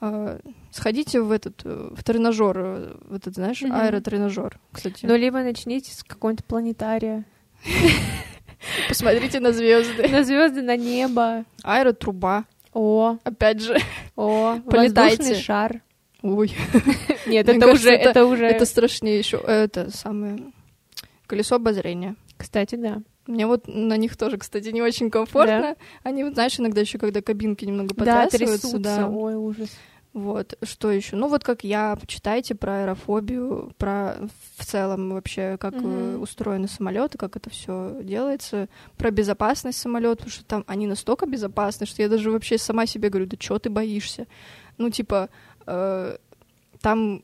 А, 0.00 0.38
Сходите 0.70 1.20
в 1.20 1.30
этот, 1.30 1.60
э, 1.64 1.90
в 1.94 2.02
тренажер, 2.04 2.58
э, 2.58 2.96
в 3.08 3.14
этот, 3.14 3.34
знаешь, 3.34 3.62
Мгм. 3.62 3.74
аэротренажер, 3.74 4.58
кстати. 4.72 5.04
Ну, 5.06 5.16
либо 5.16 5.42
начните 5.42 5.92
с 5.92 6.04
какого-нибудь 6.04 6.44
планетария. 6.44 7.24
Посмотрите 8.88 9.40
на 9.40 9.52
звезды. 9.52 10.08
На 10.08 10.22
звезды, 10.24 10.62
на 10.62 10.76
небо. 10.76 11.44
Аэротруба, 11.62 12.44
О, 12.72 13.16
опять 13.24 13.60
же. 13.62 13.78
о, 14.16 14.58
Полетайте. 14.70 15.34
шар. 15.34 15.82
Ой, 16.22 16.52
Нет, 17.26 17.48
это 17.48 17.70
уже, 17.72 17.90
это- 17.90 18.26
уже... 18.26 18.44
это 18.46 18.66
страшнее 18.66 19.18
еще. 19.18 19.38
Это 19.38 19.90
самое 19.90 20.38
колесо 21.26 21.56
обозрения. 21.56 22.16
Кстати, 22.36 22.74
да. 22.74 22.98
Мне 23.26 23.46
вот 23.46 23.68
на 23.68 23.96
них 23.96 24.16
тоже, 24.16 24.36
кстати, 24.38 24.68
не 24.68 24.82
очень 24.82 25.08
комфортно. 25.10 25.76
Они, 26.02 26.24
вот, 26.24 26.34
знаешь, 26.34 26.58
иногда 26.58 26.80
еще, 26.80 26.98
когда 26.98 27.22
кабинки 27.22 27.64
немного 27.64 27.94
Да, 27.94 28.24
потрясываются, 28.24 28.66
трясутся. 28.68 28.78
да. 28.78 29.08
Ой, 29.08 29.34
ужас. 29.36 29.70
Вот, 30.12 30.58
что 30.62 30.90
еще? 30.90 31.14
Ну, 31.14 31.28
вот 31.28 31.44
как 31.44 31.62
я, 31.62 31.94
почитайте 31.94 32.56
про 32.56 32.82
аэрофобию, 32.82 33.72
про 33.78 34.16
в 34.56 34.66
целом 34.66 35.10
вообще, 35.10 35.56
как 35.56 35.84
Мгм. 35.84 36.20
устроены 36.20 36.66
самолеты, 36.66 37.16
как 37.16 37.36
это 37.36 37.48
все 37.48 38.00
делается, 38.02 38.68
про 38.98 39.12
безопасность 39.12 39.78
самолета, 39.78 40.16
потому 40.16 40.32
что 40.32 40.44
там 40.44 40.64
они 40.66 40.88
настолько 40.88 41.26
безопасны, 41.26 41.86
что 41.86 42.02
я 42.02 42.08
даже 42.08 42.32
вообще 42.32 42.58
сама 42.58 42.86
себе 42.86 43.08
говорю, 43.08 43.26
да 43.26 43.36
чего 43.36 43.60
ты 43.60 43.70
боишься? 43.70 44.26
Ну, 44.78 44.90
типа, 44.90 45.28
э, 45.66 46.16
там 46.80 47.22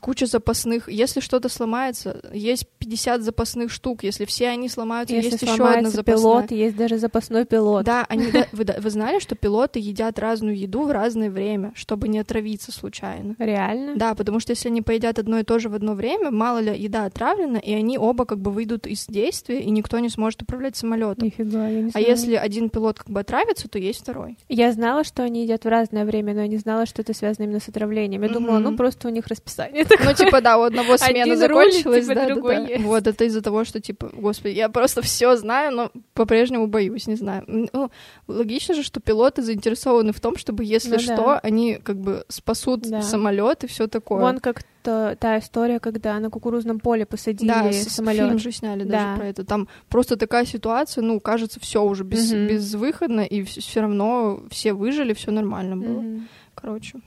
куча 0.00 0.26
запасных. 0.26 0.88
Если 0.88 1.20
что-то 1.20 1.48
сломается, 1.48 2.20
есть 2.32 2.66
50 2.78 3.22
запасных 3.22 3.70
штук. 3.72 4.02
Если 4.04 4.24
все 4.24 4.48
они 4.48 4.68
сломаются, 4.68 5.14
Если 5.14 5.30
есть 5.32 5.42
еще 5.42 5.52
одна 5.68 5.90
запасная. 5.90 6.02
пилот, 6.16 6.50
есть 6.50 6.76
даже 6.76 6.98
запасной 6.98 7.44
пилот. 7.44 7.84
Да, 7.84 8.04
они, 8.08 8.30
да, 8.30 8.46
вы, 8.52 8.64
вы 8.78 8.90
знали, 8.90 9.18
что 9.18 9.34
пилоты 9.34 9.78
едят 9.80 10.18
разную 10.18 10.56
еду 10.56 10.82
в 10.84 10.90
разное 10.90 11.30
время, 11.30 11.72
чтобы 11.74 12.08
не 12.08 12.18
отравиться 12.18 12.72
случайно? 12.72 13.34
Реально? 13.38 13.96
Да, 13.96 14.14
потому 14.14 14.40
что 14.40 14.50
если 14.52 14.68
они 14.68 14.82
поедят 14.82 15.18
одно 15.18 15.38
и 15.38 15.44
то 15.44 15.58
же 15.58 15.68
в 15.68 15.74
одно 15.74 15.94
время, 15.94 16.30
мало 16.30 16.58
ли 16.58 16.76
еда 16.78 17.04
отравлена, 17.06 17.58
и 17.58 17.72
они 17.72 17.98
оба 17.98 18.24
как 18.26 18.38
бы 18.40 18.50
выйдут 18.50 18.86
из 18.86 19.06
действия, 19.06 19.60
и 19.60 19.70
никто 19.70 19.98
не 19.98 20.08
сможет 20.08 20.42
управлять 20.42 20.76
самолетом. 20.76 21.26
Нифига, 21.26 21.68
я 21.68 21.80
не 21.82 21.88
А 21.88 21.90
знаю. 21.92 22.06
если 22.06 22.34
один 22.34 22.70
пилот 22.70 22.98
как 22.98 23.10
бы 23.10 23.20
отравится, 23.20 23.68
то 23.68 23.78
есть 23.78 24.00
второй. 24.00 24.38
Я 24.48 24.72
знала, 24.72 25.04
что 25.04 25.22
они 25.22 25.42
едят 25.42 25.64
в 25.64 25.68
разное 25.68 26.04
время, 26.04 26.34
но 26.34 26.42
я 26.42 26.48
не 26.48 26.58
знала, 26.58 26.86
что 26.86 27.02
это 27.02 27.14
связано 27.14 27.44
именно 27.44 27.60
с 27.60 27.68
отравлением. 27.68 28.22
Я 28.22 28.28
думала, 28.28 28.54
Мгм. 28.58 28.70
ну 28.70 28.76
просто 28.76 29.08
у 29.08 29.10
них 29.10 29.26
расписание 29.26 29.63
такое. 29.84 30.06
Ну, 30.08 30.14
типа, 30.14 30.40
да, 30.40 30.58
у 30.58 30.62
одного 30.62 30.96
смена 30.96 31.22
Один 31.22 31.24
рулит, 31.34 31.38
закончилась, 31.38 32.06
типа, 32.06 32.14
да, 32.14 32.26
да, 32.28 32.34
другой 32.34 32.56
да. 32.56 32.62
ест. 32.72 32.84
Вот 32.84 33.06
это 33.06 33.24
из-за 33.24 33.42
того, 33.42 33.64
что, 33.64 33.80
типа, 33.80 34.10
господи, 34.12 34.54
я 34.54 34.68
просто 34.68 35.02
все 35.02 35.36
знаю, 35.36 35.72
но 35.74 35.90
по-прежнему 36.14 36.66
боюсь, 36.66 37.06
не 37.06 37.16
знаю. 37.16 37.44
Ну, 37.46 37.90
логично 38.28 38.74
же, 38.74 38.82
что 38.82 39.00
пилоты 39.00 39.42
заинтересованы 39.42 40.12
в 40.12 40.20
том, 40.20 40.36
чтобы, 40.36 40.64
если 40.64 40.92
Ну 40.94 40.98
что, 41.00 41.16
да. 41.16 41.38
они 41.40 41.74
как 41.82 41.96
бы 41.96 42.24
спасут 42.28 42.82
Да. 42.82 43.02
самолет 43.02 43.64
и 43.64 43.66
все 43.66 43.86
такое. 43.86 44.20
Вон 44.20 44.38
как 44.40 44.62
то, 44.82 45.16
та 45.18 45.38
история, 45.38 45.80
когда 45.80 46.18
на 46.20 46.28
кукурузном 46.28 46.78
поле 46.78 47.06
посадили 47.06 47.48
да, 47.48 47.72
самолет. 47.72 48.26
фильм 48.28 48.38
же 48.38 48.52
сняли 48.52 48.84
даже 48.84 49.04
Да. 49.06 49.16
про 49.16 49.26
это. 49.28 49.44
Там 49.44 49.66
просто 49.88 50.16
такая 50.18 50.44
ситуация, 50.44 51.02
ну, 51.02 51.20
кажется, 51.20 51.58
все 51.58 51.82
уже 51.82 52.04
без, 52.04 52.30
Мгм. 52.32 52.46
безвыходно, 52.48 53.20
и 53.22 53.42
все 53.44 53.80
равно 53.80 54.42
все 54.50 54.74
выжили, 54.74 55.14
все 55.14 55.30
нормально 55.30 55.76
было. 55.78 56.00
Мгм. 56.00 56.28
Короче, 56.54 56.98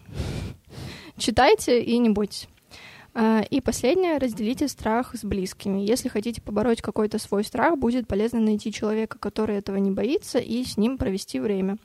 читайте 1.17 1.81
и 1.81 1.97
не 1.97 2.09
бойтесь. 2.09 2.47
А, 3.19 3.41
И 3.49 3.61
последнее, 3.61 4.19
разделите 4.19 4.67
страх 4.67 5.15
с 5.15 5.23
близкими. 5.23 5.79
Если 5.79 6.07
хотите 6.07 6.39
побороть 6.41 6.81
какой-то 6.81 7.17
свой 7.17 7.43
страх, 7.43 7.77
будет 7.77 8.07
полезно 8.07 8.39
найти 8.39 8.71
человека, 8.71 9.17
который 9.17 9.57
этого 9.57 9.77
не 9.77 9.89
боится, 9.89 10.37
и 10.37 10.63
с 10.63 10.77
ним 10.77 10.97
провести 10.99 11.39
время. 11.39 11.77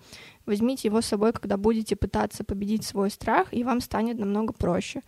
Возьмите 0.45 0.89
его 0.89 1.01
с 1.01 1.07
собой, 1.07 1.33
когда 1.33 1.57
будете 1.57 1.97
пытаться 1.97 2.45
победить 2.45 2.85
свой 2.85 3.11
страх, 3.11 3.55
и 3.55 3.65
вам 3.65 3.81
станет 3.81 4.19
намного 4.19 4.53
проще. 4.53 5.01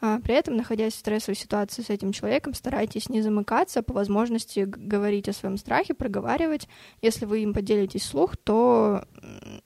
А, 0.00 0.18
При 0.20 0.34
этом, 0.34 0.56
находясь 0.56 0.94
в 0.94 0.98
стрессовой 0.98 1.36
ситуации 1.36 1.82
с 1.82 1.90
этим 1.90 2.12
человеком, 2.12 2.54
старайтесь 2.54 3.10
не 3.10 3.20
замыкаться, 3.20 3.82
по 3.82 3.92
возможности 3.92 4.60
говорить 4.60 5.28
о 5.28 5.34
своем 5.34 5.58
страхе, 5.58 5.92
проговаривать. 5.92 6.68
Если 7.02 7.26
вы 7.26 7.40
им 7.42 7.52
поделитесь 7.52 8.02
вслух, 8.02 8.36
то 8.36 9.04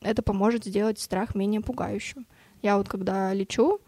это 0.01 0.23
поможет 0.23 0.65
сделать 0.65 0.99
страх 0.99 1.37
менее 1.37 1.61
пугающим. 1.61 2.27
Я 2.63 2.79
вот 2.79 2.89
когда 2.89 3.33
лечу, 3.33 3.81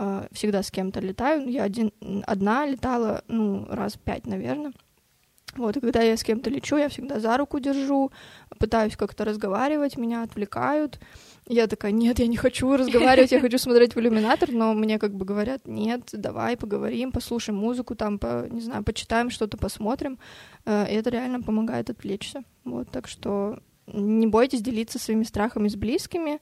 э, 0.00 0.26
всегда 0.32 0.62
с 0.62 0.70
кем-то 0.70 1.00
летаю. 1.00 1.48
Я 1.48 1.64
один, 1.64 1.92
одна 2.26 2.66
летала, 2.66 3.22
ну, 3.28 3.66
раз 3.68 3.96
пять, 3.96 4.26
наверное. 4.26 4.72
Вот, 5.56 5.76
и 5.76 5.80
когда 5.80 6.00
я 6.02 6.16
с 6.16 6.22
кем-то 6.22 6.48
лечу, 6.48 6.76
я 6.76 6.88
всегда 6.88 7.18
за 7.18 7.36
руку 7.36 7.58
держу, 7.58 8.12
пытаюсь 8.58 8.96
как-то 8.96 9.24
разговаривать, 9.24 9.96
меня 9.98 10.22
отвлекают. 10.22 11.00
Я 11.48 11.66
такая, 11.66 11.90
нет, 11.90 12.20
я 12.20 12.28
не 12.28 12.36
хочу 12.36 12.76
разговаривать, 12.76 13.32
я 13.32 13.40
хочу 13.40 13.58
смотреть 13.58 13.96
в 13.96 14.00
иллюминатор, 14.00 14.52
но 14.52 14.74
мне 14.74 14.98
как 15.00 15.12
бы 15.12 15.24
говорят, 15.24 15.66
нет, 15.66 16.08
давай 16.12 16.56
поговорим, 16.56 17.10
послушаем 17.10 17.58
музыку, 17.58 17.96
там, 17.96 18.20
по, 18.20 18.46
не 18.48 18.60
знаю, 18.60 18.84
почитаем 18.84 19.30
что-то, 19.30 19.56
посмотрим. 19.56 20.20
Э, 20.66 20.86
и 20.88 20.94
это 20.94 21.10
реально 21.10 21.42
помогает 21.42 21.90
отвлечься. 21.90 22.44
Вот, 22.64 22.88
так 22.90 23.08
что 23.08 23.58
не 23.88 24.28
бойтесь 24.28 24.62
делиться 24.62 25.00
своими 25.00 25.24
страхами 25.24 25.66
с 25.68 25.74
близкими, 25.74 26.38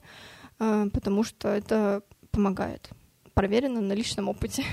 э, 0.59 0.87
потому 0.93 1.23
что 1.23 1.47
это 1.47 2.03
помогает. 2.31 2.91
Проверено 3.39 3.79
на 3.79 3.93
личном 3.93 4.27
опыте. 4.27 4.65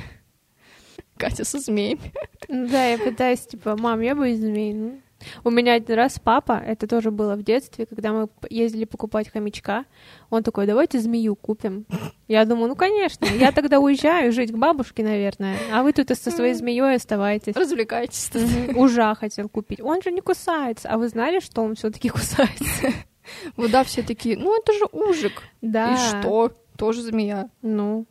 Катя 1.16 1.44
со 1.44 1.60
змеями. 1.60 2.12
Да, 2.48 2.84
я 2.84 2.98
пытаюсь, 2.98 3.46
типа, 3.46 3.76
мам, 3.76 4.00
я 4.00 4.16
боюсь 4.16 4.40
змей. 4.40 4.74
Ну, 4.74 5.00
у 5.44 5.50
меня 5.50 5.74
один 5.74 5.94
раз 5.94 6.18
папа, 6.18 6.60
это 6.66 6.88
тоже 6.88 7.12
было 7.12 7.36
в 7.36 7.44
детстве, 7.44 7.86
когда 7.86 8.12
мы 8.12 8.28
ездили 8.50 8.84
покупать 8.84 9.30
хомячка, 9.30 9.84
он 10.30 10.42
такой, 10.42 10.66
давайте 10.66 10.98
змею 10.98 11.36
купим. 11.36 11.86
Я 12.26 12.44
думаю, 12.44 12.70
ну, 12.70 12.74
конечно, 12.74 13.26
я 13.26 13.52
тогда 13.52 13.78
уезжаю 13.78 14.32
жить 14.32 14.50
к 14.50 14.56
бабушке, 14.56 15.04
наверное, 15.04 15.56
а 15.72 15.84
вы 15.84 15.92
тут 15.92 16.08
со 16.08 16.32
своей 16.32 16.54
змеей 16.54 16.96
оставайтесь. 16.96 17.54
Развлекайтесь. 17.54 18.32
Ужа 18.74 19.14
хотел 19.14 19.48
купить. 19.48 19.80
Он 19.80 20.02
же 20.02 20.10
не 20.10 20.22
кусается. 20.22 20.88
А 20.88 20.98
вы 20.98 21.08
знали, 21.08 21.38
что 21.38 21.62
он 21.62 21.76
все 21.76 21.90
таки 21.92 22.08
кусается? 22.08 22.92
Вот 23.56 23.72
да, 23.72 23.82
все 23.82 24.02
такие, 24.02 24.36
ну, 24.36 24.56
это 24.56 24.72
же 24.72 24.84
ужик. 24.92 25.42
Да. 25.60 25.94
И 25.94 25.96
что? 25.96 26.52
Тоже 26.76 27.02
змея. 27.02 27.50
Ну, 27.60 28.06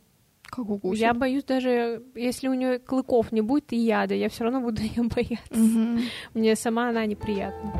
Как 0.56 0.70
укусит. 0.70 1.02
я 1.02 1.12
боюсь 1.12 1.44
даже, 1.44 2.02
если 2.14 2.48
у 2.48 2.54
нее 2.54 2.78
клыков 2.78 3.30
не 3.30 3.42
будет 3.42 3.74
и 3.74 3.76
яда, 3.76 4.14
я 4.14 4.30
все 4.30 4.44
равно 4.44 4.62
буду 4.62 4.80
ее 4.82 5.02
бояться. 5.02 5.54
Мгм. 5.54 6.00
Мне 6.32 6.56
сама 6.56 6.88
она 6.88 7.04
неприятна. 7.04 7.72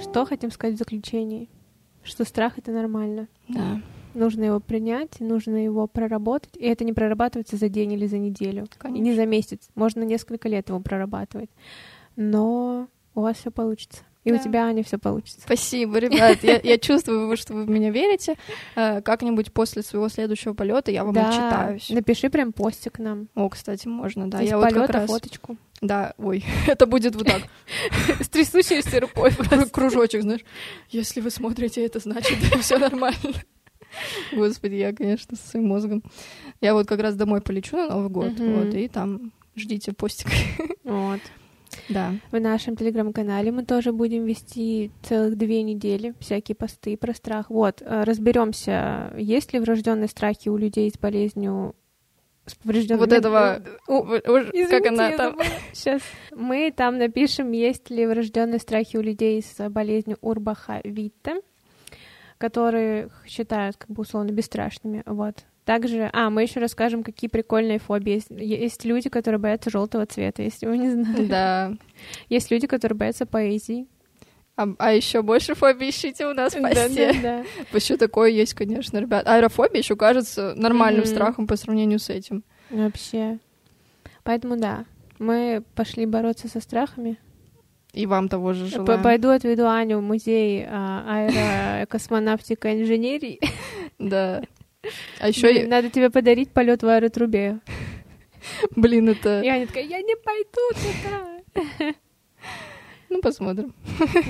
Что 0.00 0.26
хотим 0.26 0.52
сказать 0.52 0.76
в 0.76 0.78
заключении? 0.78 1.48
Что 2.04 2.24
страх— 2.24 2.52
это 2.58 2.70
нормально. 2.70 3.26
Да, 3.48 3.80
Нужно 4.14 4.44
его 4.44 4.60
принять, 4.60 5.18
нужно 5.20 5.64
его 5.64 5.86
проработать. 5.86 6.54
И 6.56 6.66
это 6.66 6.84
не 6.84 6.92
прорабатывается 6.92 7.56
за 7.56 7.68
день 7.68 7.94
или 7.94 8.06
за 8.06 8.18
неделю. 8.18 8.62
И 8.62 8.62
не 8.62 8.68
конечно. 8.78 9.14
за 9.14 9.26
месяц. 9.26 9.70
Можно 9.74 10.02
несколько 10.02 10.48
лет 10.48 10.68
его 10.68 10.80
прорабатывать. 10.80 11.48
Но 12.14 12.88
у 13.14 13.20
вас 13.22 13.36
все 13.38 13.50
получится. 13.50 14.02
И 14.24 14.30
у 14.30 14.36
Да. 14.36 14.42
тебя, 14.42 14.66
Аня, 14.66 14.84
все 14.84 14.98
получится. 14.98 15.40
Спасибо, 15.40 15.98
ребят. 15.98 16.38
Я, 16.44 16.60
я 16.62 16.78
чувствую, 16.78 17.36
что 17.36 17.54
вы 17.54 17.64
в 17.64 17.68
меня 17.68 17.90
верите. 17.90 18.36
Э, 18.76 19.02
Как-нибудь 19.02 19.52
после 19.52 19.82
своего 19.82 20.08
следующего 20.08 20.54
полета 20.54 20.92
я 20.92 21.02
вам 21.04 21.12
да, 21.12 21.28
отчитаюсь. 21.28 21.90
напиши 21.90 22.30
прям 22.30 22.52
постик 22.52 23.00
нам. 23.00 23.28
О, 23.34 23.48
кстати, 23.48 23.88
можно, 23.88 24.30
да. 24.30 24.40
Из 24.40 24.48
я 24.50 24.58
вот 24.58 24.64
как 24.66 24.74
полета 24.74 24.92
раз... 24.92 25.10
фоточку. 25.10 25.56
Да, 25.80 26.14
ой, 26.18 26.44
это 26.68 26.86
будет 26.86 27.16
вот 27.16 27.26
так. 27.26 27.42
С 28.20 28.28
трясущейся 28.28 29.00
рукой. 29.00 29.30
Кру- 29.36 29.68
Кружочек, 29.70 30.22
знаешь. 30.22 30.42
Если 30.90 31.20
вы 31.20 31.30
смотрите 31.30 31.84
это, 31.84 31.98
значит, 31.98 32.38
все 32.60 32.78
нормально. 32.78 33.18
Господи, 34.32 34.74
я, 34.76 34.92
конечно, 34.94 35.36
со 35.36 35.48
своим 35.48 35.66
мозгом. 35.66 36.02
Я 36.60 36.74
вот 36.74 36.86
как 36.86 37.00
раз 37.00 37.14
домой 37.16 37.40
полечу 37.40 37.76
на 37.76 37.88
Новый 37.88 38.08
год, 38.08 38.38
вот, 38.38 38.72
и 38.74 38.86
там 38.88 39.32
ждите 39.56 39.92
постик. 39.92 40.28
Вот. 40.84 41.20
Да. 41.88 42.14
В 42.30 42.40
нашем 42.40 42.76
телеграм-канале 42.76 43.50
мы 43.52 43.64
тоже 43.64 43.92
будем 43.92 44.24
вести 44.24 44.90
целых 45.02 45.36
две 45.36 45.62
недели 45.62 46.14
всякие 46.20 46.54
посты 46.54 46.96
про 46.96 47.12
страх. 47.12 47.50
Вот, 47.50 47.82
разберемся, 47.84 49.12
есть 49.16 49.52
ли 49.52 49.60
врожденные 49.60 50.08
страхи 50.08 50.48
у 50.48 50.56
людей 50.56 50.90
с 50.90 50.98
болезнью 50.98 51.74
с 52.46 52.54
поврежденным... 52.56 53.00
Вот 53.00 53.12
этого, 53.12 53.62
у- 53.86 53.98
у- 54.02 54.68
как 54.68 54.86
она 54.86 55.16
там... 55.16 55.38
Сейчас 55.72 56.02
мы 56.32 56.72
там 56.76 56.98
напишем, 56.98 57.52
есть 57.52 57.88
ли 57.90 58.06
врожденные 58.06 58.58
страхи 58.58 58.96
у 58.96 59.00
людей 59.00 59.40
с 59.42 59.68
болезнью 59.68 60.18
Урбаха 60.20 60.80
Витте, 60.82 61.40
которых 62.38 63.22
считают 63.26 63.76
как 63.76 63.90
бы 63.90 64.02
условно 64.02 64.30
бесстрашными. 64.32 65.02
Вот. 65.06 65.44
Также, 65.64 66.10
а, 66.12 66.28
мы 66.28 66.42
еще 66.42 66.58
расскажем, 66.58 67.04
какие 67.04 67.30
прикольные 67.30 67.78
фобии. 67.78 68.14
Есть, 68.14 68.30
есть 68.30 68.84
люди, 68.84 69.08
которые 69.08 69.38
боятся 69.38 69.70
желтого 69.70 70.06
цвета, 70.06 70.42
если 70.42 70.66
вы 70.66 70.76
не 70.78 70.90
знаете. 70.90 71.24
Да. 71.26 71.72
Есть 72.28 72.50
люди, 72.50 72.66
которые 72.66 72.98
боятся 72.98 73.26
поэзии. 73.26 73.86
А, 74.56 74.92
еще 74.92 75.22
больше 75.22 75.54
фобий 75.54 75.90
ищите 75.90 76.26
у 76.26 76.34
нас 76.34 76.54
в 76.54 76.60
Да, 76.60 76.68
посте. 76.68 77.12
да, 77.14 77.20
да. 77.22 77.44
Вообще 77.72 77.96
такое 78.06 78.30
есть, 78.30 78.54
конечно, 78.54 78.98
ребят. 78.98 79.26
Аэрофобия 79.26 79.78
еще 79.78 79.94
кажется 79.96 80.54
нормальным 80.56 81.02
Мгм. 81.04 81.10
страхом 81.10 81.46
по 81.46 81.56
сравнению 81.56 81.98
с 82.00 82.10
этим. 82.10 82.42
Вообще. 82.68 83.38
Поэтому 84.24 84.56
да, 84.56 84.84
мы 85.18 85.62
пошли 85.74 86.06
бороться 86.06 86.48
со 86.48 86.60
страхами. 86.60 87.18
И 87.92 88.06
вам 88.06 88.28
того 88.28 88.52
же 88.52 88.66
желаю. 88.66 89.02
Пойду 89.02 89.28
отведу 89.28 89.66
Аню 89.66 89.98
в 89.98 90.02
музей 90.02 90.66
а, 90.68 91.04
аэрокосмонавтика 91.78 92.72
инженерии. 92.80 93.38
Да. 93.98 94.42
А 95.20 95.28
еще, 95.28 95.66
Надо 95.66 95.90
тебе 95.90 96.10
подарить 96.10 96.50
полет 96.50 96.82
в 96.82 96.88
аэротрубе. 96.88 97.60
блин, 98.76 99.08
это... 99.08 99.40
И 99.42 99.48
Аня 99.48 99.66
такая, 99.66 99.84
я 99.84 100.00
не 100.02 100.16
пойду 100.16 100.60
туда. 100.74 101.94
Ну, 103.08 103.20
посмотрим. 103.20 103.74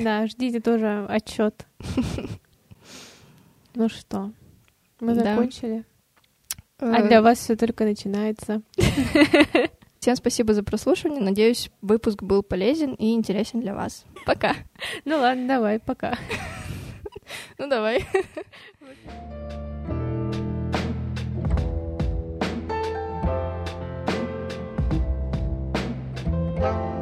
Да, 0.03 0.27
ждите 0.27 0.61
тоже 0.61 1.07
отчет. 1.09 1.67
Ну 3.75 3.89
что, 3.89 4.33
мы 5.01 5.15
закончили. 5.15 5.85
А 6.79 6.99
Э, 6.99 7.07
для 7.07 7.23
вас 7.23 7.39
все 7.39 7.55
только 7.57 7.85
начинается. 7.85 8.61
Всем 10.01 10.17
спасибо 10.17 10.53
за 10.53 10.65
прослушивание. 10.65 11.23
Надеюсь, 11.23 11.71
выпуск 11.81 12.25
был 12.25 12.43
полезен 12.43 12.95
и 12.95 13.15
интересен 13.15 13.61
для 13.61 13.73
вас. 13.73 14.05
Пока. 14.27 14.57
Ну 15.05 15.17
ладно, 15.19 15.47
давай, 15.47 15.79
пока. 15.79 16.19
Ну, 17.57 17.69
давай. 17.69 18.05
bum. 26.63 27.02